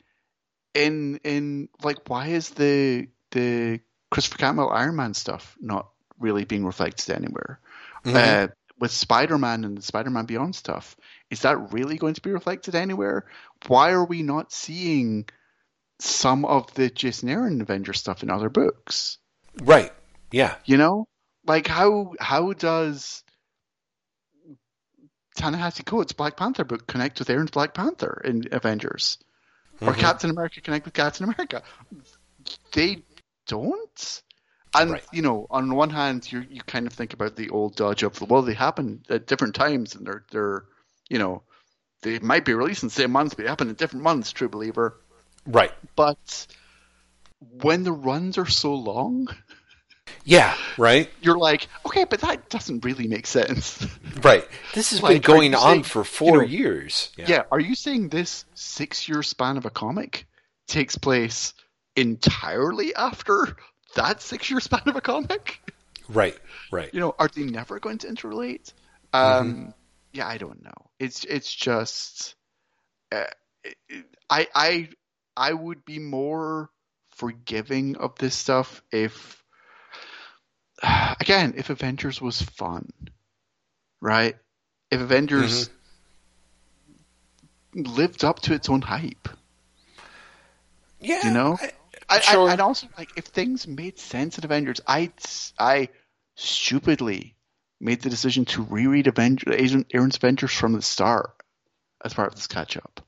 [0.73, 6.65] in in like why is the the Christopher Cantwell Iron Man stuff not really being
[6.65, 7.59] reflected anywhere?
[8.03, 8.17] Mm-hmm.
[8.17, 8.47] Uh,
[8.79, 10.95] with Spider Man and the Spider Man Beyond stuff,
[11.29, 13.25] is that really going to be reflected anywhere?
[13.67, 15.25] Why are we not seeing
[15.99, 19.19] some of the Jason Aaron Avenger stuff in other books?
[19.61, 19.93] Right.
[20.31, 20.55] Yeah.
[20.65, 21.07] You know?
[21.45, 23.23] Like how how does
[25.35, 29.17] Ta-Nehisi Coates' Black Panther book connect with Aaron's Black Panther in Avengers,
[29.75, 29.89] mm-hmm.
[29.89, 31.63] or Captain America connect with Captain America?
[32.73, 33.03] They
[33.47, 34.21] don't.
[34.75, 35.03] And right.
[35.11, 38.19] you know, on one hand, you you kind of think about the old dodge of
[38.21, 40.65] well, they happen at different times, and they're they're
[41.09, 41.43] you know
[42.01, 44.31] they might be released in the same month, but they happen in different months.
[44.31, 44.99] True believer,
[45.45, 45.71] right?
[45.95, 46.47] But
[47.39, 49.27] when the runs are so long,
[50.23, 51.09] yeah, right.
[51.21, 53.85] You're like, okay, but that doesn't really make sense.
[54.21, 54.47] Right.
[54.73, 57.11] This has like, been going on saying, for four you know, years.
[57.17, 57.25] Yeah.
[57.27, 57.43] yeah.
[57.51, 60.27] Are you saying this six year span of a comic
[60.67, 61.53] takes place
[61.97, 63.57] entirely after
[63.95, 65.59] that six year span of a comic?
[66.07, 66.37] Right.
[66.71, 66.93] Right.
[66.93, 68.71] You know, are they never going to interrelate?
[69.11, 69.69] Um, mm-hmm.
[70.13, 70.89] Yeah, I don't know.
[70.99, 72.35] It's it's just,
[73.11, 73.25] uh,
[74.29, 74.89] I I
[75.35, 76.69] I would be more
[77.15, 79.42] forgiving of this stuff if
[81.19, 82.91] again, if Avengers was fun,
[84.01, 84.35] right?
[84.91, 85.69] If Avengers
[87.75, 87.93] mm-hmm.
[87.95, 89.29] lived up to its own hype,
[90.99, 91.57] yeah, you know.
[91.59, 91.71] I,
[92.09, 92.49] I, sure.
[92.49, 95.11] I, and also, like, if things made sense in Avengers, I
[95.57, 95.89] I
[96.35, 97.35] stupidly
[97.79, 101.31] made the decision to reread Avengers, Agent Aaron's Avengers from the start
[102.03, 103.01] as part of this catch up.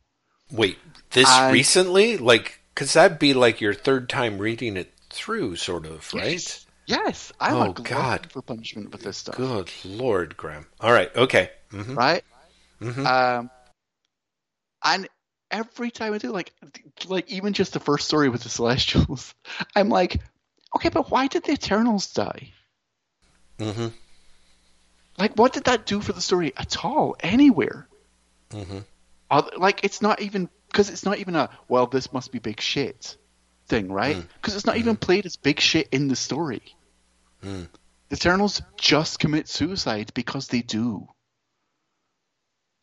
[0.52, 0.78] Wait,
[1.12, 2.18] this I, recently?
[2.18, 6.34] Like, because that'd be like your third time reading it through, sort of, right?
[6.34, 6.65] Yes.
[6.88, 8.32] Yes, I'm oh, a God.
[8.32, 9.36] for punishment with this stuff.
[9.36, 10.68] Good Lord, Graham.
[10.80, 11.96] All right, okay, mm-hmm.
[11.96, 12.24] right.
[12.80, 13.06] Mm-hmm.
[13.06, 13.50] Um,
[14.84, 15.10] and
[15.50, 16.54] every time I do, like,
[17.08, 19.34] like even just the first story with the Celestials,
[19.76, 20.22] I'm like,
[20.76, 22.52] okay, but why did the Eternals die?
[23.58, 23.88] Mm-hmm.
[25.18, 27.88] Like, what did that do for the story at all, anywhere?
[28.52, 29.60] Mm-hmm.
[29.60, 33.18] like, it's not even because it's not even a well, this must be big shit
[33.68, 34.16] thing, right?
[34.16, 34.58] Because mm.
[34.58, 34.80] it's not mm.
[34.80, 36.64] even played as big shit in the story.
[37.44, 37.68] Mm.
[38.10, 41.08] The Eternals just commit suicide because they do.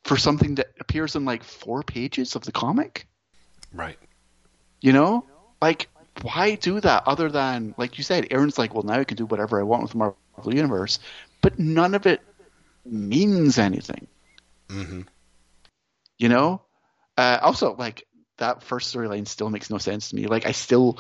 [0.04, 3.06] For something that appears in like four pages of the comic.
[3.72, 3.98] Right.
[4.80, 5.24] You know?
[5.60, 5.88] Like,
[6.22, 9.26] why do that other than, like you said, Aaron's like, well, now I can do
[9.26, 10.98] whatever I want with the Marvel Universe.
[11.40, 12.20] But none of it
[12.84, 14.08] means anything.
[14.68, 15.02] Mm-hmm.
[16.18, 16.62] You know?
[17.16, 18.04] Uh, also, like,
[18.38, 20.26] that first storyline still makes no sense to me.
[20.26, 20.98] Like I still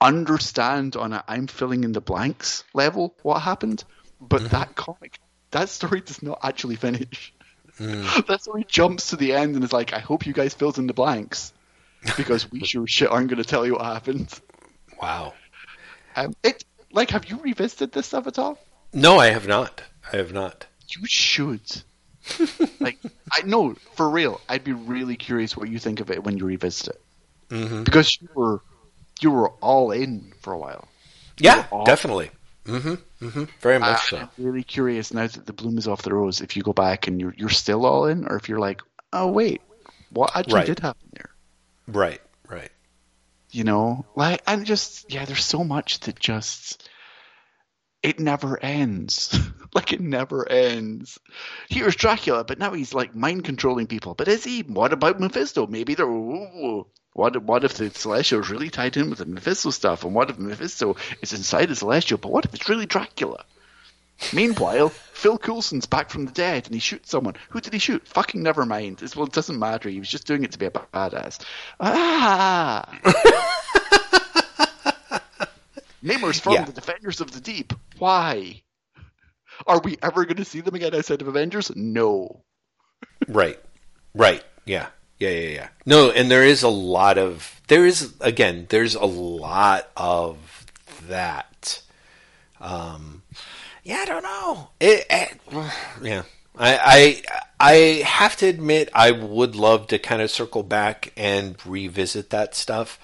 [0.00, 3.84] understand on a I'm filling in the blanks level what happened,
[4.20, 4.48] but mm-hmm.
[4.50, 5.18] that comic,
[5.50, 7.32] that story does not actually finish.
[7.78, 8.26] Mm.
[8.28, 10.86] That story jumps to the end and is like, I hope you guys filled in
[10.86, 11.52] the blanks
[12.16, 14.28] because we sure shit aren't going to tell you what happened.
[15.00, 15.34] Wow.
[16.14, 18.58] Um, it like, have you revisited this stuff at all?
[18.92, 19.82] No, I have not.
[20.12, 20.66] I have not.
[20.88, 21.82] You should.
[22.80, 22.98] Like,
[23.32, 24.40] I know for real.
[24.48, 27.02] I'd be really curious what you think of it when you revisit it,
[27.50, 27.82] mm-hmm.
[27.84, 28.62] because you were
[29.20, 30.88] you were all in for a while.
[31.38, 32.30] Yeah, definitely.
[32.64, 33.44] Mm-hmm, mm-hmm.
[33.60, 34.16] Very much I, so.
[34.18, 36.40] I'm really curious now that the bloom is off the rose.
[36.40, 38.80] If you go back and you're you're still all in, or if you're like,
[39.12, 39.60] oh wait,
[40.10, 40.66] what actually right.
[40.66, 41.30] did happen there?
[41.86, 42.70] Right, right.
[43.50, 46.88] You know, like and just yeah, there's so much that just
[48.04, 49.36] it never ends.
[49.74, 51.18] like it never ends.
[51.70, 54.14] Here's Dracula, but now he's like mind controlling people.
[54.14, 54.60] But is he?
[54.60, 55.66] What about Mephisto?
[55.66, 56.06] Maybe they're.
[56.06, 60.04] Ooh, what what if the Celestial is really tied in with the Mephisto stuff?
[60.04, 62.18] And what if Mephisto is inside the Celestial?
[62.18, 63.44] But what if it's really Dracula?
[64.34, 67.36] Meanwhile, Phil Coulson's back from the dead and he shoots someone.
[67.48, 68.06] Who did he shoot?
[68.06, 69.02] Fucking never mind.
[69.02, 69.88] It's, well, it doesn't matter.
[69.88, 71.42] He was just doing it to be a badass.
[71.80, 72.86] Ah!
[76.04, 76.64] Namor's from yeah.
[76.64, 77.72] the Defenders of the Deep.
[77.98, 78.62] Why?
[79.66, 81.72] Are we ever going to see them again outside of Avengers?
[81.74, 82.44] No.
[83.26, 83.58] right.
[84.14, 84.44] Right.
[84.66, 84.88] Yeah.
[85.18, 85.68] Yeah, yeah, yeah.
[85.86, 90.66] No, and there is a lot of there is again, there's a lot of
[91.08, 91.82] that.
[92.60, 93.22] Um
[93.84, 94.68] yeah, I don't know.
[94.80, 95.40] It, it
[96.02, 96.22] yeah.
[96.56, 97.22] I,
[97.58, 97.74] I I
[98.04, 102.98] have to admit I would love to kind of circle back and revisit that stuff.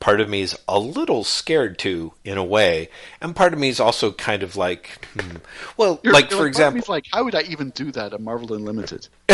[0.00, 2.88] Part of me is a little scared to, in a way,
[3.20, 5.36] and part of me is also kind of like, hmm.
[5.76, 8.20] well, you're, like you're for like, example, like how would I even do that at
[8.20, 9.08] Marvel Unlimited?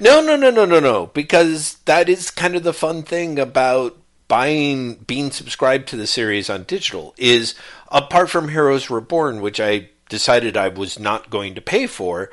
[0.00, 1.06] no, no, no, no, no, no.
[1.06, 3.96] Because that is kind of the fun thing about
[4.28, 7.14] buying, being subscribed to the series on digital.
[7.18, 7.54] Is
[7.90, 12.30] apart from Heroes Reborn, which I decided I was not going to pay for.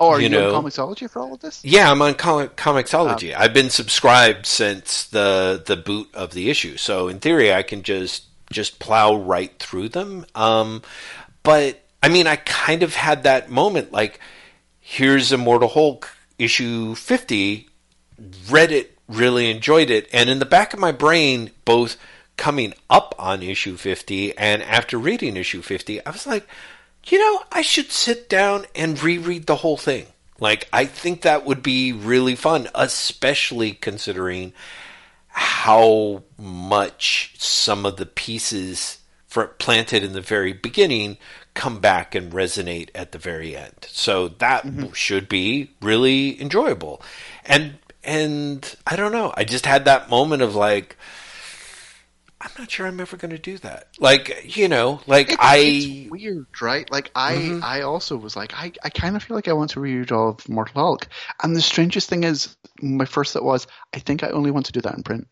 [0.00, 1.62] Oh, are you, you know, on Comixology for all of this?
[1.62, 3.34] Yeah, I'm on Com- Comixology.
[3.34, 7.62] Um, I've been subscribed since the the boot of the issue, so in theory, I
[7.62, 10.24] can just just plow right through them.
[10.34, 10.82] Um,
[11.42, 14.20] but I mean, I kind of had that moment, like,
[14.80, 17.68] here's Immortal Hulk issue 50,
[18.48, 21.96] read it, really enjoyed it, and in the back of my brain, both
[22.38, 26.48] coming up on issue 50 and after reading issue 50, I was like,
[27.04, 30.06] you know, I should sit down and reread the whole thing.
[30.38, 34.52] Like, I think that would be really fun, especially considering
[35.28, 41.18] how much some of the pieces for, planted in the very beginning
[41.54, 43.86] come back and resonate at the very end.
[43.88, 44.92] So that mm-hmm.
[44.92, 47.02] should be really enjoyable.
[47.44, 50.96] And and I don't know, I just had that moment of like
[52.42, 53.88] I'm not sure I'm ever going to do that.
[53.98, 56.90] Like, you know, like it's, I it's weird, right?
[56.90, 57.64] Like I mm-hmm.
[57.64, 60.30] I also was like I I kind of feel like I want to read all
[60.30, 61.08] of Mortal Hulk.
[61.42, 64.72] And the strangest thing is my first thought was I think I only want to
[64.72, 65.28] do that in print.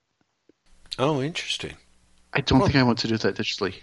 [0.98, 1.74] Oh, interesting.
[2.34, 3.74] I don't think I want to do that digitally.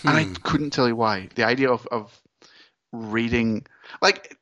[0.00, 0.08] Hmm.
[0.08, 0.32] And I hmm.
[0.42, 1.28] couldn't tell you why.
[1.34, 2.20] The idea of, of
[2.92, 3.66] reading,
[4.02, 4.36] like,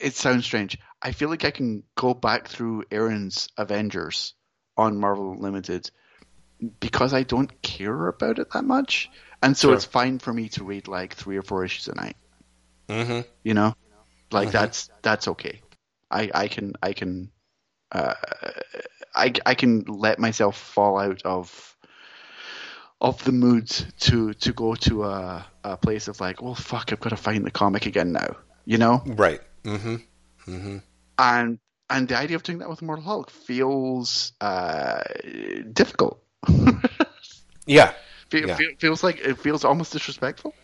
[0.00, 0.78] it sounds strange.
[1.02, 4.34] I feel like I can go back through Aaron's Avengers
[4.76, 5.90] on Marvel Limited
[6.80, 9.10] because I don't care about it that much.
[9.42, 9.74] And so sure.
[9.74, 12.16] it's fine for me to read like three or four issues a night.
[12.88, 13.20] Mm-hmm.
[13.42, 13.74] You know,
[14.30, 14.56] like mm-hmm.
[14.56, 15.60] that's that's okay.
[16.10, 17.30] I I can I can
[17.92, 18.14] uh,
[19.14, 21.76] I I can let myself fall out of
[23.00, 23.68] of the mood
[24.00, 27.44] to to go to a, a place of like, well, fuck, I've got to find
[27.44, 28.36] the comic again now.
[28.64, 29.40] You know, right?
[29.64, 29.96] Mm-hmm.
[30.48, 30.78] Mm-hmm.
[31.18, 31.58] And
[31.88, 35.02] and the idea of doing that with Mortal Hulk feels uh,
[35.72, 36.22] difficult.
[37.66, 37.92] yeah.
[38.30, 38.58] Fe- yeah.
[38.78, 40.54] feels like it feels almost disrespectful.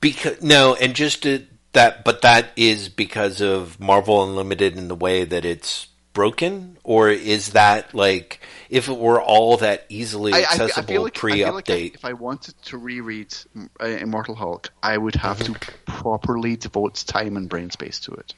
[0.00, 4.94] Because no, and just to, that, but that is because of Marvel Unlimited in the
[4.94, 10.92] way that it's broken, or is that like if it were all that easily accessible
[10.92, 11.52] I, I, I like, pre-update?
[11.52, 13.34] Like if I wanted to reread
[13.80, 15.52] uh, Immortal Hulk, I would have mm-hmm.
[15.52, 18.34] to properly devote time and brain space to it.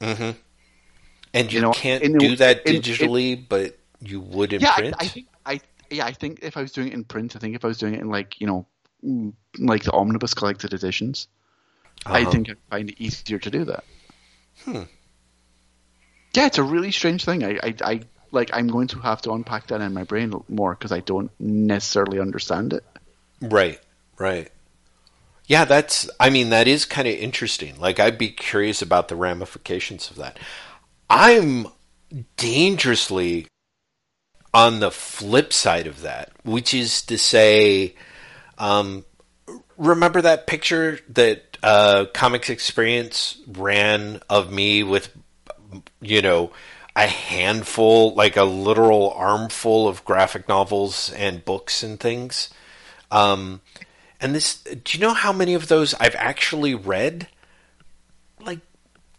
[0.00, 0.30] Mm-hmm.
[1.34, 4.74] And you, you know, can't do that digitally, in, in, but you would in yeah,
[4.74, 4.94] print.
[4.98, 7.38] I, I think I yeah, I think if I was doing it in print, I
[7.38, 8.66] think if I was doing it in like you know,
[9.04, 11.28] mm, like the omnibus collected editions,
[12.06, 12.14] uh-huh.
[12.14, 13.84] I think I'd find it easier to do that.
[14.64, 14.82] Hmm
[16.34, 17.44] yeah, it's a really strange thing.
[17.44, 18.00] I, I, I
[18.30, 21.30] like I'm going to have to unpack that in my brain more because I don't
[21.40, 22.84] necessarily understand it.
[23.40, 23.80] Right,
[24.18, 24.50] right.
[25.46, 26.10] Yeah, that's.
[26.20, 27.78] I mean, that is kind of interesting.
[27.80, 30.38] Like, I'd be curious about the ramifications of that.
[31.08, 31.66] I'm
[32.36, 33.46] dangerously
[34.52, 37.94] on the flip side of that, which is to say,
[38.56, 39.04] um,
[39.76, 45.10] remember that picture that uh, Comics Experience ran of me with,
[46.00, 46.52] you know,
[46.96, 52.50] a handful, like a literal armful of graphic novels and books and things.
[53.10, 53.60] Um,
[54.20, 57.28] and this, do you know how many of those I've actually read?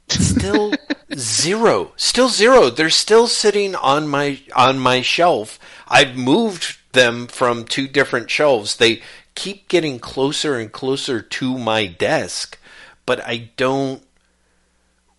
[0.10, 0.74] Still
[1.16, 2.70] zero, still zero.
[2.70, 5.60] They're still sitting on my on my shelf.
[5.88, 8.76] I've moved them from two different shelves.
[8.76, 9.02] They
[9.36, 12.58] keep getting closer and closer to my desk,
[13.06, 14.04] but I don't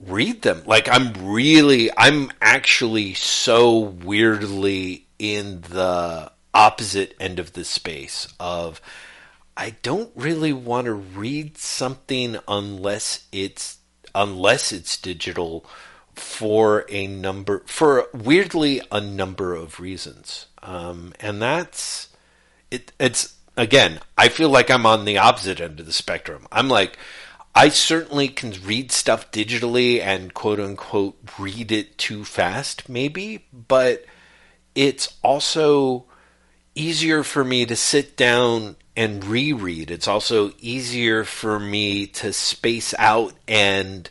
[0.01, 0.63] read them.
[0.67, 8.81] Like I'm really I'm actually so weirdly in the opposite end of the space of
[9.57, 13.79] I don't really want to read something unless it's
[14.15, 15.65] unless it's digital
[16.15, 20.47] for a number for weirdly a number of reasons.
[20.63, 22.09] Um, and that's
[22.71, 26.47] it it's again, I feel like I'm on the opposite end of the spectrum.
[26.53, 26.99] I'm like
[27.55, 34.05] I certainly can read stuff digitally and quote unquote read it too fast, maybe, but
[34.75, 36.05] it's also
[36.75, 39.91] easier for me to sit down and reread.
[39.91, 44.11] It's also easier for me to space out and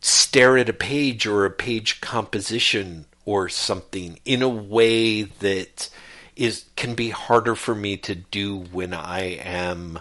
[0.00, 5.90] stare at a page or a page composition or something in a way that
[6.36, 9.98] is can be harder for me to do when I am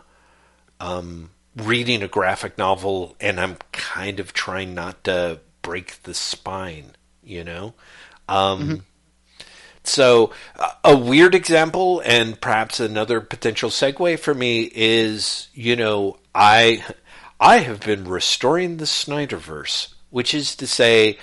[0.79, 6.91] um, reading a graphic novel and I'm kind of trying not to break the spine,
[7.23, 7.73] you know?
[8.29, 8.75] Um, mm-hmm.
[9.87, 10.31] So,
[10.83, 16.83] a weird example, and perhaps another potential segue for me is, you know, I
[17.39, 21.17] I have been restoring the Snyderverse, which is to say,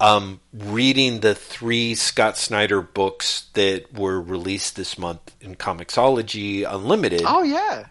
[0.00, 7.22] um, reading the three Scott Snyder books that were released this month in Comixology Unlimited.
[7.24, 7.86] Oh yeah,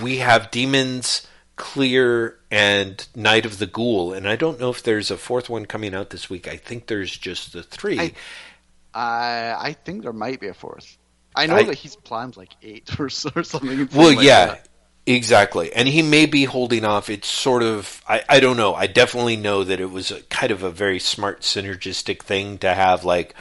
[0.00, 1.26] we have Demons,
[1.56, 5.66] Clear, and Night of the Ghoul, and I don't know if there's a fourth one
[5.66, 6.46] coming out this week.
[6.46, 7.98] I think there's just the three.
[7.98, 8.12] I,
[8.94, 10.98] uh, I think there might be a fourth.
[11.34, 13.88] I know I, that he's planned like eight or, or something.
[13.94, 14.46] Well, like yeah.
[14.46, 14.68] That.
[15.04, 15.72] Exactly.
[15.72, 17.10] And he may be holding off.
[17.10, 18.72] It's sort of, I, I don't know.
[18.74, 22.72] I definitely know that it was a, kind of a very smart synergistic thing to
[22.72, 23.34] have like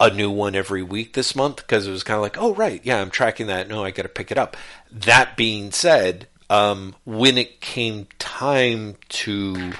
[0.00, 2.80] a new one every week this month because it was kind of like, oh, right,
[2.82, 3.68] yeah, I'm tracking that.
[3.68, 4.56] No, I got to pick it up.
[4.90, 9.72] That being said, um, when it came time to,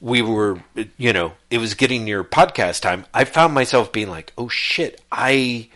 [0.00, 0.62] we were,
[0.96, 5.00] you know, it was getting near podcast time, I found myself being like, oh shit,
[5.12, 5.68] I,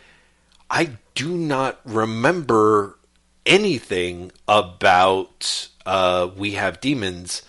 [0.70, 2.98] I do not remember
[3.44, 7.42] anything about uh, We Have Demons,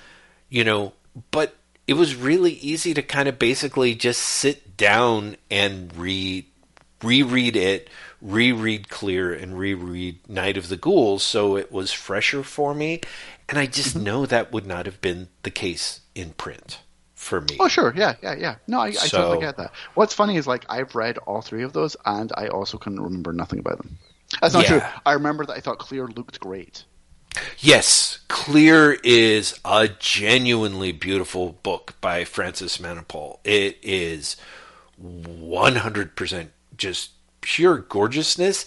[0.49, 0.93] you know,
[1.31, 1.55] but
[1.87, 6.45] it was really easy to kind of basically just sit down and read
[7.03, 7.89] reread it,
[8.21, 13.01] reread Clear, and reread Night of the Ghouls, so it was fresher for me.
[13.47, 14.03] And I just mm-hmm.
[14.03, 16.79] know that would not have been the case in print
[17.13, 17.57] for me.
[17.59, 17.93] Oh, sure.
[17.95, 18.55] Yeah, yeah, yeah.
[18.67, 19.71] No, I, so, I totally get that.
[19.93, 23.33] What's funny is, like, I've read all three of those, and I also can remember
[23.33, 23.97] nothing about them.
[24.41, 24.79] That's not yeah.
[24.79, 24.81] true.
[25.05, 26.83] I remember that I thought Clear looked great.
[27.59, 33.39] Yes, Clear is a genuinely beautiful book by Francis Manapul.
[33.43, 34.37] It is
[35.03, 36.47] 100%
[36.77, 37.11] just
[37.41, 38.65] pure gorgeousness.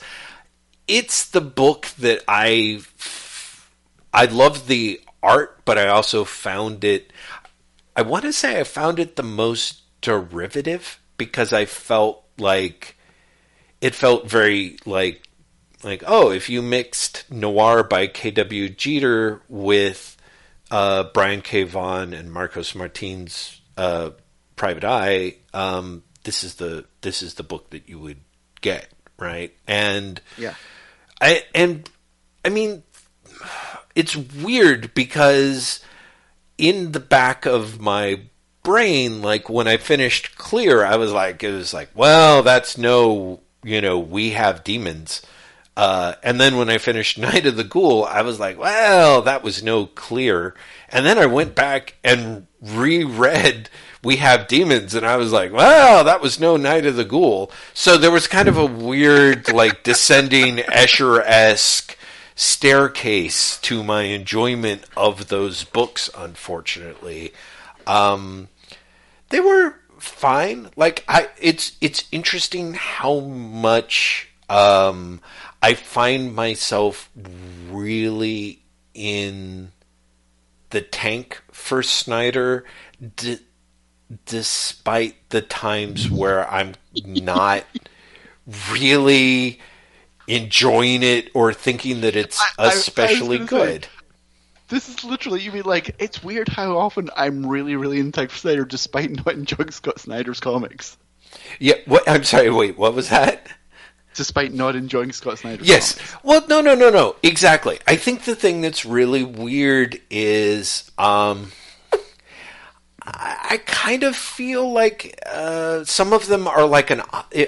[0.87, 2.81] It's the book that I
[4.13, 7.13] I love the art, but I also found it
[7.99, 12.97] I want to say I found it the most derivative because I felt like
[13.81, 15.29] it felt very like
[15.83, 18.69] like, oh, if you mixed Noir by K.W.
[18.69, 20.17] Jeter with
[20.71, 21.65] uh, Brian K.
[21.65, 24.11] Vaughan and Marcos Martin's uh,
[24.55, 28.21] Private Eye, um, this is the this is the book that you would
[28.61, 28.89] get,
[29.19, 29.53] right?
[29.67, 30.55] And yeah,
[31.21, 31.91] I and
[32.45, 32.85] I mean,
[33.97, 35.81] it's weird because
[36.59, 38.21] in the back of my
[38.63, 43.41] brain, like when I finished Clear, I was like, it was like, well, that's no,
[43.63, 45.23] you know, we have demons
[45.79, 49.45] uh, and then when I finished Night of the Ghoul, I was like, well, that
[49.45, 50.57] was no clear.
[50.89, 53.71] And then I went back and reread
[54.03, 57.53] We Have Demons, and I was like, well, that was no Night of the Ghoul.
[57.75, 61.97] So there was kind of a weird, like, descending Escher esque
[62.39, 67.33] staircase to my enjoyment of those books, unfortunately.
[67.85, 68.47] Um,
[69.31, 70.71] they were fine.
[70.77, 75.21] Like, I, it's, it's interesting how much, um,
[75.61, 77.11] I find myself
[77.69, 78.63] really
[78.95, 79.73] in
[80.71, 82.65] the tank for Snyder,
[83.17, 83.41] d-
[84.27, 86.75] despite the times where I'm
[87.05, 87.65] not
[88.71, 89.59] really
[90.29, 93.89] enjoying it or thinking that it's I- I- I was especially say, good.
[94.69, 98.31] This is literally you mean like it's weird how often I'm really really into Zack
[98.31, 100.97] Snyder despite not enjoying Scott Snyder's comics.
[101.59, 103.49] Yeah, what I'm sorry, wait, what was that?
[104.15, 105.95] Despite not enjoying Scott Snyder's Yes.
[105.95, 106.17] comics.
[106.25, 107.17] Well, no, no, no, no.
[107.23, 107.79] Exactly.
[107.87, 111.53] I think the thing that's really weird is um,
[113.03, 117.03] I, I kind of feel like uh, some of them are like an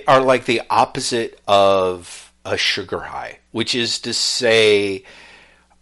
[0.07, 5.04] are like the opposite of a sugar high, which is to say.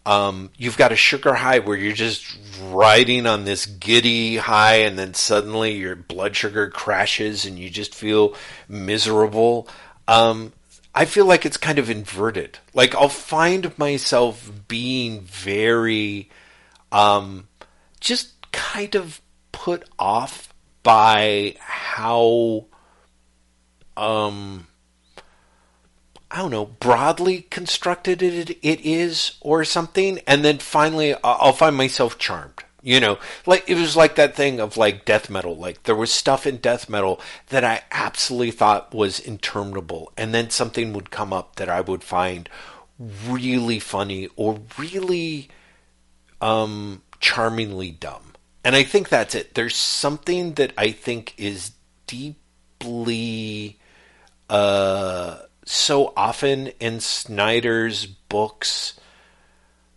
[0.07, 2.39] Um, you've got a sugar high where you're just
[2.71, 7.95] riding on this giddy high, and then suddenly your blood sugar crashes, and you just
[7.95, 8.35] feel
[8.71, 9.69] miserable.
[10.07, 10.55] Um,
[10.95, 12.59] I feel like it's kind of inverted.
[12.73, 16.31] Like I'll find myself being very,
[16.91, 17.49] um,
[18.01, 19.21] just kind of
[19.53, 20.53] put off
[20.83, 22.65] by how,
[23.97, 24.67] um,
[26.31, 30.21] I don't know, broadly constructed it, it is or something.
[30.27, 32.65] And then finally, I'll find myself charmed.
[32.81, 35.57] You know, like it was like that thing of like death metal.
[35.57, 40.13] Like there was stuff in death metal that I absolutely thought was interminable.
[40.17, 42.49] And then something would come up that I would find
[43.29, 45.49] really funny or really
[46.41, 48.35] um, charmingly dumb.
[48.65, 49.55] And I think that's it.
[49.55, 51.73] There's something that I think is
[52.07, 53.79] deeply
[54.49, 55.39] uh,
[55.71, 58.99] so often in Snyder's books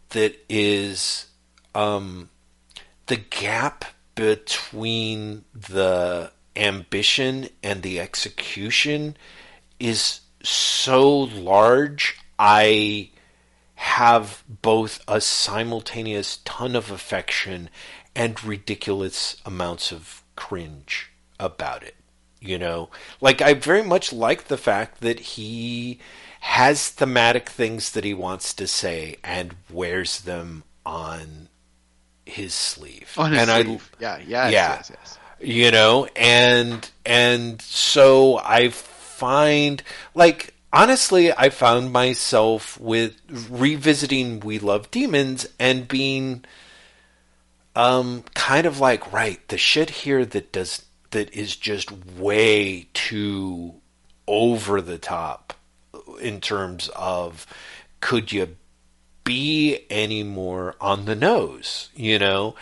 [0.10, 1.28] that is
[1.74, 2.30] um,
[3.08, 3.86] the gap
[4.16, 9.16] between the ambition and the execution
[9.80, 12.18] is so large.
[12.38, 13.12] I
[13.76, 17.70] have both a simultaneous ton of affection
[18.14, 21.96] and ridiculous amounts of cringe about it.
[22.42, 22.90] You know,
[23.22, 26.00] like I very much like the fact that he
[26.40, 31.50] has thematic things that he wants to say and wears them on
[32.26, 33.14] his sleeve.
[33.18, 33.92] On his and sleeve.
[34.00, 34.70] yeah, yes, Yeah.
[34.76, 35.18] yes, yes.
[35.40, 39.82] you know and and so i find
[40.16, 43.16] like honestly i found myself with
[43.50, 46.44] revisiting we love demons and being
[47.76, 53.76] um kind of like right the shit here that does that is just way too
[54.28, 55.54] over the top
[56.22, 57.46] in terms of
[58.00, 58.56] could you
[59.24, 62.56] be any more on the nose, you know?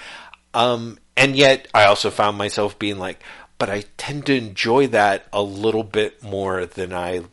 [0.53, 3.21] Um, and yet I also found myself being like,
[3.57, 7.23] but I tend to enjoy that a little bit more than I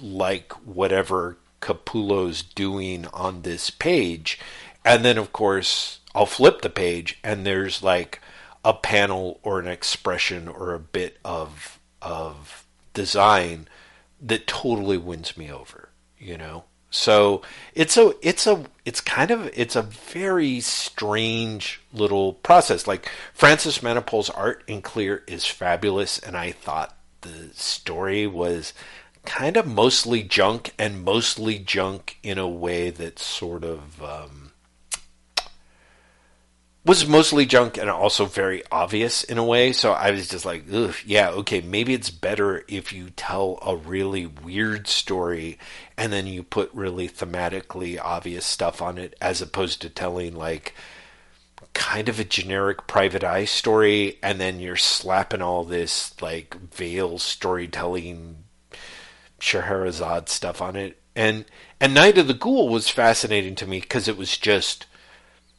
[0.00, 4.38] like whatever Capullo's doing on this page.
[4.84, 8.20] And then, of course, I'll flip the page and there's like
[8.64, 13.68] a panel or an expression or a bit of, of design
[14.20, 16.64] that totally wins me over, you know?
[16.94, 17.42] So
[17.74, 22.86] it's a it's a it's kind of it's a very strange little process.
[22.86, 28.74] Like Francis Manapul's art in clear is fabulous, and I thought the story was
[29.24, 34.43] kind of mostly junk and mostly junk in a way that sort of um,
[36.84, 39.72] was mostly junk and also very obvious in a way.
[39.72, 43.74] So I was just like, Ugh, yeah, okay, maybe it's better if you tell a
[43.74, 45.58] really weird story
[45.96, 50.74] and then you put really thematically obvious stuff on it as opposed to telling like
[51.72, 57.18] kind of a generic private eye story and then you're slapping all this like veil
[57.18, 58.36] storytelling
[59.40, 61.00] Scheherazade stuff on it.
[61.16, 61.46] And
[61.80, 64.86] and Night of the Ghoul was fascinating to me because it was just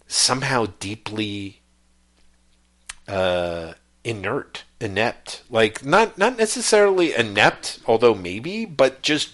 [0.07, 1.61] somehow deeply
[3.07, 3.73] uh,
[4.03, 5.43] inert, inept.
[5.49, 9.33] Like not not necessarily inept, although maybe, but just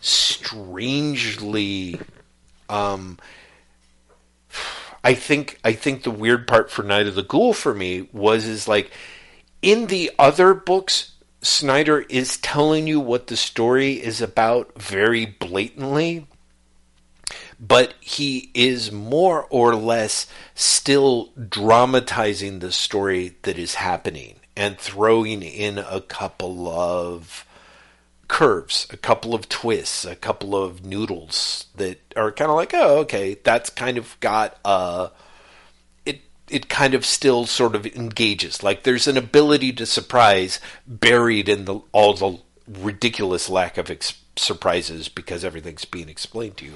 [0.00, 2.00] strangely.
[2.68, 3.18] Um,
[5.04, 8.46] I think I think the weird part for Night of the Ghoul for me was
[8.46, 8.90] is like
[9.62, 11.12] in the other books.
[11.42, 16.26] Snyder is telling you what the story is about very blatantly,
[17.58, 25.42] but he is more or less still dramatizing the story that is happening and throwing
[25.42, 27.46] in a couple of
[28.28, 32.98] curves, a couple of twists, a couple of noodles that are kind of like, oh,
[32.98, 35.10] okay, that's kind of got a.
[36.04, 38.62] It it kind of still sort of engages.
[38.62, 44.14] Like there's an ability to surprise buried in the all the ridiculous lack of ex-
[44.36, 46.74] surprises because everything's being explained to you.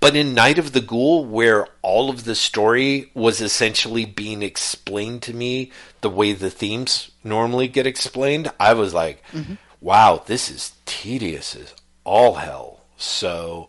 [0.00, 5.22] But in Night of the Ghoul, where all of the story was essentially being explained
[5.22, 5.70] to me
[6.00, 9.54] the way the themes normally get explained, I was like, mm-hmm.
[9.80, 11.74] wow, this is tedious as
[12.04, 12.80] all hell.
[12.96, 13.68] So,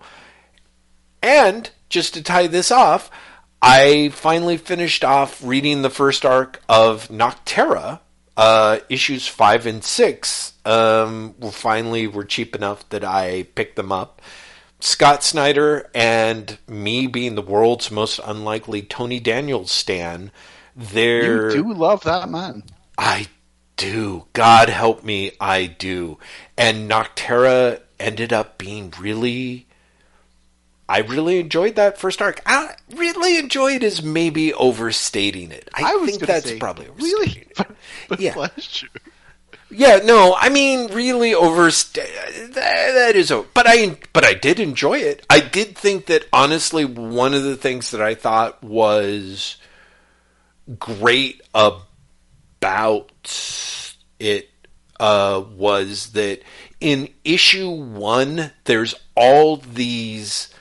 [1.22, 3.10] and just to tie this off,
[3.62, 8.02] I finally finished off reading the first arc of Nocterra,
[8.38, 13.92] uh, issues five and six um, were finally were cheap enough that I picked them
[13.92, 14.22] up.
[14.80, 20.32] Scott Snyder and me being the world's most unlikely Tony Daniels stan,
[20.76, 22.64] there you do love that man.
[22.98, 23.28] I
[23.78, 24.26] do.
[24.34, 26.18] God help me, I do.
[26.58, 29.68] And Nocterra ended up being really
[30.88, 32.42] I really enjoyed that first arc.
[32.46, 35.70] I really enjoyed is maybe overstating it.
[35.74, 37.48] I, I think that's say, probably really.
[37.56, 37.76] But,
[38.20, 38.48] yeah.
[39.76, 42.08] Yeah, no, I mean, really overstate
[42.54, 43.34] that, that is.
[43.54, 45.26] But I, but I did enjoy it.
[45.30, 49.58] I did think that honestly, one of the things that I thought was
[50.78, 53.10] great about
[54.20, 54.50] it
[55.00, 56.42] uh, was that
[56.80, 60.53] in issue one, there's all these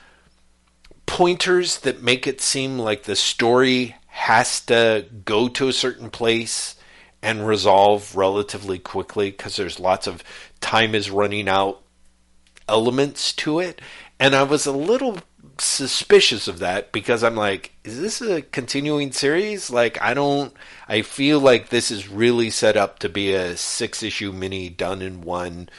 [1.13, 6.75] pointers that make it seem like the story has to go to a certain place
[7.21, 10.23] and resolve relatively quickly because there's lots of
[10.59, 11.79] time is running out
[12.67, 13.79] elements to it.
[14.19, 15.19] And I was a little
[15.59, 19.69] suspicious of that because I'm like, is this a continuing series?
[19.69, 20.51] Like, I don't,
[20.87, 25.03] I feel like this is really set up to be a six issue mini done
[25.03, 25.69] in one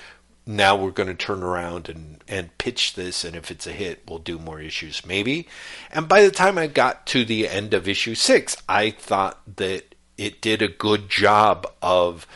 [0.47, 4.03] now we're going to turn around and, and pitch this, and if it's a hit,
[4.09, 5.49] we'll do more issues, maybe.
[5.91, 9.95] And by the time I got to the end of issue six, I thought that
[10.19, 12.27] it did a good job of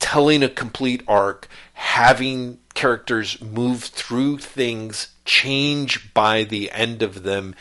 [0.00, 7.54] telling a complete arc, having characters move through things, change by the end of them,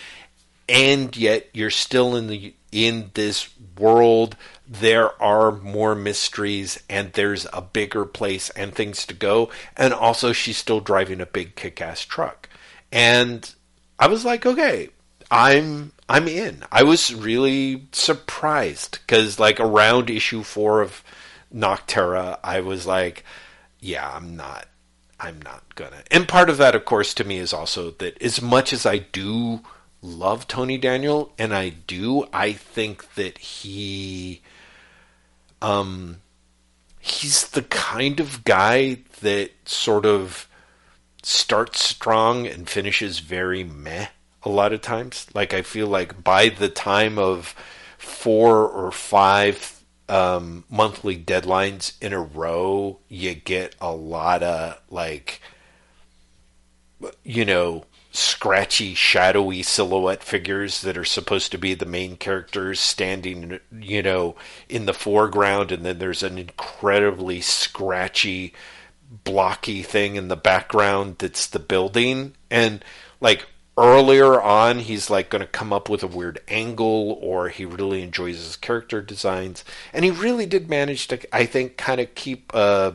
[0.68, 4.36] and yet you're still in the in this world
[4.70, 9.50] there are more mysteries and there's a bigger place and things to go.
[9.76, 12.48] And also, she's still driving a big kick ass truck.
[12.92, 13.52] And
[13.98, 14.90] I was like, okay,
[15.32, 16.64] I'm I'm in.
[16.72, 21.04] I was really surprised because like around issue four of
[21.54, 23.24] Nocterra, I was like,
[23.80, 24.68] yeah, I'm not.
[25.20, 26.04] I'm not gonna.
[26.12, 29.00] And part of that, of course, to me is also that as much as I
[29.00, 29.62] do
[30.02, 34.42] love Tony Daniel, and I do, I think that he
[35.62, 36.18] um,
[37.00, 40.48] he's the kind of guy that sort of
[41.24, 44.08] starts strong and finishes very meh
[44.44, 45.28] a lot of times.
[45.34, 47.56] Like I feel like by the time of
[47.98, 55.42] four or five um, monthly deadlines in a row, you get a lot of like,
[57.24, 63.60] you know, scratchy, shadowy silhouette figures that are supposed to be the main characters standing,
[63.80, 64.36] you know,
[64.68, 68.54] in the foreground, and then there's an incredibly scratchy,
[69.24, 72.34] blocky thing in the background that's the building.
[72.50, 72.84] And
[73.22, 73.46] like
[73.78, 78.02] earlier on, he's like going to come up with a weird angle, or he really
[78.02, 79.64] enjoys his character designs,
[79.94, 82.52] and he really did manage to, I think, kind of keep.
[82.54, 82.94] Uh,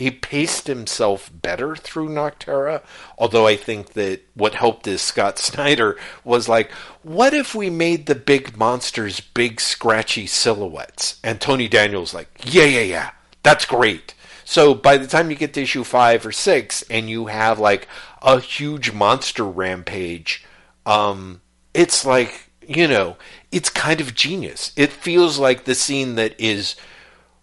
[0.00, 2.82] he paced himself better through Nocterra.
[3.18, 6.70] Although I think that what helped is Scott Snyder was like,
[7.02, 11.20] what if we made the big monsters big scratchy silhouettes?
[11.22, 13.10] And Tony Daniels like, yeah, yeah, yeah,
[13.42, 14.14] that's great.
[14.44, 17.86] So by the time you get to issue five or six, and you have like
[18.22, 20.44] a huge monster rampage,
[20.86, 21.40] um,
[21.72, 23.16] it's like you know,
[23.50, 24.72] it's kind of genius.
[24.76, 26.76] It feels like the scene that is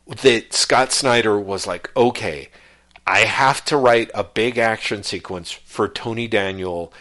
[0.08, 2.50] that Scott Snyder was like, okay,
[3.06, 6.94] I have to write a big action sequence for Tony Daniel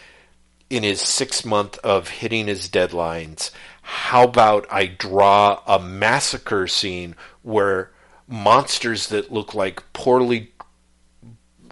[0.69, 3.51] in his six month of hitting his deadlines.
[3.81, 7.91] How about I draw a massacre scene where
[8.27, 10.51] monsters that look like poorly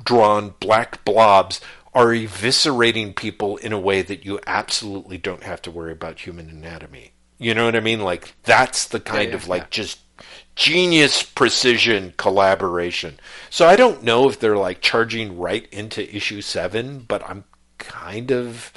[0.03, 1.60] drawn black blobs
[1.94, 6.49] are eviscerating people in a way that you absolutely don't have to worry about human
[6.49, 7.12] anatomy.
[7.38, 8.02] You know what I mean?
[8.02, 9.68] Like that's the kind yeah, yeah, of like yeah.
[9.72, 9.99] just
[10.56, 13.19] genius precision collaboration.
[13.49, 17.44] So I don't know if they're like charging right into issue 7, but I'm
[17.77, 18.72] kind of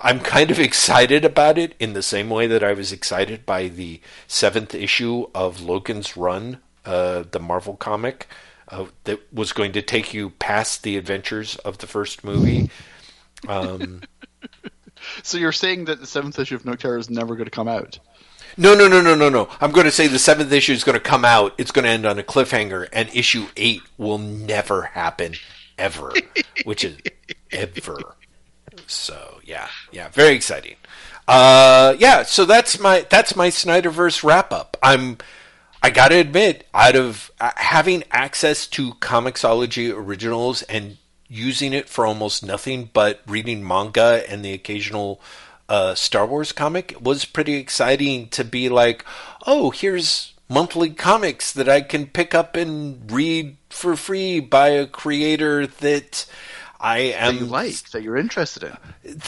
[0.00, 3.68] I'm kind of excited about it in the same way that I was excited by
[3.68, 8.28] the 7th issue of Logan's Run, uh, the Marvel comic
[8.68, 12.70] uh, that was going to take you past the adventures of the first movie.
[13.46, 14.02] Um,
[15.22, 17.98] so you're saying that the 7th issue of Nocterra is never going to come out?
[18.56, 19.48] No, no, no, no, no, no.
[19.60, 21.54] I'm going to say the seventh issue is going to come out.
[21.58, 25.34] It's going to end on a cliffhanger, and issue eight will never happen
[25.76, 26.12] ever,
[26.64, 26.96] which is
[27.52, 28.16] ever.
[28.86, 30.76] So yeah, yeah, very exciting.
[31.26, 34.76] Uh, yeah, so that's my that's my Snyderverse wrap up.
[34.82, 35.18] I'm
[35.82, 40.96] I got to admit, out of uh, having access to Comixology originals and
[41.28, 45.20] using it for almost nothing but reading manga and the occasional
[45.68, 49.04] uh, Star Wars comic was pretty exciting to be like,
[49.46, 54.86] oh, here's monthly comics that I can pick up and read for free by a
[54.86, 56.26] creator that
[56.80, 58.76] I am that you like that you're interested in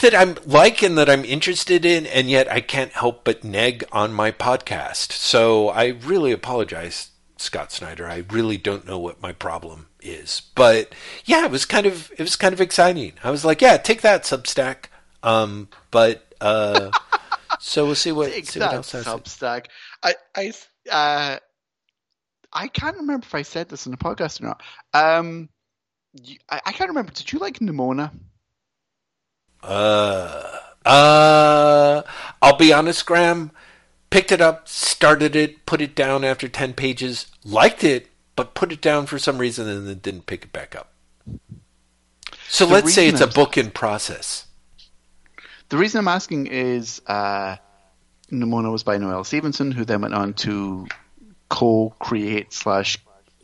[0.01, 3.83] that I'm like and that I'm interested in, and yet I can't help but neg
[3.91, 5.11] on my podcast.
[5.11, 8.07] So I really apologize, Scott Snyder.
[8.07, 10.93] I really don't know what my problem is, but
[11.25, 13.13] yeah, it was kind of it was kind of exciting.
[13.23, 14.85] I was like, yeah, take that Substack.
[15.23, 16.91] Um, but uh,
[17.59, 19.67] so we'll see what, see what else Substack.
[20.03, 20.51] I I
[20.91, 21.37] uh,
[22.53, 24.61] I can't remember if I said this in the podcast or not.
[24.93, 25.49] Um,
[26.49, 27.11] I, I can't remember.
[27.11, 28.11] Did you like Nimona?
[29.63, 32.01] Uh, uh,
[32.41, 33.51] I'll be honest, Graham.
[34.09, 38.73] Picked it up, started it, put it down after 10 pages, liked it, but put
[38.73, 40.91] it down for some reason and then didn't pick it back up.
[42.49, 44.47] So the let's say it's a book in process.
[45.71, 47.55] The reason I'm asking is uh,
[48.29, 50.85] Nimona was by Noelle Stevenson, who then went on to
[51.47, 52.97] co-create slash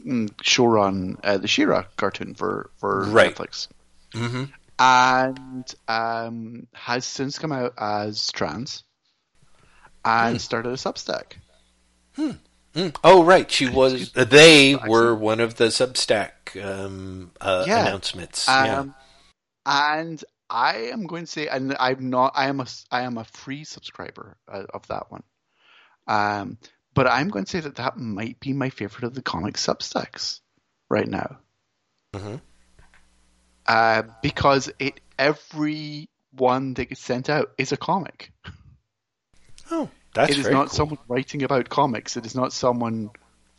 [0.05, 3.33] mm, showrun uh, the She-Ra cartoon for for right.
[3.33, 3.69] Netflix,
[4.11, 4.43] mm-hmm.
[4.77, 8.83] and um, has since come out as trans
[10.03, 10.39] and hmm.
[10.39, 11.37] started a Substack.
[12.17, 12.31] Hmm.
[12.75, 12.93] Mm.
[13.05, 13.49] Oh, right.
[13.49, 14.11] She was.
[14.11, 17.87] They were one of the Substack um, uh, yeah.
[17.87, 18.49] announcements.
[18.49, 19.99] Um, yeah.
[19.99, 22.33] And I am going to say, and I'm not.
[22.35, 22.67] I am a.
[22.91, 25.23] I am a free subscriber uh, of that one.
[26.07, 26.57] Um,
[26.93, 30.39] but I'm going to say that that might be my favorite of the comic Substacks
[30.89, 31.37] right now.
[32.13, 32.35] Mm-hmm.
[33.67, 38.31] Uh, because it every one that gets sent out is a comic.
[39.69, 40.75] Oh, that's it is not cool.
[40.75, 42.15] someone writing about comics.
[42.15, 43.09] It is not someone,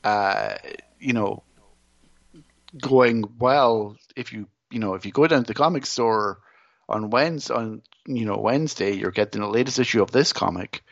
[0.02, 0.54] uh,
[0.98, 1.42] you know,
[2.80, 3.96] going well.
[4.16, 6.40] If you you know if you go down to the comic store
[6.88, 10.82] on Wednesday, on you know Wednesday, you're getting the latest issue of this comic.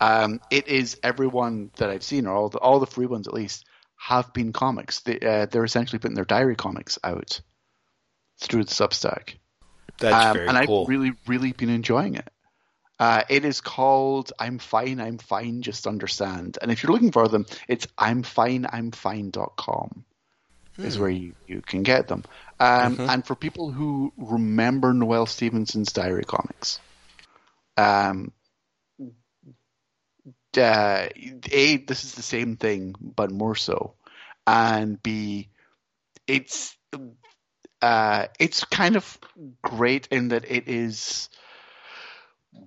[0.00, 3.34] Um, it is everyone that I've seen, or all the all the free ones at
[3.34, 3.66] least,
[3.96, 5.00] have been comics.
[5.00, 7.40] They, uh, they're essentially putting their diary comics out
[8.38, 9.34] through the Substack.
[9.98, 10.82] That's um, very and cool.
[10.82, 12.28] I've really, really been enjoying it.
[12.98, 17.28] Uh, it is called "I'm Fine, I'm Fine, Just Understand," and if you're looking for
[17.28, 20.04] them, it's I'm Fine, I'm Fine.com
[20.76, 20.86] hmm.
[20.86, 22.24] is where you, you can get them.
[22.60, 23.10] Um, mm-hmm.
[23.10, 26.78] And for people who remember Noelle Stevenson's diary comics,
[27.76, 28.32] um,
[30.56, 31.08] uh,
[31.52, 33.94] a this is the same thing but more so,
[34.46, 35.48] and b
[36.26, 36.76] it's
[37.82, 39.18] uh, it's kind of
[39.62, 41.30] great in that it is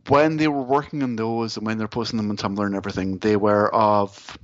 [0.07, 3.17] when they were working on those and when they're posting them on Tumblr and everything,
[3.19, 4.37] they were of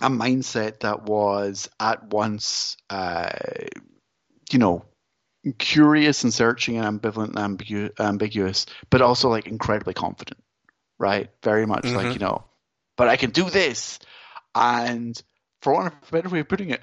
[0.00, 3.30] a mindset that was at once, uh,
[4.52, 4.84] you know,
[5.58, 10.42] curious and searching and ambivalent and ambigu- ambiguous, but also like incredibly confident,
[10.98, 11.30] right?
[11.42, 11.96] Very much mm-hmm.
[11.96, 12.44] like, you know,
[12.96, 13.98] but I can do this.
[14.54, 15.20] And
[15.62, 16.80] for want of a better way of putting it,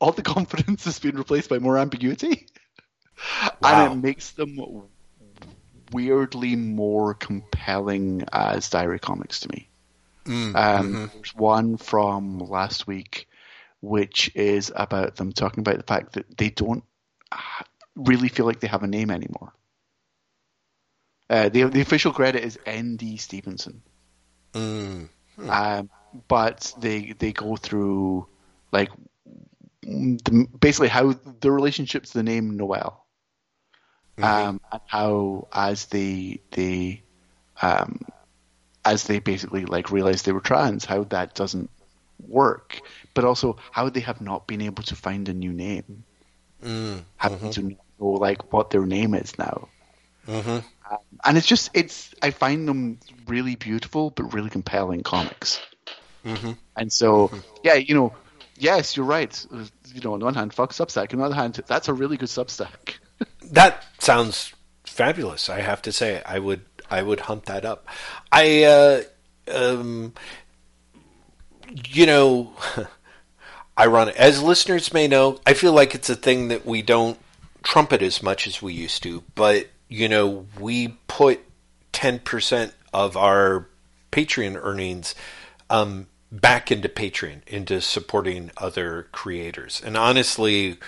[0.00, 2.46] all the confidence has been replaced by more ambiguity.
[3.60, 3.86] Wow.
[3.86, 4.58] And it makes them
[5.92, 9.68] weirdly more compelling as diary comics to me.
[10.24, 11.06] Mm, um, mm-hmm.
[11.14, 13.28] There's one from last week
[13.82, 16.84] which is about them talking about the fact that they don't
[17.94, 19.52] really feel like they have a name anymore.
[21.28, 23.16] Uh, the, the official credit is N.D.
[23.16, 23.82] Stevenson.
[24.54, 25.08] Mm.
[25.36, 25.50] Hmm.
[25.50, 25.90] Um,
[26.28, 28.26] but they they go through
[28.70, 28.90] like
[29.82, 33.06] the, basically how the relationship to the name Noelle,
[34.18, 34.24] mm-hmm.
[34.24, 37.02] um, and how as they they
[37.62, 38.00] um,
[38.84, 41.70] as they basically like realize they were trans, how that doesn't
[42.26, 42.80] work,
[43.14, 46.04] but also how they have not been able to find a new name,
[46.62, 47.00] mm-hmm.
[47.16, 49.68] having to know like what their name is now.
[50.26, 50.50] Mm-hmm.
[50.90, 55.60] Um, and it's just it's I find them really beautiful but really compelling comics.
[56.24, 56.52] Mm-hmm.
[56.76, 57.38] And so mm-hmm.
[57.64, 58.14] yeah, you know,
[58.58, 59.46] yes, you're right.
[59.94, 61.12] You know, on one hand, fuck Substack.
[61.12, 62.94] On the other hand, that's a really good Substack.
[63.50, 64.52] that sounds
[64.84, 65.48] fabulous.
[65.48, 67.86] I have to say, I would I would hunt that up.
[68.30, 69.02] I uh,
[69.52, 70.12] um,
[71.88, 72.52] you know.
[73.78, 77.18] ironic as listeners may know i feel like it's a thing that we don't
[77.62, 81.40] trumpet as much as we used to but you know, we put
[81.92, 83.68] 10% of our
[84.10, 85.14] Patreon earnings
[85.68, 89.82] um, back into Patreon, into supporting other creators.
[89.84, 90.78] And honestly,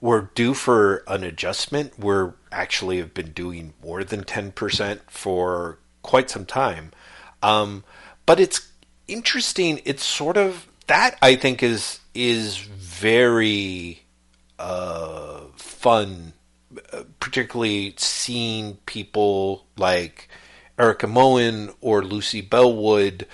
[0.00, 1.98] we're due for an adjustment.
[1.98, 6.92] We're actually have been doing more than 10% for quite some time.
[7.42, 7.84] Um,
[8.24, 8.72] but it's
[9.08, 9.80] interesting.
[9.84, 14.02] It's sort of that I think is is very
[14.58, 16.32] uh, fun,
[16.92, 20.28] uh, particularly seeing people like
[20.78, 23.26] Erica Moen or Lucy Bellwood,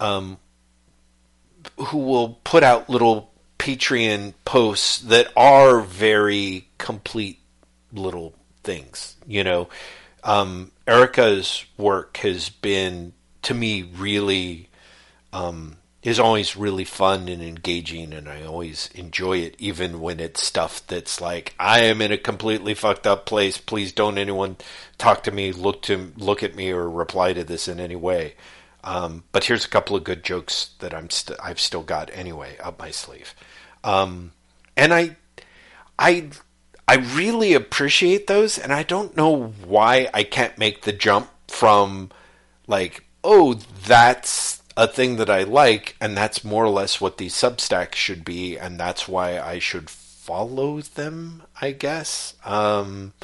[0.00, 0.38] um,
[1.76, 7.40] who will put out little Patreon posts that are very complete
[7.92, 9.16] little things.
[9.26, 9.68] You know,
[10.24, 13.12] um, Erica's work has been
[13.42, 14.65] to me really
[15.36, 20.42] um, is always really fun and engaging, and I always enjoy it, even when it's
[20.42, 23.58] stuff that's like I am in a completely fucked up place.
[23.58, 24.56] Please don't anyone
[24.98, 28.34] talk to me, look to look at me, or reply to this in any way.
[28.84, 32.56] Um, but here's a couple of good jokes that I'm st- I've still got anyway
[32.62, 33.34] up my sleeve,
[33.84, 34.32] um,
[34.76, 35.16] and I
[35.98, 36.30] I
[36.88, 42.10] I really appreciate those, and I don't know why I can't make the jump from
[42.68, 47.34] like oh that's a thing that I like, and that's more or less what these
[47.34, 52.34] Substacks should be, and that's why I should follow them, I guess.
[52.44, 53.14] Um,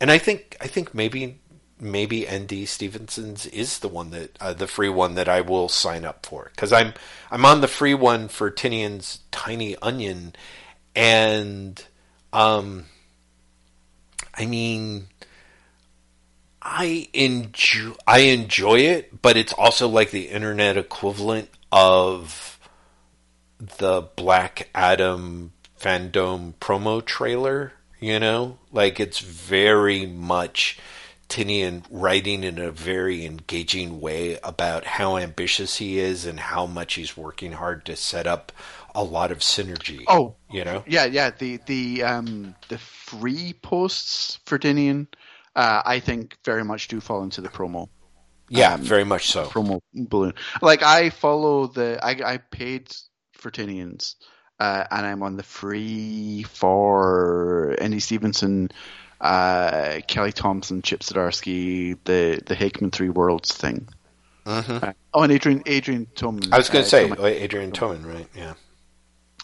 [0.00, 1.38] and I think I think maybe
[1.78, 6.04] maybe ND Stevenson's is the one that uh, the free one that I will sign
[6.04, 6.94] up for because I'm
[7.30, 10.34] I'm on the free one for Tynion's Tiny Onion,
[10.96, 11.84] and
[12.32, 12.86] um,
[14.34, 15.08] I mean
[16.72, 22.60] I enjoy I enjoy it, but it's also like the internet equivalent of
[23.58, 28.58] the Black Adam FanDome promo trailer, you know?
[28.70, 30.78] Like it's very much
[31.28, 36.94] Tynion writing in a very engaging way about how ambitious he is and how much
[36.94, 38.52] he's working hard to set up
[38.94, 40.04] a lot of synergy.
[40.06, 40.84] Oh, you know?
[40.86, 41.30] Yeah, yeah.
[41.36, 45.08] The the um the free posts for Tynion
[45.60, 47.90] uh, I think very much do fall into the promo.
[48.48, 49.44] Yeah, um, very much so.
[49.44, 50.32] Promo balloon.
[50.62, 51.98] Like I follow the.
[52.02, 52.90] I I paid
[53.34, 54.16] for Tynion's,
[54.58, 58.70] uh, and I'm on the free for Andy Stevenson,
[59.20, 63.86] uh, Kelly Thompson, Chip Zdarsky, the the Hickman Three Worlds thing.
[64.46, 64.82] Mm-hmm.
[64.82, 66.50] Uh, oh, and Adrian Adrian Toman.
[66.54, 67.26] I was going to uh, say Tolman.
[67.26, 68.26] Adrian Toman, right?
[68.34, 68.54] Yeah.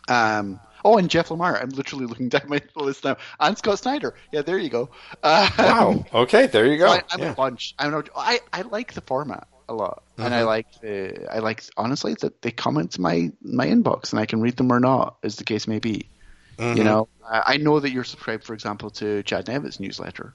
[0.08, 1.60] Um, Oh, and Jeff Lemire.
[1.60, 3.16] I'm literally looking down my list now.
[3.40, 4.14] And Scott Snyder.
[4.30, 4.90] Yeah, there you go.
[5.20, 6.04] Uh, wow.
[6.14, 6.86] Okay, there you go.
[6.90, 7.32] I, am yeah.
[7.32, 7.74] a bunch.
[7.76, 8.12] I don't know.
[8.14, 10.22] I, I like the format a lot, mm-hmm.
[10.22, 10.46] and I mm-hmm.
[10.46, 14.40] like the I like honestly that they come into my my inbox and I can
[14.40, 16.08] read them or not, as the case may be.
[16.56, 16.78] Mm-hmm.
[16.78, 20.34] You know, I know that you're subscribed, for example, to Chad Nevett's newsletter,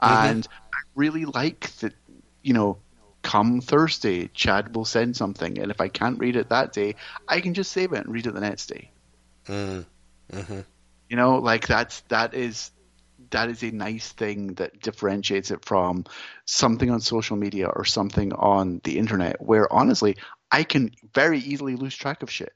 [0.00, 0.30] mm-hmm.
[0.30, 1.94] and I really like that.
[2.42, 2.78] You know,
[3.22, 6.94] come Thursday, Chad will send something, and if I can't read it that day,
[7.26, 8.92] I can just save it and read it the next day.
[9.50, 9.84] Mm.
[10.32, 10.60] Mm-hmm.
[11.08, 12.70] You know, like that's that is
[13.30, 16.04] that is a nice thing that differentiates it from
[16.46, 20.16] something on social media or something on the internet where honestly
[20.50, 22.52] I can very easily lose track of shit.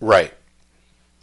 [0.00, 0.32] Right.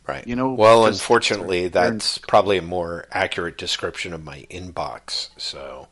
[0.07, 0.25] Right.
[0.27, 5.29] You know, well, unfortunately, that's probably a more accurate description of my inbox.
[5.37, 5.87] So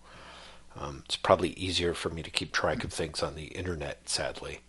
[0.76, 4.62] um, it's probably easier for me to keep track of things on the internet, sadly.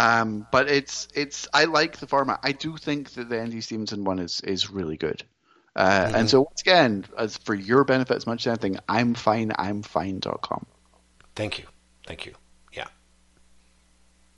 [0.00, 2.40] Um, but it's it's I like the format.
[2.42, 5.22] I do think that the Andy Stevenson one is is really good.
[5.76, 6.14] Uh, mm-hmm.
[6.14, 9.52] And so once again, as for your benefit as much as anything, I'm fine.
[9.56, 10.66] I'm fine.com.
[11.36, 11.66] Thank you.
[12.06, 12.34] Thank you.
[12.72, 12.88] Yeah.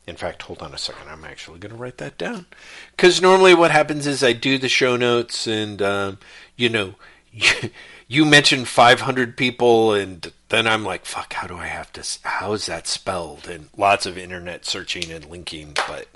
[0.07, 1.09] In fact, hold on a second.
[1.09, 2.47] I'm actually going to write that down
[2.91, 6.19] because normally what happens is I do the show notes and um,
[6.57, 6.97] you know
[8.13, 12.53] you, mentioned 500 people and then I'm like, fuck, how do I have to, how
[12.53, 13.49] is that spelled?
[13.49, 16.09] And lots of internet searching and linking, but,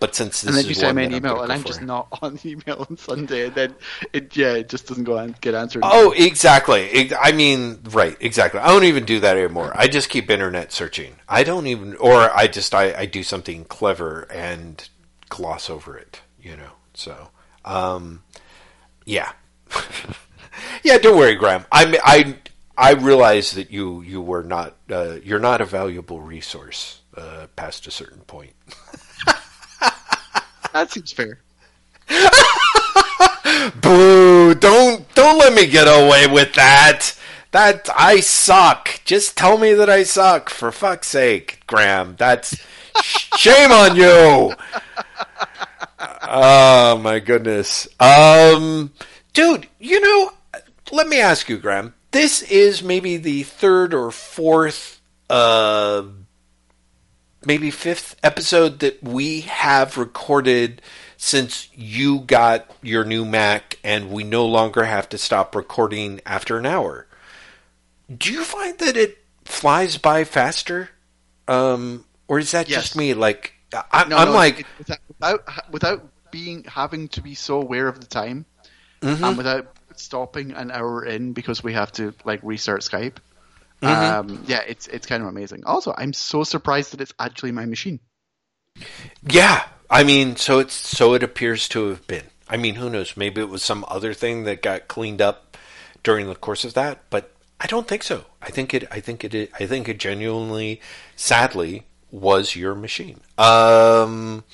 [0.00, 2.38] but since this and then you send me an email and I'm just not on
[2.44, 3.74] email on Sunday and then
[4.12, 5.82] it, yeah, it just doesn't go and get answered.
[5.84, 7.12] Oh, exactly.
[7.14, 8.60] I mean, right, exactly.
[8.60, 9.72] I don't even do that anymore.
[9.74, 11.16] I just keep internet searching.
[11.28, 14.88] I don't even, or I just, I, I do something clever and
[15.28, 17.28] gloss over it, you know, so,
[17.64, 18.24] um,
[19.04, 19.32] yeah.
[20.82, 21.64] yeah, don't worry, Graeme.
[21.72, 22.36] I I
[22.76, 27.86] I realize that you you were not uh, you're not a valuable resource uh, past
[27.86, 28.52] a certain point.
[30.72, 31.40] that seems fair.
[33.80, 34.54] Boo!
[34.54, 37.12] Don't don't let me get away with that.
[37.52, 39.00] That I suck.
[39.04, 42.16] Just tell me that I suck for fuck's sake, Graeme.
[42.18, 42.56] That's
[43.02, 44.52] shame on you.
[46.28, 47.86] Oh my goodness.
[48.00, 48.92] Um
[49.32, 50.32] dude, you know,
[50.92, 51.94] let me ask you, Graeme.
[52.12, 56.02] This is maybe the third or fourth uh,
[57.44, 60.80] maybe fifth episode that we have recorded
[61.16, 66.58] since you got your new Mac and we no longer have to stop recording after
[66.58, 67.06] an hour.
[68.16, 70.90] Do you find that it flies by faster?
[71.48, 72.82] Um, or is that Yes.
[72.84, 73.14] just me?
[73.14, 73.52] Like,
[73.92, 77.88] I, No, I'm no, like, it- without without without being having to be so aware
[77.88, 78.44] of the time,
[79.00, 79.22] Mhm.
[79.28, 83.16] and without stopping an hour in because we have to like restart Skype.
[83.82, 83.88] Mhm.
[83.88, 85.64] Um, yeah, it's it's kind of amazing.
[85.64, 88.00] Also, I'm so surprised that it's actually my machine.
[89.28, 92.24] Yeah, I mean, so it's so it appears to have been.
[92.48, 93.16] I mean, who knows?
[93.16, 95.56] Maybe it was some other thing that got cleaned up
[96.02, 98.24] during the course of that, but I don't think so.
[98.40, 98.84] I think it.
[98.90, 99.50] I think it.
[99.58, 100.80] I think it genuinely,
[101.16, 103.20] sadly, was your machine.
[103.38, 104.44] Um,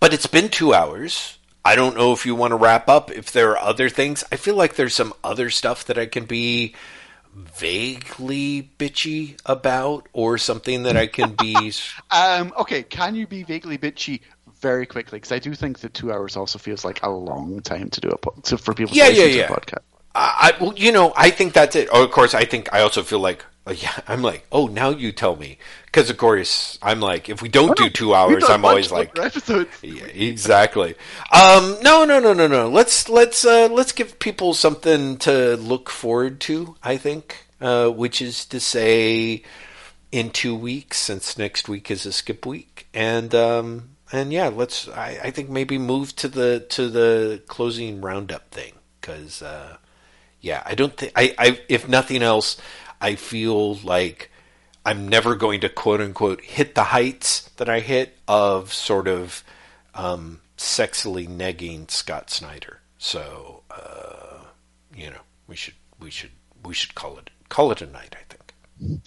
[0.00, 1.38] but it's been two hours.
[1.64, 3.10] I don't know if you want to wrap up.
[3.10, 6.24] If there are other things, I feel like there's some other stuff that I can
[6.26, 6.74] be
[7.34, 11.72] vaguely bitchy about, or something that I can be.
[12.10, 14.20] Um, okay, can you be vaguely bitchy
[14.60, 15.16] very quickly?
[15.18, 18.08] Because I do think that two hours also feels like a long time to do
[18.10, 19.44] a po- to, for people Yeah, to listen yeah, to yeah.
[19.44, 19.82] a podcast.
[20.14, 21.88] I, I- well, you know, I think that's it.
[21.92, 25.12] Oh, of course, I think I also feel like, yeah, I'm like, oh, now you
[25.12, 28.92] tell me, because of course, I'm like, if we don't do two hours, I'm always
[28.92, 29.70] like, episodes.
[29.82, 30.94] yeah, exactly.
[31.32, 32.68] Um, no, no, no, no, no.
[32.68, 36.76] Let's let's uh, let's give people something to look forward to.
[36.82, 39.42] I think, uh, which is to say,
[40.12, 44.88] in two weeks, since next week is a skip week, and um, and yeah, let's.
[44.88, 49.40] I, I think maybe move to the to the closing roundup thing because.
[49.42, 49.78] Uh,
[50.40, 51.60] yeah, I don't think I, I.
[51.70, 52.58] If nothing else,
[53.00, 54.30] I feel like
[54.84, 59.42] I'm never going to quote unquote hit the heights that I hit of sort of
[59.94, 62.80] um, sexily negging Scott Snyder.
[62.98, 64.44] So uh,
[64.94, 66.32] you know, we should we should
[66.64, 68.14] we should call it call it a night.
[68.18, 69.02] I think.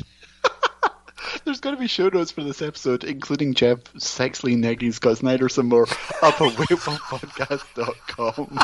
[1.45, 5.49] There's going to be show notes for this episode, including Jeff sexually negging Scott Snyder
[5.49, 8.59] some more up at waitwhatpodcast.com.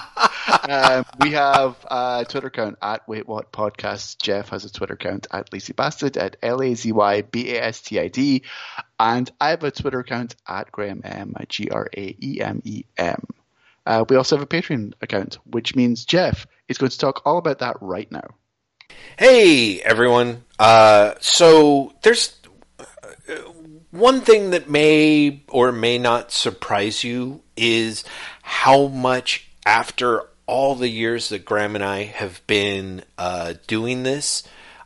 [0.73, 4.21] um, we have a Twitter account at Wait What Podcast.
[4.21, 7.63] Jeff has a Twitter account at Lazy Bastard at L A Z Y B A
[7.63, 8.43] S T I D.
[8.99, 12.83] And I have a Twitter account at Graeme M, G R A E M E
[12.97, 13.25] M.
[13.85, 17.37] Uh, we also have a Patreon account, which means Jeff is going to talk all
[17.37, 18.27] about that right now.
[19.17, 20.43] Hey everyone.
[20.57, 22.37] Uh, so there's
[23.91, 28.03] one thing that may or may not surprise you is
[28.41, 34.43] how much after all the years that Graeme and I have been uh, doing this,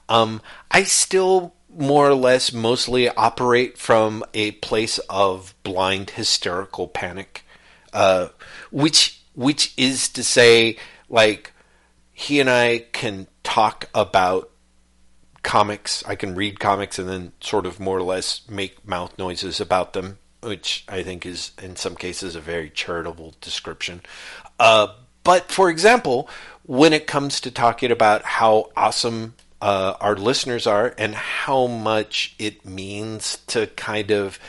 [0.09, 7.43] um, I still more or less mostly operate from a place of blind hysterical panic,
[7.93, 8.29] uh,
[8.71, 10.77] which which is to say,
[11.09, 11.53] like
[12.11, 14.49] he and I can talk about
[15.47, 16.03] comics.
[16.05, 19.93] I can read comics and then sort of more or less make mouth noises about
[19.93, 24.01] them, which I think is in some cases a very charitable description.
[24.59, 24.87] Uh,
[25.23, 26.29] but for example,
[26.63, 32.35] when it comes to talking about how awesome uh, our listeners are and how much
[32.37, 34.39] it means to kind of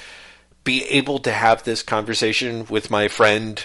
[0.65, 3.65] be able to have this conversation with my friend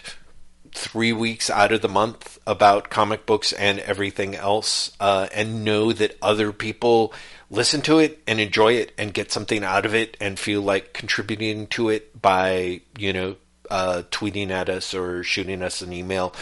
[0.74, 5.94] three weeks out of the month about comic books and everything else, uh, and know
[5.94, 7.14] that other people
[7.50, 10.94] listen to it and enjoy it and get something out of it and feel like
[10.94, 13.36] contributing to it by, you know,
[13.70, 16.34] uh, tweeting at us or shooting us an email.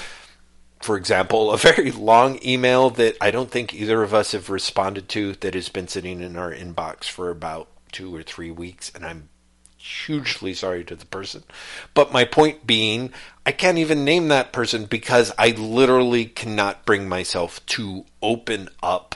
[0.81, 5.09] For example, a very long email that I don't think either of us have responded
[5.09, 9.05] to that has been sitting in our inbox for about two or three weeks, and
[9.05, 9.29] I'm
[9.81, 11.43] hugely sorry to the person.
[11.93, 13.11] But my point being,
[13.45, 19.15] I can't even name that person because I literally cannot bring myself to open up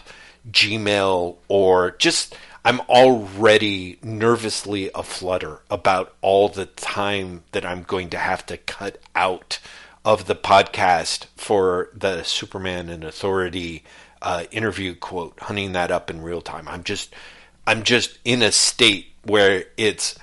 [0.50, 2.36] Gmail or just.
[2.68, 9.00] I'm already nervously aflutter about all the time that I'm going to have to cut
[9.14, 9.60] out
[10.04, 13.84] of the podcast for the Superman and Authority
[14.20, 16.68] uh, interview quote, hunting that up in real time.
[16.68, 17.14] I'm just,
[17.68, 20.18] I'm just in a state where it's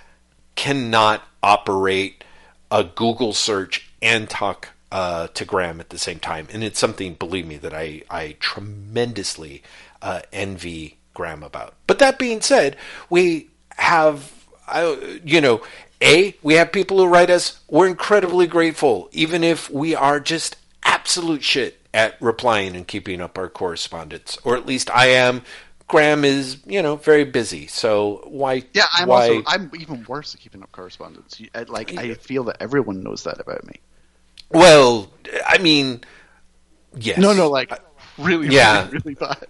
[0.55, 2.25] cannot operate
[2.71, 7.15] a Google search and talk uh, to Graeme at the same time, and it's something,
[7.15, 9.63] believe me, that I I tremendously
[10.03, 11.75] uh, envy Graeme about.
[11.87, 12.77] But that being said,
[13.09, 14.33] we have,
[14.69, 15.63] I, you know,
[16.03, 17.61] a we have people who write us.
[17.69, 23.39] We're incredibly grateful, even if we are just absolute shit at replying and keeping up
[23.39, 25.43] our correspondence, or at least I am.
[25.93, 27.67] Graeme is, you know, very busy.
[27.67, 28.65] So why?
[28.73, 31.39] Yeah, I'm why, also I'm even worse at keeping up correspondence.
[31.69, 33.75] Like I feel that everyone knows that about me.
[34.51, 35.13] Well,
[35.47, 36.01] I mean,
[36.97, 37.19] yes.
[37.19, 37.71] No, no, like
[38.17, 38.87] really, Yeah.
[38.87, 39.47] really, really bad.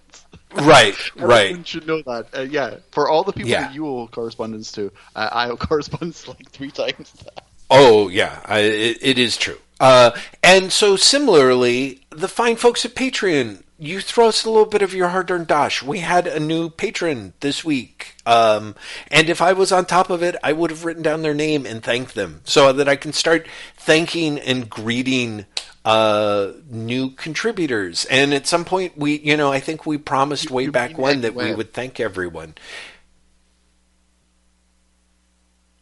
[0.55, 1.45] right, right.
[1.47, 2.27] Everyone should know that.
[2.37, 3.63] Uh, yeah, for all the people Yeah.
[3.63, 7.45] that you owe correspondence to, uh, I owe correspondence like three times that.
[7.71, 9.59] Oh yeah, I, it, it is true.
[9.79, 10.11] Uh,
[10.43, 14.95] and so similarly, the fine folks at Patreon, you throw us a little bit of
[14.95, 15.83] your hard-earned dosh.
[15.83, 18.77] We had a new patron this week, um,
[19.11, 21.67] and if I was on top of it, I would have written down their name
[21.67, 25.47] and thanked them so that I can start thanking and greeting
[25.85, 28.05] uh, new contributors.
[28.05, 31.35] And at some point, we, you know, I think we promised way back when that
[31.35, 32.55] we would thank everyone.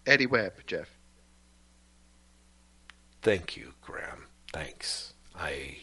[0.07, 0.89] Eddie Webb, Jeff.
[3.21, 4.27] Thank you, Graeme.
[4.55, 5.13] Thanks.
[5.37, 5.77] I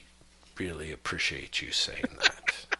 [0.60, 2.66] really appreciate you saying that.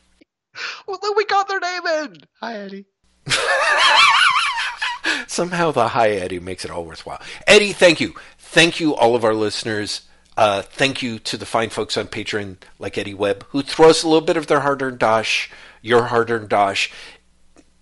[0.88, 2.18] Well, look, we got their name in.
[2.42, 2.86] Hi, Eddie.
[5.28, 7.22] Somehow the hi Eddie makes it all worthwhile.
[7.46, 8.16] Eddie, thank you.
[8.40, 10.08] Thank you, all of our listeners.
[10.36, 14.04] Uh, thank you to the fine folks on Patreon like Eddie Webb, who throw us
[14.04, 15.50] a little bit of their hard earned dosh,
[15.82, 16.92] your hard earned dosh.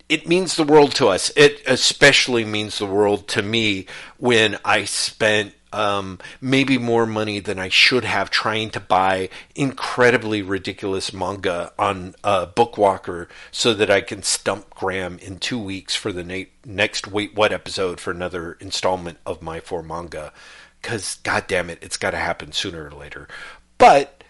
[0.08, 1.32] It means the world to us.
[1.36, 3.86] It especially means the world to me
[4.18, 10.42] when I spent um, maybe more money than I should have trying to buy incredibly
[10.42, 16.12] ridiculous manga on uh, Bookwalker so that I can stump Graeme in two weeks for
[16.12, 20.32] the na- next Wait What episode for another installment of my four manga.
[20.80, 23.28] Because, god damn it, it's got to happen sooner or later.
[23.78, 24.22] But,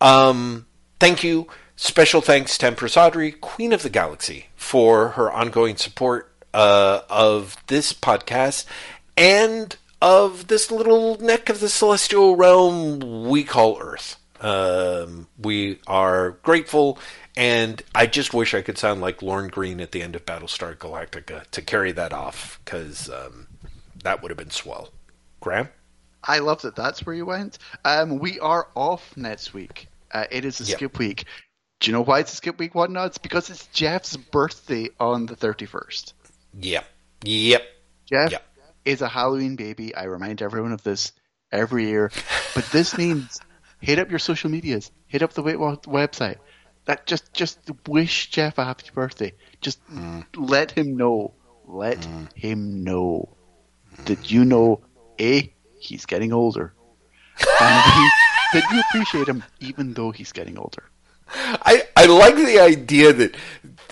[0.00, 0.66] um,
[1.00, 1.48] thank you.
[1.76, 7.56] Special thanks to Empress Audrey, Queen of the Galaxy, for her ongoing support uh, of
[7.66, 8.64] this podcast
[9.16, 14.18] and of this little neck of the celestial realm we call Earth.
[14.38, 16.98] Um, we are grateful,
[17.38, 20.76] and I just wish I could sound like Lorne Greene at the end of Battlestar
[20.76, 23.46] Galactica to carry that off, because um,
[24.02, 24.90] that would have been swell.
[25.40, 25.70] Graeme?
[26.22, 27.56] I love that that's where you went.
[27.86, 29.88] Um, we are off next week.
[30.12, 30.76] Uh, it is a Yep.
[30.76, 31.24] skip week.
[31.80, 32.74] Do you know why it's a skip week?
[32.74, 33.06] whatnot?
[33.06, 36.12] It's because it's Jeff's birthday on the 31st.
[36.60, 36.84] Yep.
[37.24, 37.62] Yep.
[38.10, 38.44] Jeff Yep.
[38.84, 39.94] Is a Halloween baby.
[39.94, 41.12] I remind everyone of this
[41.50, 42.10] every year.
[42.54, 43.40] But this means
[43.80, 46.36] hit up your social medias, hit up the Wait What website.
[46.86, 49.32] That just just wish Jeff a happy birthday.
[49.60, 50.24] Just mm.
[50.36, 51.32] let him know.
[51.66, 52.32] Let mm.
[52.34, 53.34] him know
[53.96, 54.04] mm.
[54.04, 54.82] that you know
[55.18, 56.74] a he's getting older,
[57.38, 58.08] and B,
[58.52, 60.84] that you appreciate him even though he's getting older.
[61.26, 63.34] I, I like the idea that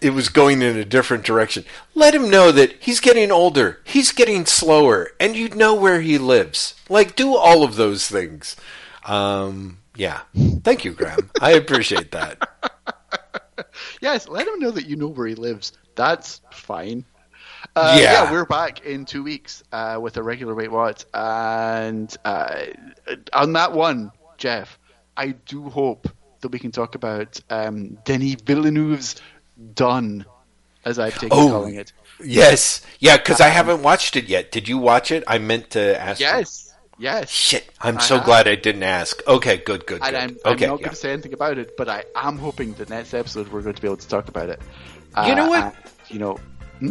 [0.02, 1.64] it was going in a different direction.
[1.94, 6.18] Let him know that he's getting older, he's getting slower, and you know where he
[6.18, 6.74] lives.
[6.88, 8.56] Like, do all of those things.
[9.04, 10.20] Um, yeah.
[10.62, 11.30] Thank you, Graeme.
[11.40, 12.38] I appreciate that.
[14.00, 15.72] Yes, let him know that you know where he lives.
[15.94, 17.04] That's fine.
[17.76, 18.24] Uh, Yeah.
[18.24, 18.32] yeah.
[18.32, 21.04] we're back in two weeks uh, with a regular Wait What.
[21.14, 22.64] And uh,
[23.32, 24.78] on that one, Jeff,
[25.16, 26.08] I do hope
[26.40, 29.16] that we can talk about um, Denis Villeneuve's
[29.74, 30.24] Done,
[30.84, 31.48] as I've taken Oh.
[31.50, 31.92] calling it.
[32.22, 32.82] Yes.
[33.00, 34.52] Yeah, because I um, haven't watched it yet.
[34.52, 35.24] Did you watch it?
[35.26, 36.20] I meant to ask.
[36.20, 36.26] you.
[36.26, 37.30] Yes, yes.
[37.30, 37.68] Shit.
[37.80, 38.24] I'm I so have.
[38.24, 39.26] glad I didn't ask.
[39.26, 40.02] Okay, good, good, good.
[40.02, 40.66] And I'm, I'm okay.
[40.66, 40.84] not yeah.
[40.86, 43.74] going to say anything about it, but I am hoping the next episode we're going
[43.74, 44.60] to be able to talk about it.
[45.26, 45.64] You know uh, what?
[45.64, 45.74] and,
[46.08, 46.38] you know,
[46.78, 46.90] hmm?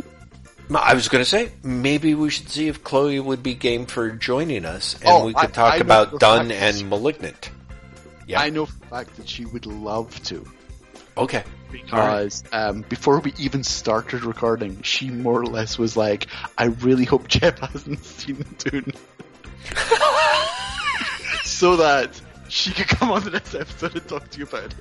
[0.76, 4.10] I was going to say maybe we should see if Chloe would be game for
[4.12, 7.52] joining us, and Oh, we could I- talk I about Done and Malignant.
[8.28, 8.42] Yeah.
[8.42, 10.46] I know for a fact that she would love to.
[11.18, 11.44] Okay.
[11.72, 16.28] Because um, before we even started recording, she more or less was like,
[16.58, 18.94] "I really hope Jeff hasn't seen the Dune,"
[21.44, 22.20] so that
[22.50, 24.76] she could come on the next episode and talk to you about it.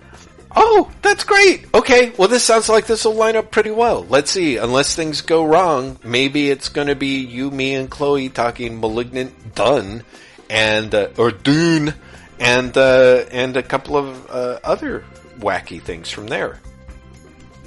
[0.55, 1.67] Oh, that's great.
[1.73, 4.05] Okay, well, this sounds like this will line up pretty well.
[4.05, 4.57] Let's see.
[4.57, 9.55] Unless things go wrong, maybe it's going to be you, me, and Chloe talking Malignant
[9.55, 10.03] Done,
[10.49, 11.95] and uh, or Dune,
[12.41, 15.05] and uh, and a couple of uh, other
[15.39, 16.61] wacky things from there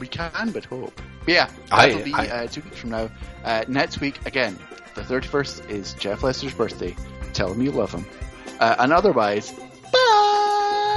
[0.03, 1.01] we can but hope.
[1.25, 3.09] But yeah, that'll I, be I, uh, two weeks from now.
[3.45, 4.59] Uh, next week, again,
[4.95, 6.93] the 31st is Jeff Lester's birthday.
[7.31, 8.05] Tell him you love him.
[8.59, 9.53] Uh, and otherwise,
[9.93, 10.89] bye!